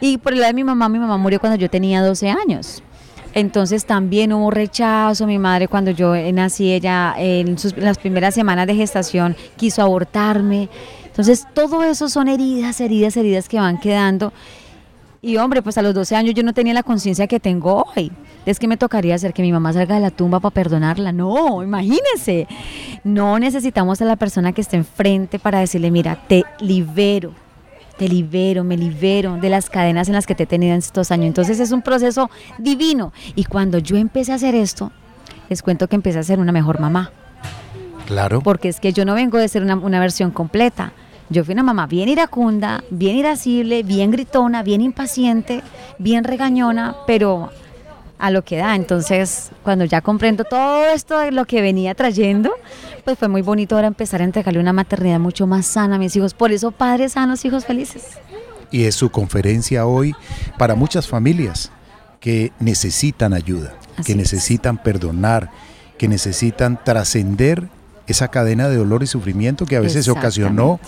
Y 0.00 0.18
por 0.18 0.32
el 0.32 0.40
lado 0.40 0.50
de 0.50 0.54
mi 0.54 0.64
mamá, 0.64 0.88
mi 0.88 0.98
mamá 0.98 1.16
murió 1.16 1.40
cuando 1.40 1.56
yo 1.58 1.68
tenía 1.68 2.02
12 2.02 2.30
años. 2.30 2.82
Entonces 3.34 3.84
también 3.84 4.32
hubo 4.32 4.50
rechazo. 4.50 5.26
Mi 5.26 5.38
madre 5.38 5.68
cuando 5.68 5.90
yo 5.90 6.14
nací, 6.32 6.72
ella 6.72 7.14
en 7.16 7.56
las 7.76 7.98
primeras 7.98 8.34
semanas 8.34 8.66
de 8.66 8.74
gestación 8.74 9.36
quiso 9.56 9.82
abortarme. 9.82 10.68
Entonces 11.06 11.46
todo 11.54 11.84
eso 11.84 12.08
son 12.08 12.28
heridas, 12.28 12.80
heridas, 12.80 13.16
heridas 13.16 13.48
que 13.48 13.58
van 13.58 13.78
quedando. 13.78 14.32
Y 15.22 15.36
hombre, 15.36 15.60
pues 15.60 15.76
a 15.76 15.82
los 15.82 15.94
12 15.94 16.16
años 16.16 16.34
yo 16.34 16.42
no 16.42 16.54
tenía 16.54 16.72
la 16.72 16.82
conciencia 16.82 17.26
que 17.26 17.38
tengo 17.38 17.84
hoy. 17.94 18.10
Es 18.46 18.58
que 18.58 18.66
me 18.66 18.78
tocaría 18.78 19.14
hacer 19.14 19.34
que 19.34 19.42
mi 19.42 19.52
mamá 19.52 19.72
salga 19.74 19.96
de 19.96 20.00
la 20.00 20.10
tumba 20.10 20.40
para 20.40 20.54
perdonarla. 20.54 21.12
No, 21.12 21.62
imagínense. 21.62 22.48
No 23.04 23.38
necesitamos 23.38 24.00
a 24.00 24.06
la 24.06 24.16
persona 24.16 24.52
que 24.52 24.62
esté 24.62 24.78
enfrente 24.78 25.38
para 25.38 25.60
decirle, 25.60 25.90
mira, 25.90 26.16
te 26.26 26.44
libero 26.60 27.34
te 28.00 28.08
libero, 28.08 28.64
me 28.64 28.78
libero 28.78 29.36
de 29.36 29.50
las 29.50 29.68
cadenas 29.68 30.08
en 30.08 30.14
las 30.14 30.26
que 30.26 30.34
te 30.34 30.44
he 30.44 30.46
tenido 30.46 30.72
en 30.72 30.78
estos 30.78 31.10
años. 31.10 31.26
Entonces 31.26 31.60
es 31.60 31.70
un 31.70 31.82
proceso 31.82 32.30
divino. 32.56 33.12
Y 33.34 33.44
cuando 33.44 33.76
yo 33.76 33.98
empecé 33.98 34.32
a 34.32 34.36
hacer 34.36 34.54
esto, 34.54 34.90
les 35.50 35.60
cuento 35.60 35.86
que 35.86 35.96
empecé 35.96 36.18
a 36.18 36.22
ser 36.22 36.38
una 36.38 36.50
mejor 36.50 36.80
mamá. 36.80 37.10
Claro. 38.06 38.40
Porque 38.40 38.70
es 38.70 38.80
que 38.80 38.94
yo 38.94 39.04
no 39.04 39.12
vengo 39.12 39.36
de 39.36 39.48
ser 39.48 39.62
una, 39.62 39.76
una 39.76 40.00
versión 40.00 40.30
completa. 40.30 40.94
Yo 41.28 41.44
fui 41.44 41.52
una 41.52 41.62
mamá 41.62 41.86
bien 41.86 42.08
iracunda, 42.08 42.82
bien 42.88 43.16
irascible, 43.16 43.82
bien 43.82 44.10
gritona, 44.10 44.62
bien 44.62 44.80
impaciente, 44.80 45.60
bien 45.98 46.24
regañona, 46.24 46.96
pero 47.06 47.50
a 48.18 48.30
lo 48.30 48.42
que 48.42 48.56
da. 48.56 48.76
Entonces, 48.76 49.50
cuando 49.62 49.84
ya 49.84 50.00
comprendo 50.00 50.44
todo 50.44 50.86
esto 50.86 51.18
de 51.18 51.32
lo 51.32 51.44
que 51.44 51.60
venía 51.60 51.94
trayendo, 51.94 52.54
pues 53.00 53.18
fue 53.18 53.28
muy 53.28 53.42
bonito 53.42 53.74
ahora 53.74 53.88
empezar 53.88 54.20
a 54.20 54.24
entregarle 54.24 54.60
una 54.60 54.72
maternidad 54.72 55.18
mucho 55.18 55.46
más 55.46 55.66
sana 55.66 55.96
a 55.96 55.98
mis 55.98 56.14
hijos. 56.16 56.34
Por 56.34 56.52
eso, 56.52 56.70
padres 56.70 57.12
sanos, 57.12 57.44
hijos 57.44 57.64
felices. 57.64 58.18
Y 58.70 58.84
es 58.84 58.94
su 58.94 59.10
conferencia 59.10 59.86
hoy 59.86 60.14
para 60.58 60.74
muchas 60.74 61.08
familias 61.08 61.70
que 62.20 62.52
necesitan 62.60 63.32
ayuda, 63.32 63.74
que 64.04 64.14
necesitan 64.14 64.78
perdonar, 64.78 65.50
que 65.98 66.06
necesitan 66.08 66.78
trascender 66.82 67.68
esa 68.06 68.28
cadena 68.28 68.68
de 68.68 68.76
dolor 68.76 69.02
y 69.02 69.06
sufrimiento 69.06 69.66
que 69.66 69.76
a 69.76 69.80
veces 69.80 70.04
se 70.04 70.10
ocasionó 70.10 70.80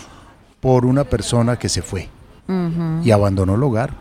por 0.61 0.85
una 0.85 1.05
persona 1.05 1.59
que 1.59 1.69
se 1.69 1.83
fue 1.83 2.09
y 3.03 3.11
abandonó 3.11 3.55
el 3.55 3.63
hogar 3.63 3.95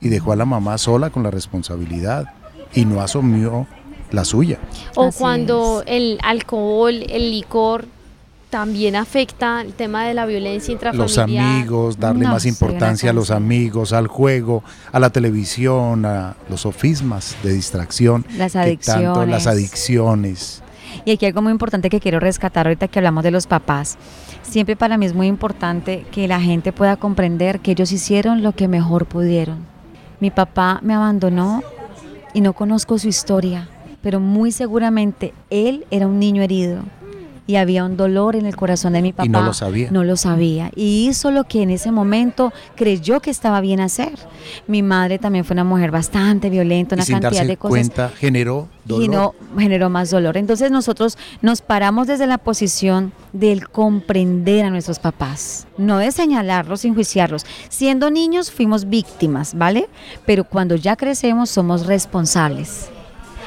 y 0.00 0.08
dejó 0.08 0.32
a 0.32 0.36
la 0.36 0.44
mamá 0.44 0.78
sola 0.78 1.10
con 1.10 1.22
la 1.22 1.30
responsabilidad 1.30 2.32
y 2.74 2.84
no 2.84 3.00
asumió 3.00 3.66
la 4.12 4.24
suya. 4.24 4.58
O 4.94 5.10
cuando 5.12 5.82
el 5.86 6.18
alcohol, 6.22 7.04
el 7.08 7.30
licor 7.30 7.86
también 8.52 8.96
afecta 8.96 9.62
el 9.62 9.72
tema 9.72 10.04
de 10.04 10.12
la 10.12 10.26
violencia 10.26 10.72
intrafamiliar. 10.72 11.08
Los 11.08 11.18
amigos, 11.18 11.98
darle 11.98 12.26
más 12.26 12.44
importancia 12.44 13.08
a 13.08 13.14
los 13.14 13.30
amigos, 13.30 13.94
al 13.94 14.08
juego, 14.08 14.62
a 14.92 15.00
la 15.00 15.08
televisión, 15.08 16.04
a 16.04 16.36
los 16.50 16.60
sofismas 16.60 17.34
de 17.42 17.54
distracción. 17.54 18.26
Las 18.36 18.54
adicciones. 18.54 19.28
las 19.28 19.46
adicciones. 19.46 20.62
Y 21.06 21.12
aquí 21.12 21.24
hay 21.24 21.30
algo 21.30 21.40
muy 21.40 21.52
importante 21.52 21.88
que 21.88 21.98
quiero 21.98 22.20
rescatar 22.20 22.66
ahorita 22.66 22.88
que 22.88 22.98
hablamos 22.98 23.24
de 23.24 23.30
los 23.30 23.46
papás. 23.46 23.96
Siempre 24.42 24.76
para 24.76 24.98
mí 24.98 25.06
es 25.06 25.14
muy 25.14 25.28
importante 25.28 26.04
que 26.12 26.28
la 26.28 26.38
gente 26.38 26.72
pueda 26.72 26.96
comprender 26.96 27.60
que 27.60 27.70
ellos 27.70 27.90
hicieron 27.90 28.42
lo 28.42 28.52
que 28.52 28.68
mejor 28.68 29.06
pudieron. 29.06 29.60
Mi 30.20 30.30
papá 30.30 30.78
me 30.82 30.92
abandonó 30.92 31.62
y 32.34 32.42
no 32.42 32.52
conozco 32.52 32.98
su 32.98 33.08
historia, 33.08 33.68
pero 34.02 34.20
muy 34.20 34.52
seguramente 34.52 35.32
él 35.50 35.86
era 35.90 36.06
un 36.06 36.18
niño 36.18 36.42
herido 36.42 36.82
y 37.46 37.56
había 37.56 37.84
un 37.84 37.96
dolor 37.96 38.36
en 38.36 38.46
el 38.46 38.56
corazón 38.56 38.92
de 38.92 39.02
mi 39.02 39.12
papá. 39.12 39.26
Y 39.26 39.28
no 39.28 39.42
lo 39.42 39.52
sabía. 39.52 39.90
No 39.90 40.04
lo 40.04 40.16
sabía. 40.16 40.70
Y 40.76 41.08
hizo 41.08 41.30
lo 41.30 41.44
que 41.44 41.62
en 41.62 41.70
ese 41.70 41.90
momento 41.90 42.52
creyó 42.76 43.20
que 43.20 43.30
estaba 43.30 43.60
bien 43.60 43.80
hacer. 43.80 44.12
Mi 44.66 44.82
madre 44.82 45.18
también 45.18 45.44
fue 45.44 45.54
una 45.54 45.64
mujer 45.64 45.90
bastante 45.90 46.50
violenta, 46.50 46.94
una 46.94 47.04
cantidad 47.04 47.44
de 47.44 47.56
cosas. 47.56 47.70
cuenta, 47.70 48.08
generó 48.10 48.68
dolor. 48.84 49.04
Y 49.04 49.08
no 49.08 49.34
generó 49.58 49.90
más 49.90 50.10
dolor. 50.10 50.36
Entonces 50.36 50.70
nosotros 50.70 51.18
nos 51.40 51.62
paramos 51.62 52.06
desde 52.06 52.26
la 52.26 52.38
posición 52.38 53.12
del 53.32 53.68
comprender 53.68 54.64
a 54.64 54.70
nuestros 54.70 54.98
papás, 54.98 55.66
no 55.76 55.98
de 55.98 56.12
señalarlos, 56.12 56.82
sin 56.82 56.90
enjuiciarlos. 56.90 57.44
Siendo 57.68 58.10
niños 58.10 58.50
fuimos 58.50 58.88
víctimas, 58.88 59.54
¿vale? 59.54 59.88
Pero 60.26 60.44
cuando 60.44 60.76
ya 60.76 60.96
crecemos 60.96 61.50
somos 61.50 61.86
responsables. 61.86 62.88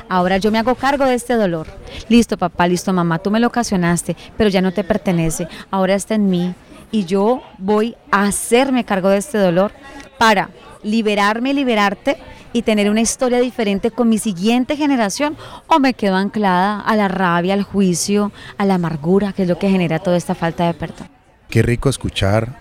Ahora 0.10 0.38
yo 0.38 0.52
me 0.52 0.60
hago 0.60 0.76
cargo 0.76 1.06
de 1.06 1.16
este 1.16 1.34
dolor. 1.34 1.68
Listo, 2.10 2.38
papá, 2.38 2.68
listo, 2.68 2.94
mamá, 2.94 3.20
tú 3.20 3.32
me 3.32 3.40
lo 3.40 3.48
ocasionaste, 3.48 4.16
pero 4.38 4.50
ya 4.50 4.62
no 4.62 4.72
te 4.72 4.84
pertenece. 4.84 5.48
Ahora 5.72 5.96
está 5.96 6.16
en 6.16 6.30
mí 6.30 6.54
y 6.92 7.06
yo 7.06 7.42
voy 7.58 7.96
a 8.12 8.24
hacerme 8.24 8.86
cargo 8.86 9.10
de 9.10 9.18
este 9.18 9.38
dolor 9.38 9.72
para 10.18 10.50
liberarme, 10.84 11.54
liberarte 11.54 12.18
y 12.54 12.62
tener 12.62 12.90
una 12.90 13.02
historia 13.02 13.40
diferente 13.40 13.92
con 13.92 14.08
mi 14.08 14.18
siguiente 14.18 14.78
generación 14.78 15.36
o 15.68 15.80
me 15.80 15.94
quedo 15.94 16.16
anclada 16.16 16.80
a 16.80 16.96
la 16.96 17.08
rabia, 17.08 17.54
al 17.54 17.64
juicio, 17.64 18.32
a 18.58 18.66
la 18.66 18.76
amargura, 18.76 19.34
que 19.34 19.42
es 19.42 19.48
lo 19.50 19.60
que 19.60 19.70
genera 19.70 20.00
toda 20.00 20.16
esta 20.16 20.36
falta 20.36 20.66
de 20.66 20.74
perdón. 20.74 21.10
Qué 21.50 21.62
rico 21.62 21.90
escuchar 21.90 22.60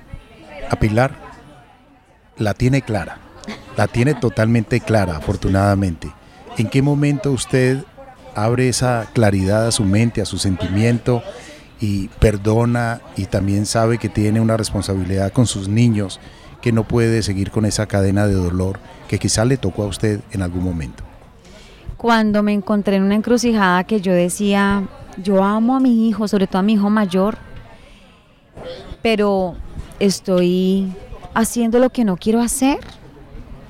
a 0.70 0.76
Pilar. 0.76 1.12
La 2.36 2.54
tiene 2.54 2.82
clara, 2.82 3.18
la 3.76 3.86
tiene 3.86 4.14
totalmente 4.14 4.80
clara, 4.80 5.16
afortunadamente. 5.16 6.10
¿En 6.56 6.68
qué 6.68 6.82
momento 6.82 7.32
usted 7.32 7.84
abre 8.36 8.68
esa 8.68 9.08
claridad 9.12 9.66
a 9.66 9.72
su 9.72 9.84
mente, 9.84 10.22
a 10.22 10.24
su 10.24 10.38
sentimiento 10.38 11.22
y 11.80 12.08
perdona 12.20 13.00
y 13.16 13.26
también 13.26 13.66
sabe 13.66 13.98
que 13.98 14.08
tiene 14.08 14.40
una 14.40 14.56
responsabilidad 14.56 15.32
con 15.32 15.46
sus 15.46 15.68
niños, 15.68 16.20
que 16.60 16.70
no 16.70 16.84
puede 16.84 17.22
seguir 17.22 17.50
con 17.50 17.64
esa 17.64 17.86
cadena 17.86 18.28
de 18.28 18.34
dolor 18.34 18.78
que 19.08 19.18
quizá 19.18 19.44
le 19.44 19.56
tocó 19.56 19.82
a 19.82 19.86
usted 19.86 20.20
en 20.30 20.42
algún 20.42 20.62
momento? 20.62 21.02
Cuando 21.96 22.42
me 22.44 22.52
encontré 22.52 22.96
en 22.96 23.02
una 23.02 23.16
encrucijada 23.16 23.82
que 23.82 24.00
yo 24.00 24.12
decía, 24.12 24.84
yo 25.22 25.42
amo 25.42 25.74
a 25.74 25.80
mi 25.80 26.08
hijo, 26.08 26.28
sobre 26.28 26.46
todo 26.46 26.60
a 26.60 26.62
mi 26.62 26.74
hijo 26.74 26.88
mayor, 26.88 27.36
pero 29.02 29.56
estoy 29.98 30.92
haciendo 31.34 31.80
lo 31.80 31.90
que 31.90 32.04
no 32.04 32.16
quiero 32.16 32.40
hacer 32.40 32.78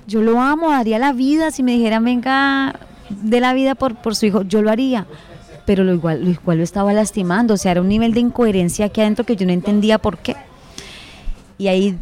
yo 0.06 0.22
lo 0.22 0.40
amo, 0.40 0.70
daría 0.70 0.98
la 0.98 1.12
vida, 1.12 1.50
si 1.50 1.62
me 1.62 1.72
dijeran 1.72 2.04
venga 2.04 2.78
de 3.08 3.40
la 3.40 3.54
vida 3.54 3.74
por, 3.74 3.96
por 3.96 4.16
su 4.16 4.26
hijo, 4.26 4.42
yo 4.42 4.62
lo 4.62 4.70
haría. 4.70 5.06
Pero 5.66 5.82
lo 5.84 5.94
igual, 5.94 6.24
lo 6.24 6.30
igual 6.30 6.58
lo 6.58 6.64
estaba 6.64 6.92
lastimando, 6.92 7.54
o 7.54 7.56
sea, 7.56 7.72
era 7.72 7.80
un 7.80 7.88
nivel 7.88 8.12
de 8.12 8.20
incoherencia 8.20 8.86
aquí 8.86 9.00
adentro 9.00 9.24
que 9.24 9.36
yo 9.36 9.46
no 9.46 9.52
entendía 9.52 9.98
por 9.98 10.18
qué. 10.18 10.36
Y 11.56 11.68
ahí 11.68 11.98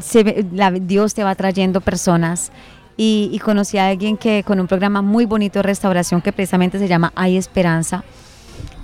se, 0.00 0.46
Dios 0.82 1.14
te 1.14 1.24
va 1.24 1.34
trayendo 1.34 1.80
personas 1.80 2.52
y, 2.96 3.30
y 3.32 3.38
conocí 3.40 3.78
a 3.78 3.88
alguien 3.88 4.16
que 4.16 4.44
con 4.44 4.60
un 4.60 4.68
programa 4.68 5.02
muy 5.02 5.24
bonito 5.24 5.58
de 5.58 5.64
restauración 5.64 6.20
que 6.20 6.32
precisamente 6.32 6.78
se 6.78 6.86
llama 6.86 7.12
Hay 7.16 7.36
Esperanza. 7.36 8.04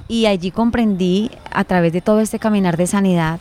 Y 0.08 0.26
allí 0.26 0.50
comprendí 0.50 1.30
a 1.50 1.64
través 1.64 1.92
de 1.92 2.00
todo 2.00 2.20
este 2.20 2.38
caminar 2.38 2.76
de 2.76 2.86
sanidad 2.86 3.40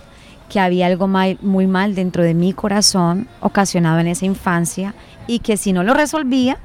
que 0.53 0.59
había 0.59 0.85
algo 0.85 1.07
mal- 1.07 1.39
muy 1.41 1.65
mal 1.65 1.95
dentro 1.95 2.21
de 2.23 2.35
mi 2.35 2.53
corazón 2.53 3.27
ocasionado 3.39 3.99
en 3.99 4.05
esa 4.05 4.25
infancia 4.27 4.93
y 5.25 5.39
que 5.39 5.57
si 5.57 5.73
no 5.73 5.81
lo 5.83 5.95
resolvía, 5.95 6.59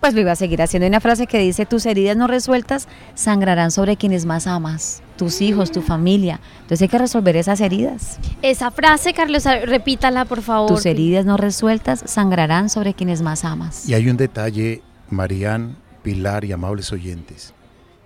pues 0.00 0.12
lo 0.12 0.20
iba 0.20 0.32
a 0.32 0.36
seguir 0.36 0.60
haciendo. 0.60 0.86
Hay 0.86 0.88
una 0.88 0.98
frase 0.98 1.28
que 1.28 1.38
dice, 1.38 1.64
tus 1.64 1.86
heridas 1.86 2.16
no 2.16 2.26
resueltas 2.26 2.88
sangrarán 3.14 3.70
sobre 3.70 3.96
quienes 3.96 4.26
más 4.26 4.48
amas, 4.48 5.02
tus 5.16 5.40
hijos, 5.40 5.70
tu 5.70 5.82
familia. 5.82 6.40
Entonces 6.62 6.82
hay 6.82 6.88
que 6.88 6.98
resolver 6.98 7.36
esas 7.36 7.60
heridas. 7.60 8.18
Esa 8.42 8.72
frase, 8.72 9.12
Carlos, 9.14 9.44
repítala, 9.44 10.24
por 10.24 10.42
favor. 10.42 10.68
Tus 10.70 10.84
heridas 10.86 11.24
no 11.24 11.36
resueltas 11.36 12.02
sangrarán 12.06 12.68
sobre 12.70 12.92
quienes 12.94 13.22
más 13.22 13.44
amas. 13.44 13.88
Y 13.88 13.94
hay 13.94 14.08
un 14.08 14.16
detalle, 14.16 14.82
Marían, 15.10 15.76
Pilar 16.02 16.44
y 16.44 16.50
amables 16.50 16.90
oyentes. 16.92 17.54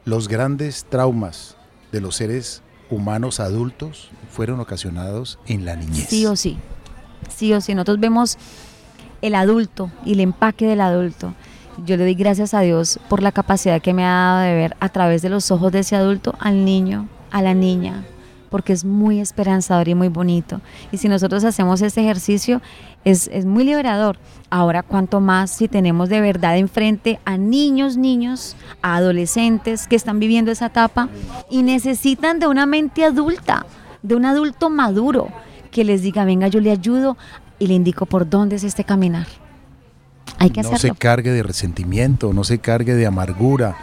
Los 0.04 0.28
grandes 0.28 0.84
traumas 0.90 1.56
de 1.90 2.00
los 2.02 2.16
seres 2.16 2.62
humanos 2.93 3.40
adultos 3.40 4.11
fueron 4.30 4.61
ocasionados 4.61 5.38
en 5.47 5.64
la 5.64 5.76
niñez. 5.76 6.09
Sí 6.09 6.26
o 6.26 6.36
sí. 6.36 6.59
Sí 7.34 7.53
o 7.53 7.61
sí. 7.61 7.74
Nosotros 7.74 7.99
vemos 7.99 8.38
el 9.22 9.34
adulto 9.34 9.90
y 10.05 10.12
el 10.12 10.20
empaque 10.20 10.66
del 10.66 10.80
adulto. 10.80 11.34
Yo 11.86 11.97
le 11.97 12.05
doy 12.05 12.14
gracias 12.14 12.53
a 12.53 12.61
Dios 12.61 13.01
por 13.09 13.22
la 13.22 13.32
capacidad 13.32 13.80
que 13.80 13.95
me 13.95 14.05
ha 14.05 14.11
dado 14.11 14.40
de 14.40 14.55
ver 14.55 14.76
a 14.80 14.90
través 14.90 15.22
de 15.22 15.30
los 15.30 15.51
ojos 15.51 15.72
de 15.72 15.80
ese 15.80 15.97
adulto 15.97 16.34
al 16.38 16.64
niño, 16.64 17.09
a 17.30 17.40
la 17.40 17.55
niña, 17.55 18.05
porque 18.53 18.74
es 18.74 18.84
muy 18.84 19.18
esperanzador 19.18 19.88
y 19.88 19.94
muy 19.94 20.09
bonito. 20.09 20.61
Y 20.92 20.98
si 20.98 21.09
nosotros 21.09 21.42
hacemos 21.42 21.80
este 21.80 22.03
ejercicio, 22.03 22.61
es, 23.03 23.28
es 23.32 23.46
muy 23.46 23.64
liberador. 23.64 24.18
Ahora, 24.50 24.82
cuanto 24.82 25.20
más 25.20 25.50
si 25.50 25.68
tenemos 25.68 26.11
de 26.11 26.20
verdad 26.20 26.59
enfrente 26.59 27.18
a 27.24 27.38
niños, 27.38 27.96
niños, 27.96 28.55
a 28.82 28.96
adolescentes 28.96 29.88
que 29.88 29.96
están 29.96 30.20
viviendo 30.20 30.53
esa 30.53 30.66
etapa 30.66 31.09
y 31.50 31.62
necesitan 31.62 32.38
de 32.38 32.46
una 32.46 32.66
mente 32.66 33.07
adulta, 33.07 33.64
de 34.03 34.16
un 34.16 34.26
adulto 34.26 34.68
maduro, 34.68 35.28
que 35.70 35.82
les 35.82 36.03
diga, 36.03 36.26
venga, 36.26 36.48
yo 36.48 36.61
le 36.61 36.70
ayudo 36.70 37.16
y 37.59 37.68
le 37.68 37.74
indico 37.74 38.05
por 38.05 38.28
dónde 38.28 38.57
es 38.57 38.64
este 38.64 38.84
caminar. 38.84 39.26
Hay 40.38 40.50
que 40.50 40.62
no 40.62 40.76
se 40.76 40.90
cargue 40.90 41.30
de 41.30 41.42
resentimiento, 41.42 42.34
no 42.34 42.44
se 42.44 42.59
cargue 42.59 42.94
de 42.94 43.07
amargura 43.07 43.76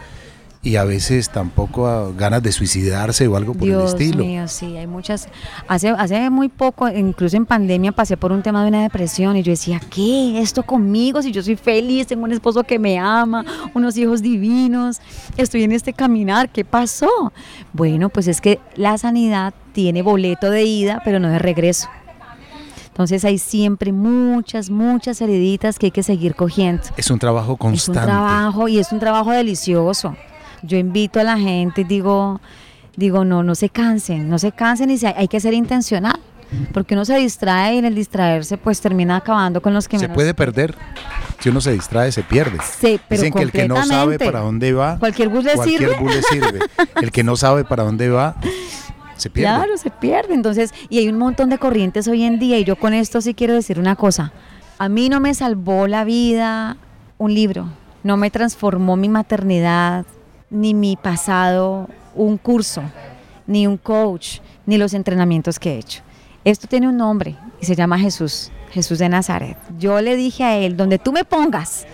y 0.62 0.76
a 0.76 0.84
veces 0.84 1.30
tampoco 1.30 1.86
a 1.86 2.12
ganas 2.12 2.42
de 2.42 2.52
suicidarse 2.52 3.26
o 3.26 3.36
algo 3.36 3.54
por 3.54 3.62
Dios 3.66 3.94
el 3.94 4.00
estilo. 4.02 4.24
mío, 4.24 4.46
sí, 4.46 4.76
hay 4.76 4.86
muchas. 4.86 5.28
Hace, 5.68 5.88
hace 5.88 6.28
muy 6.28 6.50
poco, 6.50 6.86
incluso 6.88 7.38
en 7.38 7.46
pandemia, 7.46 7.92
pasé 7.92 8.18
por 8.18 8.30
un 8.30 8.42
tema 8.42 8.62
de 8.62 8.68
una 8.68 8.82
depresión 8.82 9.38
y 9.38 9.42
yo 9.42 9.52
decía, 9.52 9.80
¿qué? 9.90 10.38
¿Esto 10.38 10.62
conmigo? 10.62 11.22
Si 11.22 11.32
yo 11.32 11.42
soy 11.42 11.56
feliz, 11.56 12.06
tengo 12.08 12.24
un 12.24 12.32
esposo 12.32 12.62
que 12.64 12.78
me 12.78 12.98
ama, 12.98 13.42
unos 13.72 13.96
hijos 13.96 14.20
divinos, 14.20 15.00
estoy 15.38 15.62
en 15.62 15.72
este 15.72 15.94
caminar, 15.94 16.50
¿qué 16.50 16.62
pasó? 16.66 17.32
Bueno, 17.72 18.10
pues 18.10 18.28
es 18.28 18.42
que 18.42 18.60
la 18.76 18.98
sanidad 18.98 19.54
tiene 19.72 20.02
boleto 20.02 20.50
de 20.50 20.64
ida, 20.64 21.00
pero 21.06 21.18
no 21.20 21.28
de 21.30 21.38
regreso. 21.38 21.88
Entonces 22.88 23.24
hay 23.24 23.38
siempre 23.38 23.92
muchas, 23.92 24.68
muchas 24.68 25.22
heriditas 25.22 25.78
que 25.78 25.86
hay 25.86 25.90
que 25.90 26.02
seguir 26.02 26.34
cogiendo. 26.34 26.82
Es 26.98 27.10
un 27.10 27.18
trabajo 27.18 27.52
Es 27.52 27.54
un 27.54 27.56
constante. 27.56 28.00
trabajo 28.02 28.68
y 28.68 28.78
es 28.78 28.92
un 28.92 28.98
trabajo 28.98 29.30
delicioso. 29.30 30.14
Yo 30.62 30.76
invito 30.78 31.20
a 31.20 31.24
la 31.24 31.38
gente, 31.38 31.84
digo, 31.84 32.40
digo, 32.96 33.24
no, 33.24 33.42
no 33.42 33.54
se 33.54 33.68
cansen, 33.70 34.28
no 34.28 34.38
se 34.38 34.52
cansen 34.52 34.90
y 34.90 34.98
se- 34.98 35.08
hay 35.08 35.28
que 35.28 35.40
ser 35.40 35.54
intencional. 35.54 36.18
Porque 36.74 36.94
uno 36.94 37.04
se 37.04 37.16
distrae 37.16 37.76
y 37.76 37.78
en 37.78 37.84
el 37.84 37.94
distraerse 37.94 38.56
pues 38.58 38.80
termina 38.80 39.14
acabando 39.16 39.62
con 39.62 39.72
los 39.72 39.86
que 39.86 39.98
se 40.00 40.06
menos- 40.06 40.16
puede 40.16 40.34
perder. 40.34 40.74
Si 41.38 41.48
uno 41.48 41.60
se 41.60 41.70
distrae, 41.72 42.10
se 42.10 42.24
pierde. 42.24 42.58
Sí, 42.80 43.00
pero 43.08 43.22
Dicen 43.22 43.32
que 43.34 43.42
el 43.44 43.52
que 43.52 43.68
no 43.68 43.82
sabe 43.84 44.18
para 44.18 44.40
dónde 44.40 44.72
va, 44.72 44.98
Cualquier 44.98 45.28
bus 45.28 45.44
le 45.44 45.54
cualquier 45.54 45.80
sirve. 45.80 45.96
bus 46.02 46.12
le 46.14 46.22
sirve. 46.22 46.58
El 47.02 47.12
que 47.12 47.22
no 47.22 47.36
sabe 47.36 47.64
para 47.64 47.84
dónde 47.84 48.08
va, 48.10 48.34
se 49.16 49.30
pierde. 49.30 49.54
Claro, 49.54 49.76
se 49.78 49.90
pierde. 49.90 50.34
Entonces, 50.34 50.74
y 50.88 50.98
hay 50.98 51.08
un 51.08 51.18
montón 51.18 51.50
de 51.50 51.58
corrientes 51.58 52.08
hoy 52.08 52.24
en 52.24 52.40
día 52.40 52.58
y 52.58 52.64
yo 52.64 52.74
con 52.74 52.94
esto 52.94 53.20
sí 53.20 53.32
quiero 53.34 53.54
decir 53.54 53.78
una 53.78 53.94
cosa. 53.94 54.32
A 54.78 54.88
mí 54.88 55.08
no 55.08 55.20
me 55.20 55.32
salvó 55.34 55.86
la 55.86 56.02
vida 56.04 56.76
un 57.16 57.32
libro, 57.32 57.66
no 58.02 58.16
me 58.16 58.30
transformó 58.30 58.96
mi 58.96 59.08
maternidad, 59.08 60.04
ni 60.50 60.74
mi 60.74 60.96
pasado 60.96 61.88
un 62.14 62.36
curso, 62.38 62.82
ni 63.46 63.66
un 63.66 63.76
coach, 63.76 64.38
ni 64.66 64.78
los 64.78 64.94
entrenamientos 64.94 65.58
que 65.58 65.74
he 65.74 65.78
hecho. 65.78 66.02
Esto 66.44 66.66
tiene 66.66 66.88
un 66.88 66.96
nombre 66.96 67.36
y 67.60 67.66
se 67.66 67.74
llama 67.74 67.98
Jesús, 67.98 68.50
Jesús 68.70 68.98
de 68.98 69.08
Nazaret. 69.08 69.56
Yo 69.78 70.00
le 70.00 70.16
dije 70.16 70.44
a 70.44 70.56
él, 70.56 70.76
donde 70.76 70.98
tú 70.98 71.12
me 71.12 71.24
pongas, 71.24 71.86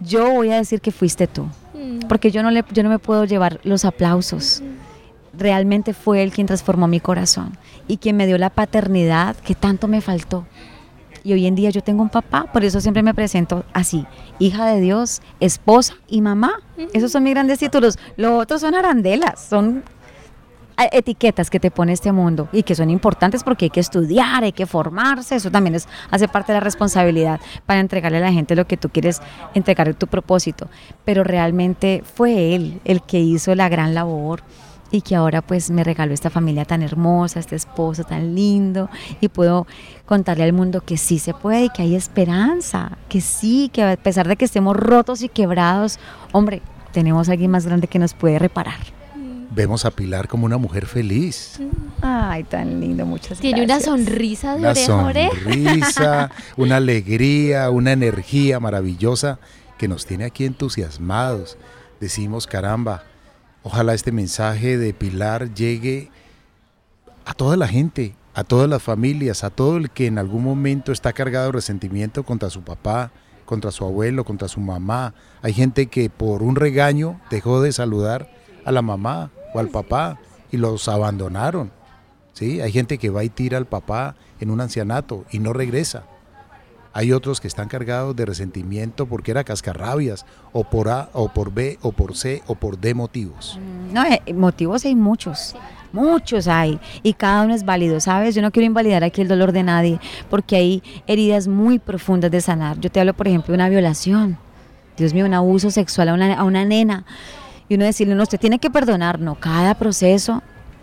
yo 0.00 0.30
voy 0.30 0.50
a 0.50 0.56
decir 0.56 0.80
que 0.80 0.92
fuiste 0.92 1.26
tú, 1.26 1.48
Mm. 1.74 2.00
porque 2.08 2.30
yo 2.32 2.42
no, 2.42 2.50
le, 2.50 2.64
yo 2.72 2.82
no 2.82 2.88
me 2.88 2.98
puedo 2.98 3.24
llevar 3.24 3.60
los 3.62 3.84
aplausos 3.84 4.62
realmente 5.36 5.94
fue 5.94 6.22
él 6.24 6.32
quien 6.32 6.48
transformó 6.48 6.88
mi 6.88 6.98
corazón 6.98 7.56
y 7.86 7.98
quien 7.98 8.16
me 8.16 8.26
dio 8.26 8.38
la 8.38 8.50
paternidad 8.50 9.36
que 9.36 9.54
tanto 9.54 9.86
me 9.86 10.00
faltó. 10.00 10.44
Y 11.28 11.34
hoy 11.34 11.46
en 11.46 11.54
día 11.54 11.68
yo 11.68 11.82
tengo 11.82 12.02
un 12.02 12.08
papá, 12.08 12.44
por 12.50 12.64
eso 12.64 12.80
siempre 12.80 13.02
me 13.02 13.12
presento 13.12 13.66
así, 13.74 14.06
hija 14.38 14.64
de 14.64 14.80
Dios, 14.80 15.20
esposa 15.40 15.96
y 16.08 16.22
mamá. 16.22 16.54
Esos 16.94 17.12
son 17.12 17.22
mis 17.22 17.34
grandes 17.34 17.58
títulos. 17.58 17.98
Lo 18.16 18.38
otro 18.38 18.58
son 18.58 18.74
arandelas, 18.74 19.38
son 19.46 19.84
eh, 20.78 20.88
etiquetas 20.90 21.50
que 21.50 21.60
te 21.60 21.70
pone 21.70 21.92
este 21.92 22.12
mundo 22.12 22.48
y 22.50 22.62
que 22.62 22.74
son 22.74 22.88
importantes 22.88 23.44
porque 23.44 23.66
hay 23.66 23.70
que 23.70 23.80
estudiar, 23.80 24.42
hay 24.42 24.52
que 24.52 24.64
formarse, 24.64 25.36
eso 25.36 25.50
también 25.50 25.74
es, 25.74 25.86
hace 26.10 26.28
parte 26.28 26.52
de 26.52 26.60
la 26.60 26.64
responsabilidad 26.64 27.40
para 27.66 27.80
entregarle 27.80 28.16
a 28.16 28.22
la 28.22 28.32
gente 28.32 28.56
lo 28.56 28.66
que 28.66 28.78
tú 28.78 28.88
quieres 28.88 29.20
entregar 29.52 29.92
tu 29.92 30.06
propósito. 30.06 30.70
Pero 31.04 31.24
realmente 31.24 32.02
fue 32.14 32.54
él 32.54 32.80
el 32.86 33.02
que 33.02 33.20
hizo 33.20 33.54
la 33.54 33.68
gran 33.68 33.92
labor 33.92 34.42
y 34.90 35.02
que 35.02 35.14
ahora 35.16 35.42
pues 35.42 35.70
me 35.70 35.84
regaló 35.84 36.14
esta 36.14 36.30
familia 36.30 36.64
tan 36.64 36.82
hermosa, 36.82 37.40
este 37.40 37.56
esposo 37.56 38.04
tan 38.04 38.34
lindo 38.34 38.88
y 39.20 39.28
puedo 39.28 39.66
contarle 40.06 40.44
al 40.44 40.52
mundo 40.52 40.80
que 40.80 40.96
sí 40.96 41.18
se 41.18 41.34
puede 41.34 41.64
y 41.66 41.70
que 41.70 41.82
hay 41.82 41.94
esperanza, 41.94 42.96
que 43.08 43.20
sí, 43.20 43.70
que 43.72 43.82
a 43.82 43.96
pesar 43.96 44.26
de 44.28 44.36
que 44.36 44.44
estemos 44.46 44.76
rotos 44.76 45.22
y 45.22 45.28
quebrados, 45.28 45.98
hombre, 46.32 46.62
tenemos 46.92 47.28
a 47.28 47.32
alguien 47.32 47.50
más 47.50 47.66
grande 47.66 47.86
que 47.86 47.98
nos 47.98 48.14
puede 48.14 48.38
reparar. 48.38 48.78
Vemos 49.50 49.84
a 49.86 49.90
Pilar 49.90 50.28
como 50.28 50.44
una 50.46 50.58
mujer 50.58 50.86
feliz. 50.86 51.58
Ay, 52.02 52.44
tan 52.44 52.80
lindo, 52.80 53.06
muchas 53.06 53.38
Tiene 53.40 53.62
una 53.64 53.78
gracias. 53.78 53.84
sonrisa 53.90 54.52
de 54.54 54.60
Una 54.60 54.70
oreja. 55.04 55.32
sonrisa, 55.42 56.30
una 56.56 56.76
alegría, 56.76 57.70
una 57.70 57.92
energía 57.92 58.60
maravillosa 58.60 59.38
que 59.78 59.88
nos 59.88 60.04
tiene 60.06 60.24
aquí 60.26 60.44
entusiasmados. 60.44 61.56
Decimos, 61.98 62.46
caramba, 62.46 63.04
ojalá 63.62 63.94
este 63.94 64.12
mensaje 64.12 64.78
de 64.78 64.94
Pilar 64.94 65.54
llegue 65.54 66.10
a 67.24 67.34
toda 67.34 67.56
la 67.56 67.68
gente, 67.68 68.14
a 68.34 68.44
todas 68.44 68.68
las 68.68 68.82
familias, 68.82 69.44
a 69.44 69.50
todo 69.50 69.76
el 69.76 69.90
que 69.90 70.06
en 70.06 70.18
algún 70.18 70.44
momento 70.44 70.92
está 70.92 71.12
cargado 71.12 71.46
de 71.46 71.52
resentimiento 71.52 72.22
contra 72.22 72.50
su 72.50 72.62
papá, 72.62 73.10
contra 73.44 73.70
su 73.70 73.84
abuelo, 73.84 74.24
contra 74.24 74.48
su 74.48 74.60
mamá. 74.60 75.14
Hay 75.42 75.52
gente 75.52 75.86
que 75.86 76.10
por 76.10 76.42
un 76.42 76.56
regaño 76.56 77.20
dejó 77.30 77.60
de 77.60 77.72
saludar 77.72 78.30
a 78.64 78.72
la 78.72 78.82
mamá 78.82 79.30
o 79.54 79.58
al 79.58 79.68
papá 79.68 80.18
y 80.50 80.56
los 80.56 80.88
abandonaron. 80.88 81.70
¿sí? 82.32 82.60
Hay 82.60 82.72
gente 82.72 82.98
que 82.98 83.10
va 83.10 83.24
y 83.24 83.28
tira 83.28 83.58
al 83.58 83.66
papá 83.66 84.16
en 84.40 84.50
un 84.50 84.60
ancianato 84.60 85.24
y 85.30 85.38
no 85.38 85.52
regresa. 85.52 86.04
Hay 86.92 87.12
otros 87.12 87.40
que 87.40 87.48
están 87.48 87.68
cargados 87.68 88.16
de 88.16 88.24
resentimiento 88.24 89.06
porque 89.06 89.30
era 89.30 89.44
cascarrabias, 89.44 90.24
o 90.52 90.64
por 90.64 90.88
A, 90.88 91.10
o 91.12 91.28
por 91.28 91.52
B, 91.52 91.78
o 91.82 91.92
por 91.92 92.16
C, 92.16 92.42
o 92.46 92.54
por 92.54 92.78
D 92.78 92.94
motivos. 92.94 93.58
No, 93.92 94.04
eh, 94.04 94.22
motivos 94.32 94.84
hay 94.84 94.94
muchos. 94.94 95.54
Muchos 95.92 96.48
hay 96.48 96.78
y 97.02 97.14
cada 97.14 97.44
uno 97.44 97.54
es 97.54 97.64
válido, 97.64 97.98
¿sabes? 98.00 98.34
Yo 98.34 98.42
no 98.42 98.50
quiero 98.50 98.66
invalidar 98.66 99.04
aquí 99.04 99.22
el 99.22 99.28
dolor 99.28 99.52
de 99.52 99.62
nadie 99.62 99.98
porque 100.28 100.56
hay 100.56 100.82
heridas 101.06 101.48
muy 101.48 101.78
profundas 101.78 102.30
de 102.30 102.40
sanar. 102.40 102.78
Yo 102.78 102.90
te 102.90 103.00
hablo, 103.00 103.14
por 103.14 103.26
ejemplo, 103.26 103.52
de 103.52 103.56
una 103.56 103.68
violación. 103.70 104.38
Dios 104.98 105.14
mío, 105.14 105.24
un 105.24 105.34
abuso 105.34 105.70
sexual 105.70 106.10
a 106.10 106.14
una, 106.14 106.34
a 106.34 106.44
una 106.44 106.64
nena. 106.64 107.04
Y 107.68 107.74
uno 107.74 107.84
decirle, 107.84 108.14
no, 108.14 108.22
usted 108.22 108.40
tiene 108.40 108.58
que 108.58 108.70
perdonar. 108.70 109.20
No, 109.20 109.36
cada 109.36 109.74
proceso 109.74 110.42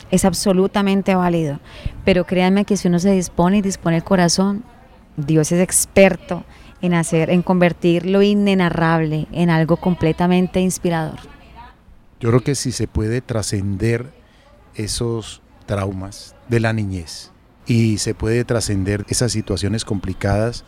es 0.10 0.26
absolutamente 0.26 1.16
válido. 1.16 1.60
Pero 2.04 2.26
créanme 2.26 2.66
que 2.66 2.78
si 2.78 2.88
uno 2.88 3.00
se 3.00 3.12
dispone 3.12 3.58
y 3.58 3.62
dispone 3.62 3.98
el 3.98 4.04
corazón, 4.04 4.64
Dios 5.18 5.52
es 5.52 5.62
experto 5.62 6.44
en 6.82 6.94
hacer, 6.94 7.30
en 7.30 7.42
convertir 7.42 8.06
lo 8.06 8.22
inenarrable 8.22 9.28
en 9.32 9.50
algo 9.50 9.78
completamente 9.78 10.60
inspirador. 10.60 11.20
Yo 12.20 12.30
creo 12.30 12.42
que 12.42 12.56
si 12.56 12.72
se 12.72 12.88
puede 12.88 13.22
trascender 13.22 14.12
esos 14.76 15.42
traumas 15.66 16.36
de 16.48 16.60
la 16.60 16.74
niñez 16.74 17.32
y 17.66 17.98
se 17.98 18.14
puede 18.14 18.44
trascender 18.46 19.06
esas 19.10 19.32
situaciones 19.32 19.86
complicadas, 19.86 20.64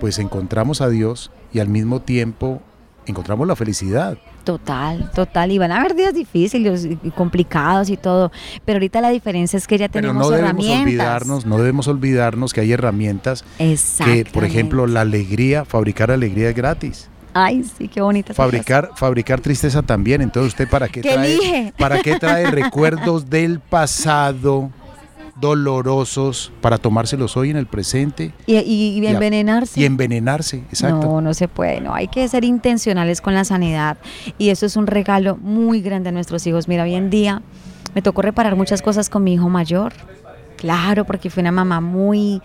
pues 0.00 0.18
encontramos 0.18 0.80
a 0.80 0.88
Dios 0.88 1.30
y 1.52 1.60
al 1.60 1.68
mismo 1.68 2.00
tiempo 2.00 2.62
encontramos 3.06 3.46
la 3.46 3.56
felicidad. 3.56 4.18
Total, 4.44 5.10
total. 5.12 5.52
Y 5.52 5.58
van 5.58 5.72
a 5.72 5.80
haber 5.80 5.94
días 5.94 6.14
difíciles 6.14 6.84
y 6.84 7.10
complicados 7.10 7.90
y 7.90 7.96
todo. 7.96 8.32
Pero 8.64 8.76
ahorita 8.76 9.00
la 9.00 9.10
diferencia 9.10 9.56
es 9.56 9.66
que 9.66 9.78
ya 9.78 9.88
Pero 9.88 10.08
tenemos 10.08 10.22
no 10.22 10.30
debemos 10.30 10.50
herramientas. 10.50 10.82
olvidarnos, 10.86 11.46
no 11.46 11.58
debemos 11.58 11.88
olvidarnos 11.88 12.52
que 12.52 12.60
hay 12.60 12.72
herramientas 12.72 13.44
que, 13.58 14.26
por 14.32 14.44
ejemplo, 14.44 14.86
la 14.86 15.02
alegría, 15.02 15.64
fabricar 15.64 16.10
alegría 16.10 16.48
es 16.50 16.56
gratis. 16.56 17.08
Ay, 17.34 17.64
sí, 17.78 17.88
qué 17.88 18.02
bonita. 18.02 18.34
Fabricar, 18.34 18.90
fabricar 18.94 19.40
tristeza 19.40 19.80
también. 19.82 20.20
Entonces, 20.20 20.52
¿usted 20.52 20.68
para 20.68 20.88
qué 20.88 21.00
¿Qué 21.00 21.14
trae, 21.14 21.72
para 21.78 22.00
qué 22.02 22.18
trae 22.18 22.50
recuerdos 22.50 23.30
del 23.30 23.60
pasado 23.60 24.70
dolorosos 25.42 26.52
para 26.60 26.78
tomárselos 26.78 27.36
hoy 27.36 27.50
en 27.50 27.56
el 27.56 27.66
presente. 27.66 28.32
Y, 28.46 28.56
y- 28.58 29.04
envenenarse. 29.06 29.78
y 29.80 29.84
envenenarse? 29.84 30.58
Exacto. 30.70 31.04
No, 31.06 31.20
no 31.20 31.34
se 31.34 31.48
puede, 31.48 31.80
no, 31.80 31.92
hay 31.94 32.06
que 32.08 32.26
ser 32.28 32.44
intencionales 32.44 33.20
con 33.20 33.34
la 33.34 33.44
sanidad 33.44 33.98
y 34.38 34.48
eso 34.50 34.64
es 34.64 34.76
un 34.76 34.86
regalo 34.86 35.36
muy 35.36 35.82
grande 35.82 36.08
a 36.10 36.12
nuestros 36.12 36.46
hijos. 36.46 36.68
Mira, 36.68 36.84
hoy 36.84 36.94
en 36.94 37.10
día 37.10 37.42
me 37.94 38.02
tocó 38.02 38.22
reparar 38.22 38.54
muchas 38.56 38.80
cosas 38.82 39.10
con 39.10 39.24
mi 39.24 39.34
hijo 39.34 39.48
mayor, 39.48 39.92
claro, 40.56 41.04
porque 41.04 41.28
fui 41.28 41.40
una 41.40 41.50
mamá 41.52 41.80
muy, 41.80 42.40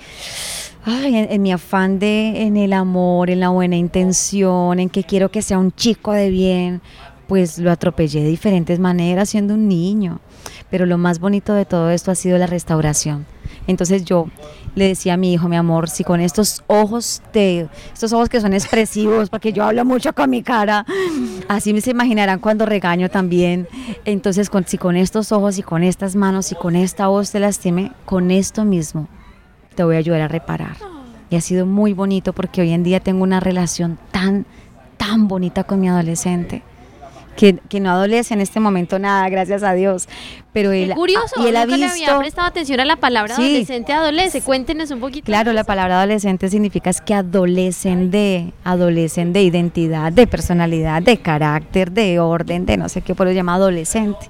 ay, 0.83 1.15
en, 1.15 1.31
en 1.31 1.41
mi 1.43 1.51
afán 1.51 1.99
de, 1.99 2.41
en 2.41 2.57
el 2.57 2.73
amor, 2.73 3.29
en 3.29 3.39
la 3.41 3.49
buena 3.49 3.75
intención, 3.77 4.79
en 4.79 4.89
que 4.89 5.03
quiero 5.03 5.29
que 5.29 5.43
sea 5.43 5.59
un 5.59 5.71
chico 5.71 6.13
de 6.13 6.31
bien, 6.31 6.81
pues 7.27 7.59
lo 7.59 7.69
atropellé 7.71 8.23
de 8.23 8.29
diferentes 8.29 8.79
maneras 8.79 9.29
siendo 9.29 9.53
un 9.53 9.67
niño. 9.67 10.19
Pero 10.69 10.85
lo 10.85 10.97
más 10.97 11.19
bonito 11.19 11.53
de 11.53 11.65
todo 11.65 11.89
esto 11.91 12.11
ha 12.11 12.15
sido 12.15 12.37
la 12.37 12.47
restauración. 12.47 13.25
Entonces 13.67 14.05
yo 14.05 14.27
le 14.75 14.87
decía 14.87 15.15
a 15.15 15.17
mi 15.17 15.33
hijo, 15.33 15.49
mi 15.49 15.55
amor, 15.55 15.89
si 15.89 16.03
con 16.03 16.21
estos 16.21 16.63
ojos 16.67 17.21
de, 17.33 17.67
estos 17.93 18.13
ojos 18.13 18.29
que 18.29 18.39
son 18.39 18.53
expresivos, 18.53 19.29
porque 19.29 19.51
yo 19.51 19.63
hablo 19.63 19.83
mucho 19.85 20.13
con 20.13 20.29
mi 20.29 20.43
cara, 20.43 20.85
así 21.47 21.79
se 21.81 21.91
imaginarán 21.91 22.39
cuando 22.39 22.65
regaño 22.65 23.09
también. 23.09 23.67
Entonces, 24.05 24.49
con, 24.49 24.65
si 24.65 24.77
con 24.77 24.95
estos 24.95 25.31
ojos 25.31 25.57
y 25.57 25.63
con 25.63 25.83
estas 25.83 26.15
manos 26.15 26.51
y 26.51 26.55
con 26.55 26.75
esta 26.75 27.07
voz 27.07 27.31
te 27.31 27.39
lastime, 27.39 27.91
con 28.05 28.31
esto 28.31 28.65
mismo 28.65 29.07
te 29.75 29.83
voy 29.83 29.95
a 29.95 29.99
ayudar 29.99 30.21
a 30.21 30.27
reparar. 30.27 30.77
Y 31.29 31.35
ha 31.35 31.41
sido 31.41 31.65
muy 31.65 31.93
bonito 31.93 32.33
porque 32.33 32.61
hoy 32.61 32.71
en 32.71 32.83
día 32.83 32.99
tengo 32.99 33.23
una 33.23 33.39
relación 33.39 33.99
tan, 34.11 34.45
tan 34.97 35.27
bonita 35.27 35.65
con 35.65 35.79
mi 35.79 35.89
adolescente. 35.89 36.63
Que, 37.37 37.59
que 37.69 37.79
no 37.79 37.91
adolece 37.91 38.33
en 38.33 38.41
este 38.41 38.59
momento 38.59 38.99
nada, 38.99 39.29
gracias 39.29 39.63
a 39.63 39.73
Dios. 39.73 40.09
Pero 40.51 40.71
él, 40.71 40.89
Qué 40.89 40.95
curioso, 40.95 41.43
y 41.43 41.47
él 41.47 41.55
ha 41.55 41.65
le 41.67 41.85
había 41.85 42.17
prestado 42.17 42.47
atención 42.47 42.79
a 42.79 42.85
la 42.85 42.95
palabra 42.95 43.35
Sí. 43.35 43.43
adolescente, 43.43 43.93
adolece. 43.93 44.41
Cuéntenos 44.41 44.89
un 44.89 44.99
poquito. 44.99 45.25
Claro, 45.25 45.53
la 45.53 45.63
palabra 45.63 45.97
adolescente 45.99 46.49
significa 46.49 46.89
es 46.89 46.99
que 46.99 47.13
adolecen 47.13 48.09
de, 48.11 48.53
adolecen 48.63 49.33
de 49.33 49.43
identidad, 49.43 50.11
de 50.11 50.25
personalidad, 50.27 51.01
de 51.03 51.17
carácter, 51.17 51.91
de 51.91 52.19
orden, 52.19 52.65
de 52.65 52.75
no 52.75 52.89
sé 52.89 53.01
qué, 53.01 53.13
por 53.13 53.27
eso 53.27 53.33
se 53.33 53.35
llama 53.35 53.53
adolescente. 53.53 54.27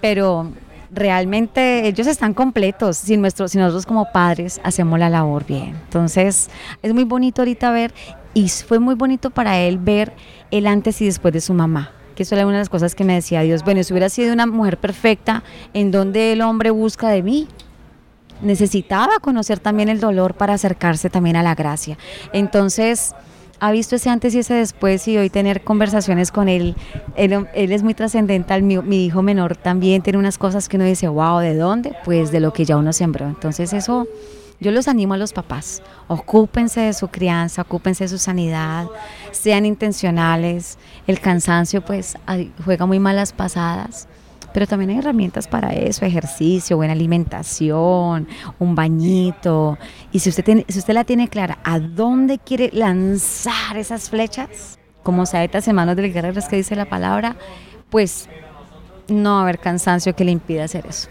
Pero 0.00 0.50
realmente 0.90 1.86
ellos 1.86 2.06
están 2.06 2.34
completos 2.34 2.96
si, 2.96 3.16
nuestro, 3.16 3.48
si 3.48 3.58
nosotros 3.58 3.86
como 3.86 4.10
padres 4.10 4.60
hacemos 4.64 4.98
la 4.98 5.10
labor 5.10 5.44
bien. 5.46 5.76
Entonces 5.84 6.48
es 6.82 6.94
muy 6.94 7.04
bonito 7.04 7.42
ahorita 7.42 7.70
ver, 7.72 7.92
y 8.34 8.48
fue 8.48 8.78
muy 8.78 8.94
bonito 8.94 9.28
para 9.30 9.58
él 9.58 9.76
ver 9.78 10.12
el 10.50 10.66
antes 10.66 11.00
y 11.02 11.04
después 11.04 11.34
de 11.34 11.40
su 11.42 11.52
mamá. 11.52 11.90
Que 12.22 12.24
eso 12.24 12.36
era 12.36 12.46
una 12.46 12.58
de 12.58 12.60
las 12.60 12.68
cosas 12.68 12.94
que 12.94 13.02
me 13.02 13.14
decía 13.14 13.40
Dios, 13.40 13.64
bueno, 13.64 13.82
si 13.82 13.92
hubiera 13.92 14.08
sido 14.08 14.32
una 14.32 14.46
mujer 14.46 14.76
perfecta, 14.76 15.42
¿en 15.74 15.90
donde 15.90 16.32
el 16.32 16.40
hombre 16.42 16.70
busca 16.70 17.08
de 17.08 17.20
mí? 17.20 17.48
necesitaba 18.40 19.18
conocer 19.20 19.58
también 19.58 19.88
el 19.88 19.98
dolor 19.98 20.34
para 20.34 20.54
acercarse 20.54 21.10
también 21.10 21.34
a 21.34 21.42
la 21.42 21.56
gracia. 21.56 21.98
Entonces, 22.32 23.12
ha 23.58 23.72
visto 23.72 23.96
ese 23.96 24.08
antes 24.08 24.36
y 24.36 24.38
ese 24.38 24.54
después 24.54 25.08
y 25.08 25.18
hoy 25.18 25.30
tener 25.30 25.64
conversaciones 25.64 26.30
con 26.30 26.48
él. 26.48 26.76
Él, 27.16 27.48
es 27.54 27.82
muy 27.82 27.94
trascendental, 27.94 28.62
mi, 28.62 28.78
mi 28.78 29.04
hijo 29.04 29.22
menor 29.22 29.56
también 29.56 30.02
tiene 30.02 30.18
unas 30.20 30.38
cosas 30.38 30.68
que 30.68 30.76
uno 30.76 30.84
dice, 30.84 31.08
wow, 31.08 31.38
¿de 31.38 31.56
dónde? 31.56 31.96
Pues 32.04 32.30
de 32.30 32.38
lo 32.38 32.52
que 32.52 32.64
ya 32.64 32.76
uno 32.76 32.92
sembró. 32.92 33.26
Entonces 33.26 33.72
eso, 33.72 34.06
yo 34.62 34.70
los 34.70 34.88
animo 34.88 35.14
a 35.14 35.16
los 35.16 35.32
papás, 35.32 35.82
ocúpense 36.08 36.80
de 36.80 36.92
su 36.92 37.08
crianza, 37.08 37.62
ocúpense 37.62 38.04
de 38.04 38.08
su 38.08 38.18
sanidad, 38.18 38.86
sean 39.32 39.66
intencionales. 39.66 40.78
El 41.06 41.20
cansancio 41.20 41.84
pues 41.84 42.16
juega 42.64 42.86
muy 42.86 42.98
malas 42.98 43.32
pasadas. 43.32 44.08
Pero 44.54 44.66
también 44.66 44.90
hay 44.90 44.98
herramientas 44.98 45.48
para 45.48 45.70
eso, 45.70 46.04
ejercicio, 46.04 46.76
buena 46.76 46.92
alimentación, 46.92 48.28
un 48.58 48.74
bañito. 48.74 49.78
Y 50.12 50.18
si 50.18 50.28
usted, 50.28 50.44
tiene, 50.44 50.66
si 50.68 50.78
usted 50.78 50.92
la 50.92 51.04
tiene 51.04 51.28
clara, 51.28 51.58
¿a 51.64 51.78
dónde 51.78 52.38
quiere 52.38 52.70
lanzar 52.72 53.76
esas 53.78 54.10
flechas? 54.10 54.78
Como 55.02 55.24
saetas 55.24 55.66
en 55.68 55.76
manos 55.76 55.96
del 55.96 56.12
guerrero, 56.12 56.38
es 56.38 56.48
que 56.48 56.56
dice 56.56 56.76
la 56.76 56.84
palabra, 56.84 57.36
pues 57.88 58.28
no 59.08 59.32
va 59.32 59.38
a 59.38 59.42
haber 59.42 59.58
cansancio 59.58 60.14
que 60.14 60.24
le 60.24 60.32
impida 60.32 60.64
hacer 60.64 60.86
eso. 60.86 61.08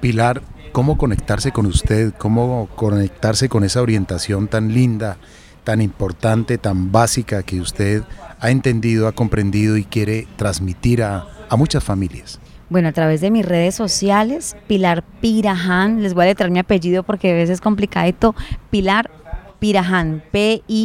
Pilar, 0.00 0.40
¿cómo 0.74 0.98
conectarse 0.98 1.52
con 1.52 1.64
usted? 1.66 2.12
¿Cómo 2.18 2.68
conectarse 2.74 3.48
con 3.48 3.62
esa 3.62 3.80
orientación 3.80 4.48
tan 4.48 4.74
linda, 4.74 5.18
tan 5.62 5.80
importante, 5.80 6.58
tan 6.58 6.90
básica 6.90 7.44
que 7.44 7.60
usted 7.60 8.02
ha 8.40 8.50
entendido, 8.50 9.06
ha 9.06 9.12
comprendido 9.12 9.76
y 9.76 9.84
quiere 9.84 10.26
transmitir 10.34 11.04
a, 11.04 11.28
a 11.48 11.54
muchas 11.56 11.84
familias? 11.84 12.40
Bueno, 12.70 12.88
a 12.88 12.92
través 12.92 13.20
de 13.20 13.30
mis 13.30 13.46
redes 13.46 13.76
sociales, 13.76 14.56
Pilar 14.66 15.04
Piraján, 15.20 16.02
les 16.02 16.12
voy 16.12 16.24
a 16.24 16.26
letrar 16.26 16.50
mi 16.50 16.58
apellido 16.58 17.04
porque 17.04 17.30
a 17.30 17.34
veces 17.34 17.50
es 17.50 17.60
complicadito, 17.60 18.34
Pilar 18.70 19.12
Piraján, 19.60 20.24
P-I-R-A-J-A-N, 20.32 20.80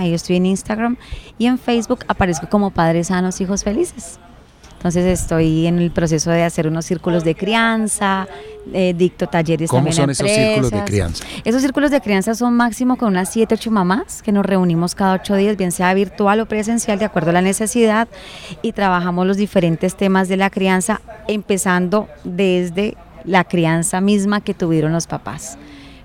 ahí 0.00 0.12
estoy 0.12 0.36
en 0.36 0.46
Instagram 0.46 0.96
y 1.38 1.46
en 1.46 1.56
Facebook 1.56 2.00
aparezco 2.08 2.48
como 2.48 2.72
Padres 2.72 3.06
Sanos, 3.06 3.40
Hijos 3.40 3.62
Felices. 3.62 4.18
Entonces 4.84 5.18
estoy 5.18 5.66
en 5.66 5.78
el 5.78 5.90
proceso 5.90 6.30
de 6.30 6.42
hacer 6.42 6.68
unos 6.68 6.84
círculos 6.84 7.24
de 7.24 7.34
crianza, 7.34 8.28
eh, 8.70 8.92
dicto 8.94 9.26
talleres 9.26 9.70
¿Cómo 9.70 9.78
también 9.88 9.94
a 9.94 9.96
son 9.96 10.10
esos 10.10 10.28
círculos 10.30 10.70
de 10.70 10.84
crianza? 10.84 11.24
Esos 11.42 11.62
círculos 11.62 11.90
de 11.90 12.02
crianza 12.02 12.34
son 12.34 12.52
máximo 12.52 12.98
con 12.98 13.08
unas 13.08 13.30
7, 13.32 13.54
8 13.54 13.70
mamás 13.70 14.20
que 14.22 14.30
nos 14.30 14.44
reunimos 14.44 14.94
cada 14.94 15.14
8 15.14 15.36
días, 15.36 15.56
bien 15.56 15.72
sea 15.72 15.94
virtual 15.94 16.40
o 16.40 16.44
presencial, 16.46 16.98
de 16.98 17.06
acuerdo 17.06 17.30
a 17.30 17.32
la 17.32 17.40
necesidad, 17.40 18.08
y 18.60 18.72
trabajamos 18.72 19.26
los 19.26 19.38
diferentes 19.38 19.96
temas 19.96 20.28
de 20.28 20.36
la 20.36 20.50
crianza, 20.50 21.00
empezando 21.28 22.06
desde 22.24 22.94
la 23.24 23.44
crianza 23.44 24.02
misma 24.02 24.42
que 24.42 24.52
tuvieron 24.52 24.92
los 24.92 25.06
papás. 25.06 25.56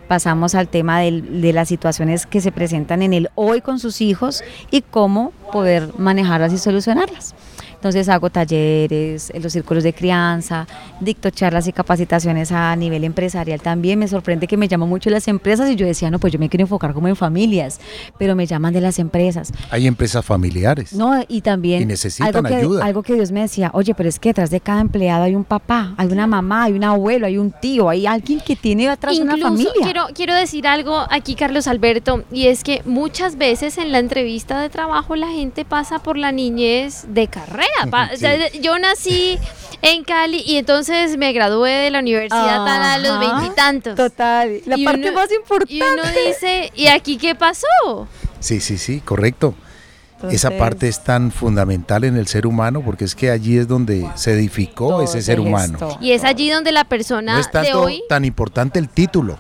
Pasamos 0.08 0.56
al 0.56 0.70
tema 0.70 1.02
del- 1.02 1.42
de 1.42 1.52
las 1.52 1.68
situaciones 1.68 2.26
que 2.26 2.40
se 2.40 2.54
presentan 2.54 3.02
en 3.02 3.12
el 3.12 3.30
hoy 3.36 3.60
con 3.60 3.78
sus 3.78 4.00
hijos 4.00 4.42
y 4.72 4.84
cómo 4.84 5.34
poder 5.52 5.90
manejarlas 5.98 6.54
y 6.54 6.58
solucionarlas. 6.58 7.36
Entonces 7.80 8.10
hago 8.10 8.30
talleres, 8.30 9.32
en 9.34 9.42
los 9.42 9.54
círculos 9.54 9.86
de 9.86 9.94
crianza, 9.94 10.68
dicto 11.00 11.30
charlas 11.30 11.66
y 11.66 11.72
capacitaciones 11.72 12.52
a 12.52 12.76
nivel 12.76 13.06
empresarial 13.06 13.62
también. 13.62 14.00
Me 14.00 14.10
sorprende 14.10 14.48
que 14.48 14.58
me 14.58 14.68
llaman 14.68 14.90
mucho 14.90 15.10
las 15.10 15.30
empresas 15.30 15.70
y 15.70 15.78
yo 15.78 15.86
decía, 15.86 16.12
no, 16.12 16.20
pues 16.20 16.34
yo 16.34 16.40
me 16.40 16.50
quiero 16.50 16.64
enfocar 16.64 16.94
como 16.94 17.08
en 17.08 17.16
familias, 17.16 17.80
pero 18.18 18.36
me 18.36 18.46
llaman 18.46 18.74
de 18.74 18.82
las 18.82 19.00
empresas. 19.00 19.54
Hay 19.72 19.88
empresas 19.88 20.26
familiares. 20.26 20.92
No, 20.92 21.24
y 21.30 21.40
también 21.40 21.84
Y 21.84 21.86
necesitan 21.86 22.36
algo 22.36 22.50
que, 22.50 22.56
ayuda. 22.56 22.86
algo 22.86 23.02
que 23.02 23.14
Dios 23.14 23.32
me 23.32 23.40
decía, 23.40 23.72
oye, 23.74 23.96
pero 23.96 24.10
es 24.10 24.20
que 24.20 24.30
detrás 24.30 24.50
de 24.50 24.60
cada 24.60 24.82
empleado 24.82 25.24
hay 25.24 25.36
un 25.36 25.46
papá, 25.46 25.94
hay 25.96 26.08
una 26.08 26.28
mamá, 26.28 26.64
hay 26.64 26.74
un 26.74 26.84
abuelo, 26.84 27.28
hay 27.28 27.38
un 27.38 27.52
tío, 27.52 27.88
hay 27.88 28.06
alguien 28.06 28.42
que 28.42 28.58
tiene 28.58 28.90
atrás 28.90 29.18
una 29.20 29.38
Incluso 29.38 29.48
familia. 29.48 29.72
quiero, 29.84 30.08
quiero 30.14 30.36
decir 30.36 30.68
algo 30.68 31.06
aquí, 31.10 31.36
Carlos 31.36 31.66
Alberto, 31.68 32.26
y 32.30 32.48
es 32.48 32.66
que 32.66 32.82
muchas 32.84 33.38
veces 33.38 33.78
en 33.78 33.94
la 33.94 34.00
entrevista 34.00 34.60
de 34.60 34.68
trabajo 34.68 35.16
la 35.16 35.30
gente 35.30 35.64
pasa 35.64 36.00
por 36.00 36.18
la 36.18 36.34
niñez 36.34 37.06
de 37.08 37.30
carrera. 37.30 37.69
Pa- 37.90 38.10
o 38.14 38.18
sea, 38.18 38.50
Sí. 38.52 38.60
Yo 38.62 38.78
nací 38.80 39.38
en 39.82 40.04
Cali 40.04 40.44
y 40.46 40.58
entonces 40.58 41.18
me 41.18 41.32
gradué 41.34 41.72
de 41.72 41.92
la 41.92 42.00
universidad 42.00 42.66
tan 42.66 42.82
a 42.82 42.98
los 42.98 43.12
Ajá, 43.12 43.20
veintitantos. 43.40 43.96
Total, 43.96 44.62
la 44.66 44.78
Y 44.78 44.84
parte 44.86 45.10
uno- 45.10 45.14
más 45.20 45.32
importante. 45.32 45.74
Y 45.74 45.82
uno 45.82 46.04
dice, 46.28 46.72
¿y 46.76 46.88
aquí 46.88 47.18
qué 47.18 47.36
pasó? 47.36 47.66
Sí, 48.40 48.60
sí, 48.60 48.78
sí, 48.78 49.00
correcto. 49.02 49.54
Esa 50.30 50.52
parte 50.58 50.90
es 50.90 51.02
tan 51.02 51.32
fundamental 51.32 52.04
en 52.04 52.18
el 52.18 52.28
ser 52.28 52.46
humano 52.46 52.82
porque 52.84 53.06
es 53.06 53.16
que 53.16 53.32
allí 53.32 53.58
es 53.58 53.70
donde 53.70 54.06
se 54.16 54.34
edificó 54.34 55.02
ese 55.02 55.22
ser 55.22 55.40
humano. 55.40 55.98
Y 56.02 56.12
es 56.12 56.26
allí 56.26 56.50
donde 56.50 56.74
la 56.74 56.84
persona 56.84 57.36
No 57.36 57.40
es 57.40 57.46
de 57.46 57.52
tanto 57.54 57.82
hoy 57.84 58.04
tan 58.10 58.26
importante 58.26 58.80
el 58.80 58.90
título, 58.90 59.40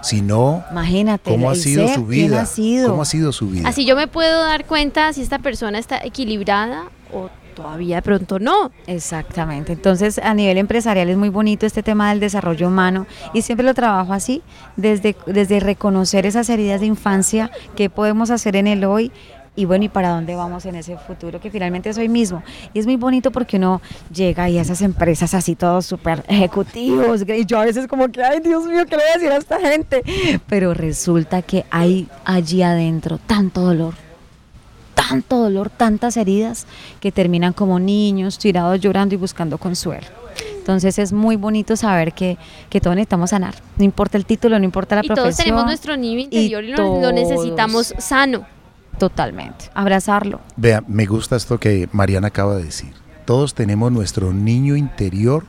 sino 0.00 0.64
Imagínate. 0.70 1.28
cómo 1.28 1.50
ha 1.50 1.56
sido 1.56 1.86
ser, 1.88 1.96
su 1.96 2.06
vida. 2.06 2.42
ha 2.42 2.46
sido. 2.46 2.90
¿Cómo 2.90 3.02
ha 3.02 3.04
sido 3.04 3.32
su 3.32 3.48
vida? 3.48 3.68
Así 3.68 3.84
yo 3.84 3.96
me 3.96 4.06
puedo 4.06 4.44
dar 4.44 4.64
cuenta 4.64 5.12
si 5.12 5.22
esta 5.22 5.40
persona 5.40 5.80
está 5.80 5.98
equilibrada 6.04 6.84
o 7.12 7.28
todavía 7.52 7.96
de 7.96 8.02
pronto 8.02 8.38
no. 8.38 8.72
Exactamente. 8.86 9.72
Entonces, 9.72 10.18
a 10.18 10.34
nivel 10.34 10.58
empresarial 10.58 11.08
es 11.08 11.16
muy 11.16 11.28
bonito 11.28 11.66
este 11.66 11.82
tema 11.82 12.10
del 12.10 12.20
desarrollo 12.20 12.68
humano 12.68 13.06
y 13.32 13.42
siempre 13.42 13.66
lo 13.66 13.74
trabajo 13.74 14.12
así, 14.12 14.42
desde, 14.76 15.16
desde 15.26 15.60
reconocer 15.60 16.26
esas 16.26 16.48
heridas 16.48 16.80
de 16.80 16.86
infancia, 16.86 17.50
qué 17.76 17.90
podemos 17.90 18.30
hacer 18.30 18.56
en 18.56 18.66
el 18.66 18.84
hoy 18.84 19.12
y 19.54 19.66
bueno, 19.66 19.84
y 19.84 19.88
para 19.90 20.08
dónde 20.08 20.34
vamos 20.34 20.64
en 20.64 20.76
ese 20.76 20.96
futuro, 20.96 21.38
que 21.38 21.50
finalmente 21.50 21.90
es 21.90 21.98
hoy 21.98 22.08
mismo. 22.08 22.42
Y 22.72 22.78
es 22.78 22.86
muy 22.86 22.96
bonito 22.96 23.30
porque 23.30 23.58
uno 23.58 23.82
llega 24.10 24.48
y 24.48 24.58
a 24.58 24.62
esas 24.62 24.80
empresas 24.80 25.34
así 25.34 25.54
todos 25.54 25.84
súper 25.84 26.24
ejecutivos, 26.28 27.24
y 27.28 27.44
yo 27.44 27.60
a 27.60 27.66
veces 27.66 27.86
como 27.86 28.08
que, 28.08 28.22
ay 28.22 28.40
Dios 28.40 28.64
mío, 28.64 28.84
¿qué 28.86 28.96
le 28.96 29.02
voy 29.02 29.10
a 29.10 29.18
decir 29.18 29.30
a 29.30 29.36
esta 29.36 29.60
gente? 29.60 30.02
Pero 30.46 30.72
resulta 30.72 31.42
que 31.42 31.66
hay 31.70 32.08
allí 32.24 32.62
adentro 32.62 33.18
tanto 33.18 33.60
dolor, 33.60 33.94
tanto 35.08 35.38
dolor, 35.38 35.70
tantas 35.70 36.16
heridas, 36.16 36.66
que 37.00 37.12
terminan 37.12 37.52
como 37.52 37.78
niños, 37.78 38.38
tirados 38.38 38.80
llorando 38.80 39.14
y 39.14 39.18
buscando 39.18 39.58
consuelo. 39.58 40.06
Entonces 40.56 40.98
es 40.98 41.12
muy 41.12 41.36
bonito 41.36 41.76
saber 41.76 42.12
que, 42.12 42.38
que 42.70 42.80
todos 42.80 42.94
necesitamos 42.94 43.30
sanar. 43.30 43.54
No 43.76 43.84
importa 43.84 44.16
el 44.16 44.24
título, 44.24 44.58
no 44.58 44.64
importa 44.64 44.94
la 44.94 45.04
y 45.04 45.08
profesión. 45.08 45.32
todos 45.32 45.36
tenemos 45.36 45.64
nuestro 45.64 45.96
niño 45.96 46.20
interior 46.20 46.64
y, 46.64 46.72
lo, 46.72 47.12
necesitamos 47.12 47.94
sano. 47.98 48.46
Totalmente. 48.98 49.66
Abrazarlo. 49.74 50.40
Vea, 50.56 50.84
me 50.86 51.06
gusta 51.06 51.36
esto 51.36 51.58
que 51.58 51.88
Mariana 51.92 52.28
acaba 52.28 52.56
de 52.56 52.64
decir. 52.64 52.92
Todos 53.24 53.54
tenemos 53.54 53.90
nuestro 53.90 54.32
niño 54.32 54.76
interior 54.76 55.44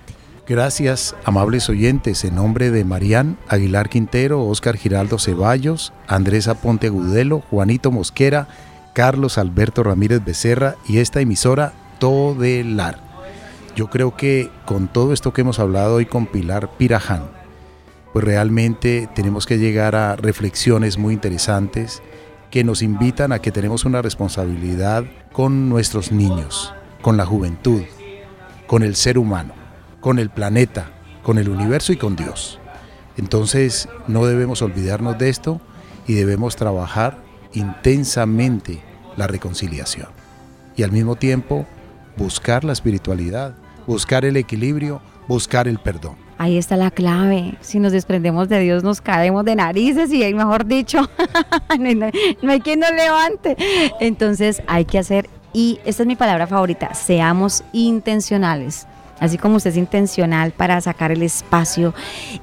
Gracias, 0.46 1.14
amables 1.24 1.68
oyentes, 1.68 2.24
en 2.24 2.34
nombre 2.34 2.70
de 2.72 2.84
Marían 2.84 3.38
Aguilar 3.46 3.88
Quintero, 3.88 4.44
Óscar 4.44 4.76
Giraldo 4.76 5.16
Ceballos, 5.18 5.92
Andrés 6.08 6.48
Aponte 6.48 6.88
Agudelo, 6.88 7.44
Juanito 7.50 7.92
Mosquera, 7.92 8.48
Carlos 8.92 9.38
Alberto 9.38 9.84
Ramírez 9.84 10.24
Becerra 10.24 10.74
y 10.88 10.98
esta 10.98 11.20
emisora 11.20 11.72
Todelar. 12.00 12.98
Yo 13.76 13.90
creo 13.90 14.16
que 14.16 14.50
con 14.66 14.88
todo 14.88 15.12
esto 15.12 15.32
que 15.32 15.42
hemos 15.42 15.60
hablado 15.60 15.94
hoy 15.94 16.06
con 16.06 16.26
Pilar 16.26 16.68
Piraján, 16.76 17.22
pues 18.12 18.24
realmente 18.24 19.08
tenemos 19.14 19.46
que 19.46 19.58
llegar 19.58 19.94
a 19.94 20.16
reflexiones 20.16 20.98
muy 20.98 21.14
interesantes 21.14 22.02
que 22.50 22.64
nos 22.64 22.82
invitan 22.82 23.32
a 23.32 23.38
que 23.38 23.52
tenemos 23.52 23.84
una 23.84 24.02
responsabilidad 24.02 25.04
con 25.32 25.68
nuestros 25.68 26.10
niños, 26.10 26.74
con 27.02 27.16
la 27.16 27.24
juventud, 27.24 27.82
con 28.66 28.82
el 28.82 28.96
ser 28.96 29.18
humano, 29.18 29.54
con 30.00 30.18
el 30.18 30.30
planeta, 30.30 30.90
con 31.22 31.38
el 31.38 31.48
universo 31.48 31.92
y 31.92 31.96
con 31.96 32.16
Dios. 32.16 32.58
Entonces 33.16 33.88
no 34.08 34.26
debemos 34.26 34.62
olvidarnos 34.62 35.18
de 35.18 35.28
esto 35.28 35.60
y 36.06 36.14
debemos 36.14 36.56
trabajar 36.56 37.18
intensamente 37.52 38.82
la 39.16 39.26
reconciliación. 39.26 40.08
Y 40.76 40.82
al 40.82 40.92
mismo 40.92 41.16
tiempo 41.16 41.66
buscar 42.16 42.64
la 42.64 42.72
espiritualidad, 42.72 43.54
buscar 43.86 44.24
el 44.24 44.36
equilibrio, 44.36 45.00
buscar 45.28 45.68
el 45.68 45.78
perdón. 45.78 46.16
Ahí 46.42 46.56
está 46.56 46.78
la 46.78 46.90
clave. 46.90 47.56
Si 47.60 47.78
nos 47.78 47.92
desprendemos 47.92 48.48
de 48.48 48.60
Dios, 48.60 48.82
nos 48.82 49.02
caemos 49.02 49.44
de 49.44 49.54
narices 49.56 50.10
y, 50.10 50.32
mejor 50.32 50.64
dicho, 50.64 51.00
no, 51.78 52.06
hay- 52.50 52.60
quien 52.60 52.80
nos 52.80 52.92
levante. 52.92 53.58
Entonces 54.00 54.62
hay 54.66 54.86
que 54.86 54.98
hacer, 54.98 55.28
y 55.52 55.80
esta 55.84 56.02
es 56.02 56.06
mi 56.06 56.16
palabra 56.16 56.46
favorita, 56.46 56.94
seamos 56.94 57.62
intencionales. 57.74 58.86
Así 59.18 59.36
como 59.36 59.56
usted 59.56 59.68
es 59.72 59.76
intencional 59.76 60.52
para 60.52 60.80
sacar 60.80 61.12
el 61.12 61.22
espacio, 61.22 61.92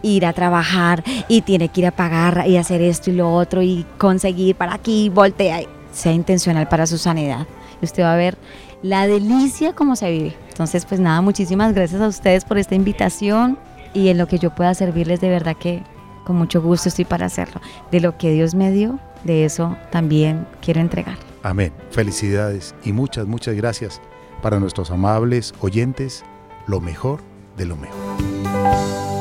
ir 0.03 0.27
a 0.27 0.33
trabajar 0.33 1.03
y 1.27 1.41
tiene 1.41 1.69
que 1.69 1.81
ir 1.81 1.87
a 1.87 1.91
pagar 1.91 2.43
y 2.47 2.57
hacer 2.57 2.83
esto 2.83 3.09
y 3.09 3.13
lo 3.15 3.33
otro 3.33 3.63
y 3.63 3.83
conseguir 3.97 4.55
para 4.57 4.75
aquí, 4.75 5.09
voltea. 5.09 5.61
Sea 5.91 6.11
intencional 6.11 6.69
para 6.69 6.85
su 6.85 6.99
sanidad. 6.99 7.47
Y 7.81 7.85
usted 7.85 8.03
va 8.03 8.13
a 8.13 8.17
ver 8.17 8.37
la 8.83 9.07
delicia 9.07 9.73
como 9.73 9.95
se 9.95 10.11
vive. 10.11 10.35
Entonces, 10.49 10.85
pues 10.85 10.99
nada, 10.99 11.19
muchísimas 11.21 11.73
gracias 11.73 11.99
a 11.99 12.07
ustedes 12.07 12.45
por 12.45 12.59
esta 12.59 12.75
invitación 12.75 13.57
y 13.97 14.09
en 14.09 14.19
lo 14.19 14.27
que 14.27 14.37
yo 14.37 14.53
pueda 14.53 14.75
servirles 14.75 15.19
de 15.21 15.29
verdad 15.29 15.57
que 15.57 15.81
con 16.23 16.35
mucho 16.35 16.61
gusto 16.61 16.89
estoy 16.89 17.05
para 17.05 17.25
hacerlo. 17.25 17.61
De 17.89 17.99
lo 17.99 18.15
que 18.17 18.31
Dios 18.31 18.53
me 18.53 18.71
dio, 18.71 18.99
de 19.23 19.43
eso 19.43 19.75
también 19.91 20.45
quiero 20.61 20.81
entregar. 20.81 21.17
Amén. 21.41 21.73
Felicidades 21.89 22.75
y 22.83 22.93
muchas, 22.93 23.25
muchas 23.25 23.55
gracias 23.55 23.99
para 24.43 24.59
nuestros 24.59 24.91
amables 24.91 25.55
oyentes. 25.61 26.23
Lo 26.67 26.79
mejor 26.79 27.21
de 27.57 27.65
lo 27.65 27.75
mejor. 27.75 29.16